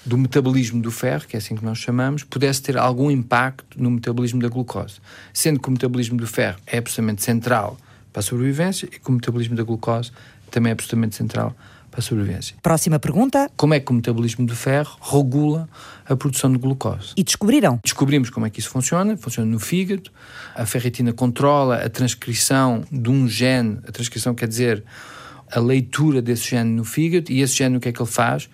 do 0.04 0.18
metabolismo 0.18 0.82
do 0.82 0.90
ferro, 0.90 1.26
que 1.26 1.36
é 1.36 1.38
assim 1.38 1.54
que 1.54 1.64
nós 1.64 1.78
chamamos, 1.78 2.24
pudesse 2.24 2.62
ter 2.62 2.76
algum 2.76 3.10
impacto 3.10 3.80
no 3.80 3.90
metabolismo 3.90 4.40
da 4.40 4.48
glucose. 4.48 4.96
Sendo 5.32 5.60
que 5.60 5.68
o 5.68 5.72
metabolismo 5.72 6.16
do 6.16 6.26
ferro 6.26 6.58
é 6.66 6.78
absolutamente 6.78 7.22
central 7.22 7.78
para 8.12 8.20
a 8.20 8.22
sobrevivência 8.22 8.86
e 8.86 8.98
que 8.98 9.08
o 9.08 9.12
metabolismo 9.12 9.54
da 9.54 9.62
glucose 9.62 10.10
também 10.50 10.70
é 10.70 10.72
absolutamente 10.72 11.16
central 11.16 11.54
para 11.90 12.00
a 12.00 12.02
sobrevivência. 12.02 12.56
Próxima 12.62 12.98
pergunta. 12.98 13.50
Como 13.56 13.74
é 13.74 13.80
que 13.80 13.90
o 13.90 13.94
metabolismo 13.94 14.46
do 14.46 14.56
ferro 14.56 14.96
regula 15.00 15.68
a 16.06 16.16
produção 16.16 16.50
de 16.50 16.58
glucose? 16.58 17.12
E 17.16 17.22
descobriram? 17.22 17.78
Descobrimos 17.84 18.30
como 18.30 18.46
é 18.46 18.50
que 18.50 18.60
isso 18.60 18.70
funciona. 18.70 19.16
Funciona 19.16 19.48
no 19.48 19.60
fígado. 19.60 20.10
A 20.54 20.64
ferritina 20.66 21.12
controla 21.12 21.76
a 21.76 21.88
transcrição 21.90 22.82
de 22.90 23.10
um 23.10 23.28
gene. 23.28 23.78
A 23.86 23.92
transcrição 23.92 24.34
quer 24.34 24.48
dizer 24.48 24.82
a 25.53 25.61
leitura 25.61 26.22
desse 26.22 26.50
gene 26.50 26.70
no 26.70 26.84
fígado 26.84 27.30
e 27.30 27.40
esse 27.42 27.55
gene 27.55 27.76
o 27.76 27.80
que 27.80 27.88
é 27.88 27.92
que 27.92 28.00
ele 28.00 28.11
faz? 28.11 28.48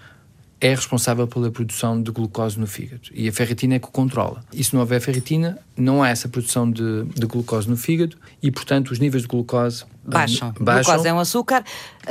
É 0.61 0.71
responsável 0.71 1.25
pela 1.29 1.53
produção 1.53 2.03
de 2.03 2.11
glucose 2.11 2.59
no 2.59 2.67
fígado 2.67 3.03
e 3.13 3.29
a 3.29 3.33
ferritina 3.33 3.77
é 3.77 3.79
que 3.79 3.87
o 3.87 3.93
controla. 3.93 4.43
E 4.53 4.65
se 4.65 4.75
não 4.75 4.81
houver 4.81 5.01
ferritina, 5.01 5.57
não 5.77 6.03
há 6.03 6.09
essa 6.09 6.29
produção 6.29 6.69
de, 6.69 7.05
de 7.05 7.27
glucose 7.27 7.71
no 7.71 7.77
fígado 7.77 8.17
e, 8.43 8.51
portanto, 8.51 8.91
os 8.91 8.99
níveis 8.99 9.23
de 9.23 9.29
glucose 9.29 9.85
baixam. 10.03 10.53
baixam. 10.59 10.83
Glucose 10.83 11.09
é 11.09 11.15
um 11.15 11.21
açúcar. 11.21 11.63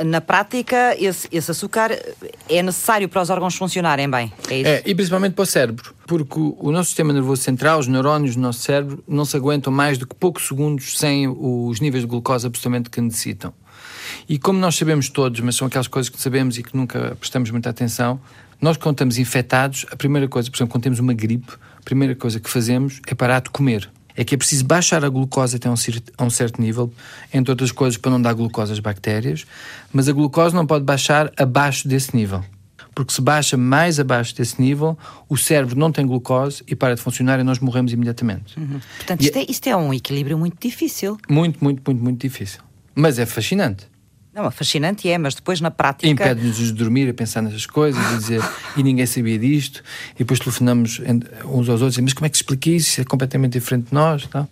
Na 0.02 0.22
prática, 0.22 0.96
esse, 0.98 1.28
esse 1.30 1.50
açúcar 1.50 1.90
é 2.48 2.62
necessário 2.62 3.06
para 3.06 3.20
os 3.20 3.28
órgãos 3.28 3.54
funcionarem 3.54 4.08
bem. 4.08 4.32
É, 4.48 4.56
isso? 4.56 4.70
é 4.70 4.82
e 4.86 4.94
principalmente 4.94 5.34
para 5.34 5.42
o 5.42 5.46
cérebro, 5.46 5.94
porque 6.06 6.40
o, 6.40 6.56
o 6.58 6.72
nosso 6.72 6.86
sistema 6.86 7.12
nervoso 7.12 7.42
central, 7.42 7.80
os 7.80 7.86
neurónios 7.86 8.34
do 8.34 8.40
nosso 8.40 8.60
cérebro, 8.60 9.04
não 9.06 9.26
se 9.26 9.36
aguentam 9.36 9.70
mais 9.70 9.98
do 9.98 10.06
que 10.06 10.14
poucos 10.14 10.48
segundos 10.48 10.98
sem 10.98 11.28
os 11.28 11.80
níveis 11.80 12.02
de 12.02 12.08
glucose 12.08 12.46
absolutamente 12.46 12.88
que 12.88 12.98
necessitam. 12.98 13.52
E 14.28 14.38
como 14.38 14.58
nós 14.58 14.76
sabemos 14.76 15.08
todos, 15.08 15.40
mas 15.40 15.56
são 15.56 15.66
aquelas 15.66 15.88
coisas 15.88 16.10
que 16.10 16.20
sabemos 16.20 16.58
e 16.58 16.62
que 16.62 16.76
nunca 16.76 17.16
prestamos 17.18 17.50
muita 17.50 17.70
atenção, 17.70 18.20
nós 18.60 18.76
quando 18.76 18.96
estamos 18.96 19.18
infectados, 19.18 19.86
a 19.90 19.96
primeira 19.96 20.28
coisa, 20.28 20.50
por 20.50 20.56
exemplo, 20.56 20.72
quando 20.72 20.82
temos 20.82 20.98
uma 20.98 21.14
gripe, 21.14 21.52
a 21.78 21.82
primeira 21.82 22.14
coisa 22.14 22.38
que 22.38 22.50
fazemos 22.50 23.00
é 23.06 23.14
parar 23.14 23.40
de 23.40 23.50
comer. 23.50 23.88
É 24.14 24.24
que 24.24 24.34
é 24.34 24.38
preciso 24.38 24.64
baixar 24.64 25.04
a 25.04 25.08
glucose 25.08 25.56
até 25.56 25.68
a 25.68 26.24
um 26.24 26.30
certo 26.30 26.60
nível, 26.60 26.92
entre 27.32 27.52
outras 27.52 27.70
coisas 27.70 27.96
para 27.96 28.10
não 28.10 28.20
dar 28.20 28.34
glucose 28.34 28.72
às 28.72 28.80
bactérias, 28.80 29.46
mas 29.92 30.08
a 30.08 30.12
glucose 30.12 30.54
não 30.54 30.66
pode 30.66 30.84
baixar 30.84 31.32
abaixo 31.36 31.86
desse 31.86 32.14
nível. 32.14 32.44
Porque 32.94 33.12
se 33.12 33.20
baixa 33.22 33.56
mais 33.56 34.00
abaixo 34.00 34.34
desse 34.34 34.60
nível, 34.60 34.98
o 35.28 35.36
cérebro 35.36 35.78
não 35.78 35.92
tem 35.92 36.04
glucose 36.04 36.64
e 36.66 36.74
para 36.74 36.96
de 36.96 37.00
funcionar 37.00 37.38
e 37.38 37.44
nós 37.44 37.60
morremos 37.60 37.92
imediatamente. 37.92 38.58
Uhum. 38.58 38.80
Portanto, 38.96 39.22
isto 39.22 39.38
é, 39.38 39.46
isto 39.48 39.66
é 39.68 39.76
um 39.76 39.94
equilíbrio 39.94 40.36
muito 40.36 40.56
difícil. 40.60 41.16
Muito, 41.30 41.62
muito, 41.62 41.80
muito, 41.86 42.02
muito 42.02 42.20
difícil. 42.20 42.60
Mas 42.96 43.20
é 43.20 43.24
fascinante. 43.24 43.86
Não, 44.34 44.46
é 44.46 44.50
fascinante 44.50 45.08
é, 45.08 45.18
mas 45.18 45.34
depois 45.34 45.60
na 45.60 45.70
prática. 45.70 46.08
Impede-nos 46.08 46.56
de 46.56 46.72
dormir 46.72 47.08
a 47.08 47.14
pensar 47.14 47.42
nessas 47.42 47.66
coisas 47.66 48.02
e 48.12 48.16
dizer 48.18 48.42
e 48.76 48.82
ninguém 48.82 49.06
sabia 49.06 49.38
disto, 49.38 49.82
e 50.14 50.18
depois 50.18 50.38
telefonamos 50.38 51.00
uns 51.44 51.68
aos 51.68 51.82
outros, 51.82 51.98
mas 51.98 52.12
como 52.12 52.26
é 52.26 52.28
que 52.28 52.36
se 52.36 52.42
explica 52.42 52.70
isso? 52.70 52.90
Isso 52.90 53.00
é 53.00 53.04
completamente 53.04 53.52
diferente 53.54 53.88
de 53.88 53.94
nós. 53.94 54.28
Não? 54.32 54.48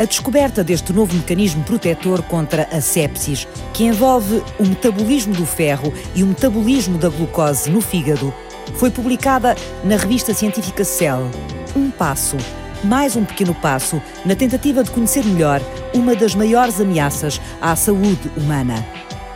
A 0.00 0.04
descoberta 0.06 0.64
deste 0.64 0.92
novo 0.92 1.14
mecanismo 1.14 1.62
protetor 1.62 2.20
contra 2.24 2.64
a 2.64 2.80
sepsis, 2.80 3.46
que 3.72 3.84
envolve 3.84 4.42
o 4.58 4.66
metabolismo 4.66 5.32
do 5.34 5.46
ferro 5.46 5.94
e 6.16 6.22
o 6.24 6.26
metabolismo 6.26 6.98
da 6.98 7.08
glucose 7.08 7.70
no 7.70 7.80
fígado, 7.80 8.34
foi 8.74 8.90
publicada 8.90 9.54
na 9.84 9.96
revista 9.96 10.34
científica 10.34 10.84
Cell. 10.84 11.30
Um 11.76 11.92
passo 11.92 12.36
mais 12.84 13.16
um 13.16 13.24
pequeno 13.24 13.54
passo 13.54 14.00
na 14.24 14.36
tentativa 14.36 14.84
de 14.84 14.90
conhecer 14.90 15.24
melhor 15.24 15.60
uma 15.94 16.14
das 16.14 16.34
maiores 16.34 16.80
ameaças 16.80 17.40
à 17.60 17.74
saúde 17.74 18.30
humana. 18.36 18.84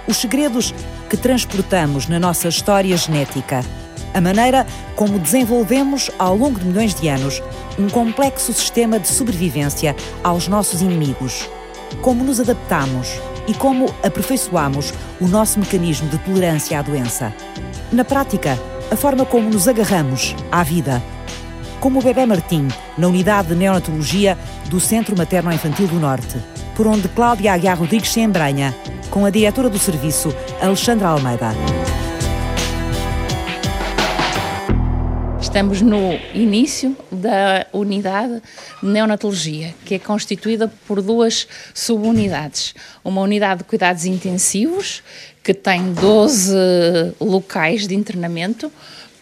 Os 0.07 0.19
segredos 0.19 0.75
que 1.09 1.17
transportamos 1.17 2.07
na 2.07 2.21
nossa 2.21 2.49
história 2.49 2.97
genética. 2.97 3.65
A 4.13 4.21
maneira 4.21 4.67
como 4.95 5.19
desenvolvemos, 5.19 6.11
ao 6.19 6.37
longo 6.37 6.59
de 6.59 6.67
milhões 6.67 6.95
de 6.95 7.09
anos, 7.09 7.43
um 7.79 7.89
complexo 7.89 8.53
sistema 8.53 8.99
de 8.99 9.09
sobrevivência 9.09 9.97
aos 10.23 10.49
nossos 10.49 10.83
inimigos. 10.83 11.49
Como 12.03 12.23
nos 12.23 12.41
adaptamos 12.41 13.09
e 13.47 13.55
como 13.55 13.87
aperfeiçoamos 14.03 14.93
o 15.21 15.27
nosso 15.27 15.59
mecanismo 15.59 16.09
de 16.09 16.19
tolerância 16.19 16.79
à 16.79 16.83
doença. 16.83 17.35
Na 17.91 18.05
prática, 18.05 18.59
a 18.91 18.97
forma 18.97 19.25
como 19.25 19.49
nos 19.49 19.67
agarramos 19.67 20.35
à 20.51 20.63
vida 20.63 21.03
como 21.81 22.01
o 22.01 22.03
bebê 22.03 22.27
Martim, 22.27 22.69
na 22.97 23.09
unidade 23.09 23.49
de 23.49 23.55
neonatologia 23.55 24.37
do 24.69 24.81
Centro 24.81 25.17
Materno-Infantil 25.17 25.87
do 25.87 26.01
Norte, 26.01 26.37
por 26.77 26.87
onde 26.87 27.09
Cláudia 27.09 27.53
Aguiar 27.53 27.79
Rodrigues 27.79 28.13
se 28.13 28.21
embranha, 28.21 28.75
com 29.11 29.25
a 29.25 29.31
diretora 29.31 29.69
do 29.69 29.79
serviço, 29.79 30.35
Alexandra 30.61 31.09
Almeida. 31.09 31.53
Estamos 35.41 35.81
no 35.81 36.13
início 36.35 36.97
da 37.11 37.67
unidade 37.73 38.43
de 38.83 38.89
neonatologia, 38.89 39.75
que 39.85 39.95
é 39.95 39.99
constituída 39.99 40.71
por 40.87 41.01
duas 41.01 41.49
subunidades. 41.73 42.75
Uma 43.03 43.23
unidade 43.23 43.59
de 43.59 43.65
cuidados 43.65 44.05
intensivos, 44.05 45.03
que 45.43 45.55
tem 45.55 45.95
12 45.95 46.53
locais 47.21 47.87
de 47.87 47.95
internamento, 47.95 48.71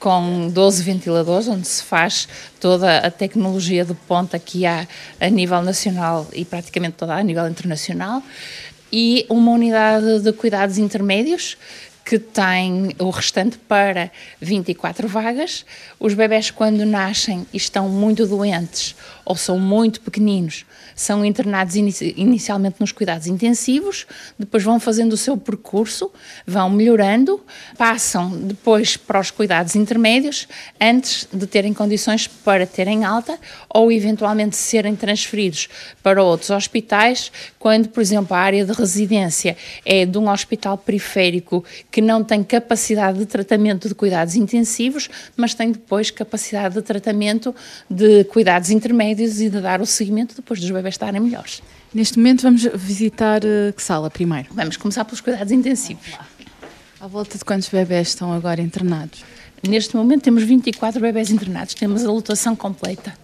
com 0.06 0.48
12 0.52 0.84
ventiladores, 0.84 1.48
onde 1.48 1.66
se 1.66 1.82
faz 1.82 2.28
toda 2.60 2.98
a 2.98 3.10
tecnologia 3.10 3.84
de 3.84 3.92
ponta 3.92 4.38
que 4.38 4.64
há 4.64 4.86
a 5.20 5.28
nível 5.28 5.60
nacional 5.62 6.28
e 6.32 6.44
praticamente 6.44 6.94
toda 6.94 7.16
a 7.16 7.22
nível 7.24 7.44
internacional, 7.48 8.22
e 8.92 9.26
uma 9.28 9.50
unidade 9.50 10.20
de 10.20 10.32
cuidados 10.32 10.78
intermédios 10.78 11.58
que 12.04 12.20
tem 12.20 12.94
o 13.00 13.10
restante 13.10 13.58
para 13.58 14.12
24 14.40 15.08
vagas. 15.08 15.66
Os 15.98 16.14
bebés, 16.14 16.52
quando 16.52 16.86
nascem 16.86 17.44
e 17.52 17.56
estão 17.56 17.88
muito 17.88 18.28
doentes 18.28 18.94
ou 19.26 19.34
são 19.34 19.58
muito 19.58 20.00
pequeninos, 20.00 20.64
são 20.94 21.24
internados 21.24 21.74
inici 21.74 22.14
inicialmente 22.16 22.76
nos 22.78 22.92
cuidados 22.92 23.26
intensivos, 23.26 24.06
depois 24.38 24.62
vão 24.62 24.78
fazendo 24.78 25.14
o 25.14 25.16
seu 25.16 25.36
percurso, 25.36 26.12
vão 26.46 26.70
melhorando, 26.70 27.44
passam 27.76 28.30
depois 28.30 28.96
para 28.96 29.18
os 29.18 29.32
cuidados 29.32 29.74
intermédios, 29.74 30.46
antes 30.80 31.26
de 31.32 31.44
terem 31.44 31.74
condições 31.74 32.28
para 32.28 32.64
terem 32.64 33.04
alta 33.04 33.36
ou 33.68 33.90
eventualmente 33.90 34.54
serem 34.54 34.94
transferidos 34.94 35.68
para 36.04 36.22
outros 36.22 36.50
hospitais, 36.50 37.32
quando, 37.58 37.88
por 37.88 38.00
exemplo, 38.00 38.36
a 38.36 38.38
área 38.38 38.64
de 38.64 38.72
residência 38.72 39.56
é 39.84 40.06
de 40.06 40.16
um 40.16 40.30
hospital 40.30 40.78
periférico 40.78 41.64
que 41.90 42.00
não 42.00 42.22
tem 42.22 42.44
capacidade 42.44 43.18
de 43.18 43.26
tratamento 43.26 43.88
de 43.88 43.94
cuidados 43.94 44.36
intensivos, 44.36 45.10
mas 45.36 45.52
tem 45.52 45.72
depois 45.72 46.12
capacidade 46.12 46.76
de 46.76 46.82
tratamento 46.82 47.52
de 47.90 48.22
cuidados 48.24 48.70
intermédios 48.70 49.15
e 49.20 49.50
de 49.50 49.60
dar 49.60 49.80
o 49.80 49.86
seguimento 49.86 50.34
depois 50.34 50.60
dos 50.60 50.70
bebés 50.70 50.94
estarem 50.94 51.20
melhores. 51.20 51.62
Neste 51.92 52.18
momento 52.18 52.42
vamos 52.42 52.62
visitar 52.74 53.44
eh, 53.44 53.72
que 53.72 53.82
sala 53.82 54.10
primeiro? 54.10 54.48
Vamos 54.52 54.76
começar 54.76 55.04
pelos 55.04 55.20
cuidados 55.20 55.52
intensivos. 55.52 56.12
À 57.00 57.06
volta 57.06 57.38
de 57.38 57.44
quantos 57.44 57.68
bebés 57.68 58.08
estão 58.08 58.32
agora 58.32 58.60
internados? 58.60 59.24
Neste 59.66 59.96
momento 59.96 60.22
temos 60.22 60.42
24 60.42 61.00
bebés 61.00 61.30
internados, 61.30 61.74
temos 61.74 62.04
a 62.04 62.10
lotação 62.10 62.54
completa. 62.54 63.14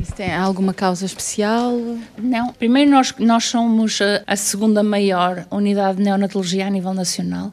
Isso 0.00 0.12
tem 0.14 0.32
alguma 0.32 0.72
causa 0.72 1.04
especial? 1.04 1.72
Não. 2.16 2.52
Primeiro, 2.52 2.88
nós, 2.88 3.12
nós 3.18 3.44
somos 3.46 4.00
a, 4.00 4.22
a 4.28 4.36
segunda 4.36 4.80
maior 4.80 5.44
unidade 5.50 5.98
de 5.98 6.04
neonatologia 6.04 6.68
a 6.68 6.70
nível 6.70 6.94
nacional. 6.94 7.52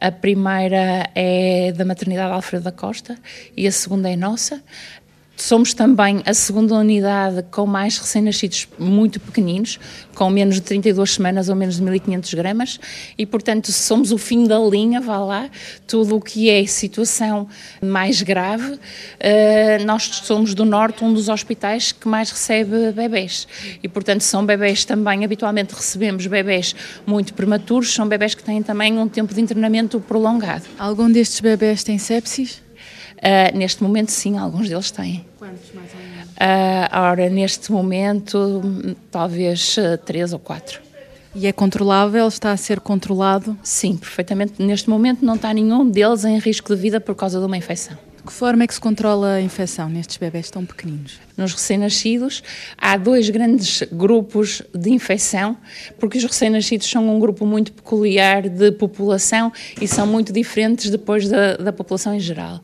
A 0.00 0.10
primeira 0.10 1.10
é 1.14 1.70
da 1.72 1.84
maternidade 1.84 2.32
Alfredo 2.32 2.64
da 2.64 2.72
Costa 2.72 3.18
e 3.54 3.66
a 3.66 3.72
segunda 3.72 4.10
é 4.10 4.16
nossa. 4.16 4.62
Somos 5.42 5.74
também 5.74 6.22
a 6.24 6.32
segunda 6.34 6.76
unidade 6.76 7.44
com 7.50 7.66
mais 7.66 7.98
recém-nascidos 7.98 8.68
muito 8.78 9.18
pequeninos, 9.18 9.76
com 10.14 10.30
menos 10.30 10.54
de 10.54 10.60
32 10.60 11.14
semanas 11.14 11.48
ou 11.48 11.56
menos 11.56 11.74
de 11.74 11.82
1500 11.82 12.34
gramas, 12.34 12.80
e 13.18 13.26
portanto 13.26 13.72
somos 13.72 14.12
o 14.12 14.18
fim 14.18 14.46
da 14.46 14.56
linha, 14.60 15.00
vá 15.00 15.18
lá, 15.18 15.50
tudo 15.84 16.14
o 16.14 16.20
que 16.20 16.48
é 16.48 16.64
situação 16.64 17.48
mais 17.82 18.22
grave. 18.22 18.74
Uh, 18.74 19.84
nós 19.84 20.04
somos 20.04 20.54
do 20.54 20.64
Norte 20.64 21.02
um 21.02 21.12
dos 21.12 21.28
hospitais 21.28 21.90
que 21.90 22.06
mais 22.06 22.30
recebe 22.30 22.92
bebés, 22.92 23.48
e 23.82 23.88
portanto 23.88 24.20
são 24.20 24.46
bebés 24.46 24.84
também, 24.84 25.24
habitualmente 25.24 25.74
recebemos 25.74 26.24
bebés 26.24 26.72
muito 27.04 27.34
prematuros, 27.34 27.92
são 27.92 28.06
bebés 28.06 28.36
que 28.36 28.44
têm 28.44 28.62
também 28.62 28.96
um 28.96 29.08
tempo 29.08 29.34
de 29.34 29.40
internamento 29.40 29.98
prolongado. 29.98 30.66
Algum 30.78 31.10
destes 31.10 31.40
bebés 31.40 31.82
tem 31.82 31.98
sepsis? 31.98 32.62
Uh, 33.22 33.56
neste 33.56 33.82
momento, 33.84 34.10
sim, 34.10 34.36
alguns 34.36 34.68
deles 34.68 34.90
têm. 34.90 35.24
Quantos 35.38 35.72
mais 35.72 35.90
ou 35.94 36.00
menos? 36.00 36.28
Uh, 36.30 36.98
ora, 36.98 37.28
neste 37.30 37.70
momento, 37.70 38.60
talvez 39.12 39.76
uh, 39.76 39.96
três 40.04 40.32
ou 40.32 40.40
quatro. 40.40 40.80
E 41.32 41.46
é 41.46 41.52
controlável? 41.52 42.26
Está 42.26 42.50
a 42.50 42.56
ser 42.56 42.80
controlado? 42.80 43.56
Sim, 43.62 43.96
perfeitamente. 43.96 44.60
Neste 44.60 44.90
momento 44.90 45.24
não 45.24 45.36
está 45.36 45.54
nenhum 45.54 45.88
deles 45.88 46.24
em 46.24 46.36
risco 46.38 46.74
de 46.74 46.80
vida 46.80 47.00
por 47.00 47.14
causa 47.14 47.38
de 47.38 47.46
uma 47.46 47.56
infecção. 47.56 47.96
De 48.16 48.24
que 48.24 48.32
forma 48.32 48.62
é 48.62 48.66
que 48.68 48.74
se 48.74 48.80
controla 48.80 49.34
a 49.34 49.40
infecção 49.40 49.88
nestes 49.88 50.16
bebés 50.16 50.50
tão 50.50 50.64
pequeninos? 50.64 51.18
Nos 51.36 51.52
recém-nascidos 51.52 52.42
há 52.78 52.96
dois 52.96 53.28
grandes 53.30 53.82
grupos 53.90 54.62
de 54.72 54.90
infecção, 54.90 55.56
porque 55.98 56.18
os 56.18 56.24
recém-nascidos 56.24 56.88
são 56.88 57.08
um 57.08 57.18
grupo 57.18 57.44
muito 57.44 57.72
peculiar 57.72 58.48
de 58.48 58.70
população 58.70 59.52
e 59.80 59.88
são 59.88 60.06
muito 60.06 60.32
diferentes 60.32 60.88
depois 60.88 61.28
da, 61.28 61.56
da 61.56 61.72
população 61.72 62.14
em 62.14 62.20
geral 62.20 62.60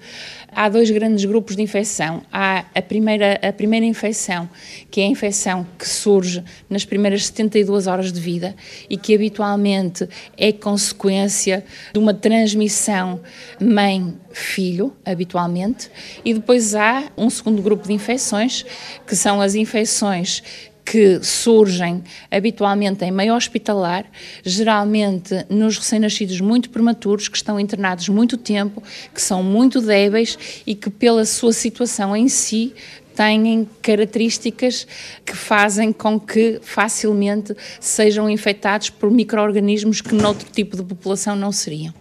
há 0.59 0.69
dois 0.69 0.91
grandes 0.91 1.25
grupos 1.25 1.55
de 1.55 1.63
infecção. 1.63 2.21
Há 2.33 2.65
a 2.75 2.83
primeira, 2.83 3.39
a 3.41 3.53
primeira 3.53 3.87
infecção, 3.87 4.51
que 4.91 5.01
é 5.01 5.05
a 5.05 5.07
infecção 5.07 5.65
que 5.79 5.89
surge 5.89 6.43
nas 6.69 6.85
primeiras 6.85 7.27
72 7.27 7.87
horas 7.87 8.13
de 8.13 8.21
vida 8.21 8.57
e 8.91 8.97
que 8.97 9.15
habitualmente 9.15 10.09
é 10.37 10.51
consequência 10.51 11.65
de 11.93 11.99
uma 12.01 12.13
transmissão 12.13 13.21
mãe-filho, 13.61 14.93
habitualmente, 15.05 15.89
e 16.25 16.35
depois 16.35 16.75
há 16.75 17.05
um 17.17 17.31
segundo 17.31 17.63
grupo 17.63 17.87
de 17.87 17.93
infecções, 17.93 18.67
que 19.07 19.15
são 19.15 19.41
as 19.41 19.55
infecções 19.55 20.43
que 20.91 21.23
surgem 21.23 22.03
habitualmente 22.31 23.05
em 23.05 23.11
meio 23.11 23.35
hospitalar, 23.35 24.07
geralmente 24.43 25.45
nos 25.51 25.77
recém-nascidos 25.77 26.41
muito 26.41 26.71
prematuros, 26.71 27.29
que 27.29 27.37
estão 27.37 27.61
internados 27.61 28.09
muito 28.09 28.39
tempo, 28.39 28.83
que 29.15 29.21
são 29.21 29.43
muito 29.43 29.83
débeis 29.83 30.39
e 30.67 30.75
que, 30.75 30.89
pela 30.89 31.27
sua 31.27 31.53
situação 31.53 32.17
em 32.17 32.27
si, 32.27 32.73
têm 33.15 33.69
características 33.83 34.87
que 35.27 35.37
fazem 35.37 35.93
com 35.93 36.19
que 36.19 36.59
facilmente 36.63 37.55
sejam 37.79 38.31
infectados 38.31 38.89
por 38.89 39.11
micro-organismos 39.11 40.01
que 40.01 40.15
noutro 40.15 40.49
tipo 40.51 40.75
de 40.75 40.85
população 40.85 41.37
não 41.37 41.53
seriam. 41.53 41.93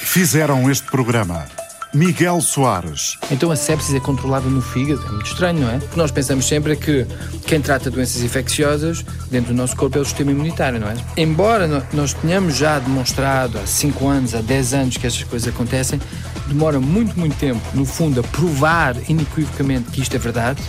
Fizeram 0.00 0.70
este 0.70 0.90
programa 0.90 1.46
Miguel 1.94 2.40
Soares. 2.40 3.18
Então 3.30 3.50
a 3.50 3.56
sepsis 3.56 3.94
é 3.94 4.00
controlada 4.00 4.48
no 4.48 4.62
fígado? 4.62 5.04
É 5.06 5.10
muito 5.10 5.26
estranho, 5.26 5.60
não 5.60 5.70
é? 5.70 5.78
Porque 5.78 5.96
nós 5.96 6.10
pensamos 6.10 6.46
sempre 6.46 6.74
que 6.74 7.06
quem 7.46 7.60
trata 7.60 7.90
doenças 7.90 8.22
infecciosas 8.22 9.04
dentro 9.30 9.52
do 9.52 9.56
nosso 9.56 9.76
corpo 9.76 9.98
é 9.98 10.00
o 10.00 10.04
sistema 10.04 10.30
imunitário, 10.30 10.80
não 10.80 10.88
é? 10.88 10.94
Embora 11.18 11.86
nós 11.92 12.14
tenhamos 12.14 12.56
já 12.56 12.78
demonstrado 12.78 13.58
há 13.58 13.66
5 13.66 14.08
anos, 14.08 14.34
há 14.34 14.40
10 14.40 14.74
anos 14.74 14.96
que 14.96 15.06
estas 15.06 15.24
coisas 15.24 15.52
acontecem, 15.52 16.00
demora 16.48 16.80
muito, 16.80 17.18
muito 17.18 17.36
tempo, 17.36 17.60
no 17.74 17.84
fundo, 17.84 18.20
a 18.20 18.22
provar 18.22 18.96
inequivocamente 19.08 19.90
que 19.90 20.00
isto 20.00 20.16
é 20.16 20.18
verdade 20.18 20.62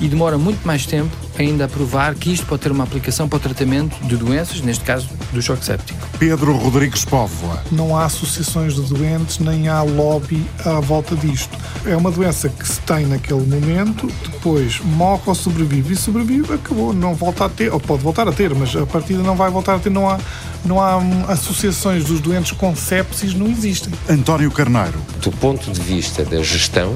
e 0.00 0.08
demora 0.08 0.36
muito 0.36 0.66
mais 0.66 0.86
tempo 0.86 1.10
ainda 1.38 1.66
a 1.66 1.68
provar 1.68 2.14
que 2.14 2.32
isto 2.32 2.46
pode 2.46 2.62
ter 2.62 2.72
uma 2.72 2.84
aplicação 2.84 3.28
para 3.28 3.36
o 3.36 3.40
tratamento 3.40 3.96
de 4.06 4.16
doenças, 4.16 4.60
neste 4.60 4.84
caso 4.84 5.08
do 5.32 5.42
choque 5.42 5.64
séptico. 5.64 5.98
Pedro 6.18 6.56
Rodrigues 6.56 7.04
Póvoa. 7.04 7.62
Não 7.70 7.96
há 7.96 8.06
associações 8.06 8.74
de 8.74 8.82
doentes, 8.82 9.38
nem 9.38 9.68
há 9.68 9.82
lobby 9.82 10.44
à 10.64 10.80
volta 10.80 11.14
disto. 11.14 11.56
É 11.84 11.96
uma 11.96 12.10
doença 12.10 12.48
que 12.48 12.66
se 12.66 12.80
tem 12.80 13.06
naquele 13.06 13.44
momento, 13.44 14.10
depois 14.30 14.80
morre 14.80 15.22
ou 15.26 15.34
sobrevive. 15.34 15.92
E 15.92 15.96
sobrevive, 15.96 16.54
acabou, 16.54 16.92
não 16.92 17.14
volta 17.14 17.44
a 17.44 17.48
ter, 17.48 17.72
ou 17.72 17.78
pode 17.78 18.02
voltar 18.02 18.26
a 18.26 18.32
ter, 18.32 18.54
mas 18.54 18.74
a 18.74 18.86
partida 18.86 19.22
não 19.22 19.36
vai 19.36 19.50
voltar 19.50 19.74
a 19.74 19.78
ter, 19.78 19.90
não 19.90 20.08
há, 20.08 20.18
não 20.64 20.80
há 20.80 20.96
hum, 20.96 21.24
associações 21.28 22.04
dos 22.04 22.20
doentes 22.20 22.52
com 22.52 22.74
sepsis, 22.74 23.34
não 23.34 23.46
existem. 23.46 23.92
António 24.08 24.50
Carneiro. 24.50 24.98
Do 25.20 25.30
ponto 25.32 25.70
de 25.70 25.80
vista 25.80 26.24
da 26.24 26.42
gestão, 26.42 26.94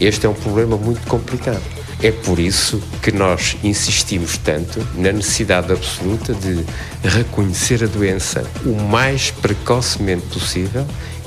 este 0.00 0.26
é 0.26 0.28
um 0.28 0.34
problema 0.34 0.76
muito 0.76 1.04
complicado 1.06 1.81
é 2.02 2.10
por 2.10 2.38
isso 2.40 2.82
que 3.00 3.12
nós 3.12 3.56
insistimos 3.62 4.36
tanto 4.36 4.84
na 4.96 5.12
necessidade 5.12 5.72
absoluta 5.72 6.34
de 6.34 6.64
reconhecer 7.04 7.84
a 7.84 7.86
doença 7.86 8.44
o 8.66 8.74
mais 8.74 9.30
precocemente 9.30 10.26
possível 10.26 10.84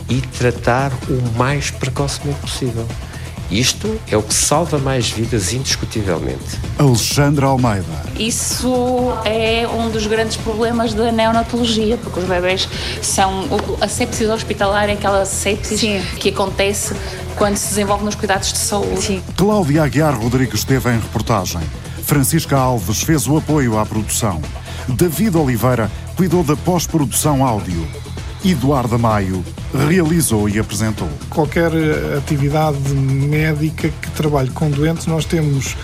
e 0.10 0.20
tratar 0.22 0.92
o 1.10 1.38
mais 1.38 1.72
precocemente 1.72 2.40
possível. 2.42 2.86
Isto 3.50 4.00
é 4.10 4.18
o 4.18 4.24
que 4.24 4.34
salva 4.34 4.80
mais 4.80 5.10
vidas 5.10 5.54
indiscutivelmente. 5.54 6.60
Alexandra 6.80 7.46
Almeida. 7.46 7.86
Isso 8.18 8.74
é 9.24 9.68
um 9.68 9.90
dos 9.90 10.08
grandes 10.08 10.38
problemas 10.38 10.94
da 10.94 11.12
neonatologia, 11.12 11.98
porque 11.98 12.20
os 12.20 12.26
bebés 12.26 12.68
são. 13.02 13.46
A 13.80 13.88
sepsis 13.88 14.30
hospitalar 14.30 14.90
é 14.90 14.94
aquela 14.94 15.26
sepsis 15.26 15.80
Sim. 15.80 16.02
que 16.20 16.30
acontece 16.30 16.96
quando 17.36 17.58
se 17.58 17.70
desenvolve 17.70 18.06
nos 18.06 18.16
cuidados 18.16 18.52
de 18.52 18.58
saúde. 18.58 19.02
Sim. 19.02 19.24
Cláudia 19.36 19.84
Aguiar 19.84 20.20
Rodrigues 20.20 20.60
esteve 20.60 20.90
em 20.90 21.00
reportagem. 21.00 21.62
Francisca 22.04 22.58
Alves 22.58 23.02
fez 23.02 23.28
o 23.28 23.38
apoio 23.38 23.78
à 23.78 23.86
produção. 23.86 24.42
David 24.88 25.38
Oliveira 25.38 25.92
cuidou 26.16 26.44
da 26.44 26.56
pós-produção 26.56 27.44
áudio. 27.44 27.88
Eduardo 28.44 29.00
Maio 29.00 29.44
realizou 29.88 30.48
e 30.50 30.60
apresentou. 30.60 31.10
Qualquer 31.30 31.72
eh, 31.74 32.18
atividade 32.18 32.78
médica 32.94 33.90
que 33.90 34.12
trabalhe 34.12 34.50
com 34.50 34.70
doentes, 34.70 35.06
nós 35.06 35.26
temos 35.26 35.76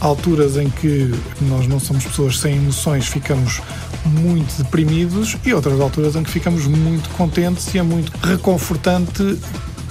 alturas 0.00 0.56
em 0.56 0.68
que 0.68 1.14
nós 1.42 1.66
não 1.66 1.80
somos 1.80 2.04
pessoas 2.04 2.38
sem 2.38 2.56
emoções, 2.56 3.06
ficamos 3.06 3.60
muito 4.04 4.62
deprimidos 4.62 5.36
e 5.44 5.54
outras 5.54 5.80
alturas 5.80 6.14
em 6.14 6.22
que 6.22 6.30
ficamos 6.30 6.66
muito 6.66 7.08
contentes 7.10 7.72
e 7.74 7.78
é 7.78 7.82
muito 7.82 8.12
reconfortante 8.22 9.38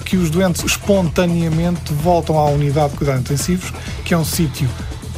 que 0.04 0.16
os 0.16 0.30
doentes 0.30 0.62
espontaneamente 0.62 1.92
voltam 1.94 2.38
à 2.38 2.44
unidade 2.50 2.92
de 2.92 2.98
cuidados 2.98 3.22
intensivos, 3.22 3.72
que 4.04 4.14
é 4.14 4.18
um 4.18 4.24
sítio 4.24 4.68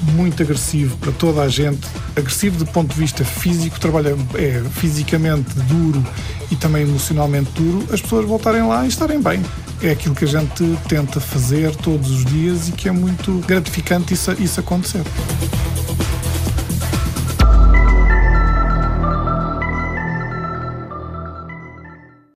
muito 0.03 0.43
agressivo 0.43 0.97
para 0.99 1.13
toda 1.13 1.43
a 1.43 1.49
gente, 1.49 1.87
agressivo 2.15 2.59
do 2.59 2.67
ponto 2.67 2.93
de 2.93 3.01
vista 3.01 3.25
físico, 3.25 3.79
trabalha 3.81 4.17
é 4.35 4.63
fisicamente 4.71 5.59
duro 5.61 6.05
e 6.51 6.57
também 6.57 6.83
emocionalmente 6.83 7.51
duro, 7.53 7.87
as 7.93 8.01
pessoas 8.01 8.27
voltarem 8.27 8.67
lá 8.67 8.85
e 8.85 8.89
estarem 8.89 9.21
bem. 9.21 9.43
É 9.83 9.91
aquilo 9.91 10.15
que 10.15 10.25
a 10.25 10.29
gente 10.29 10.65
tenta 10.89 11.21
fazer 11.21 11.75
todos 11.77 12.11
os 12.11 12.25
dias 12.25 12.69
e 12.69 12.73
que 12.73 12.89
é 12.89 12.93
muito 12.93 13.43
gratificante 13.47 14.15
isso, 14.15 14.33
isso 14.41 14.61
acontecer. 14.61 15.03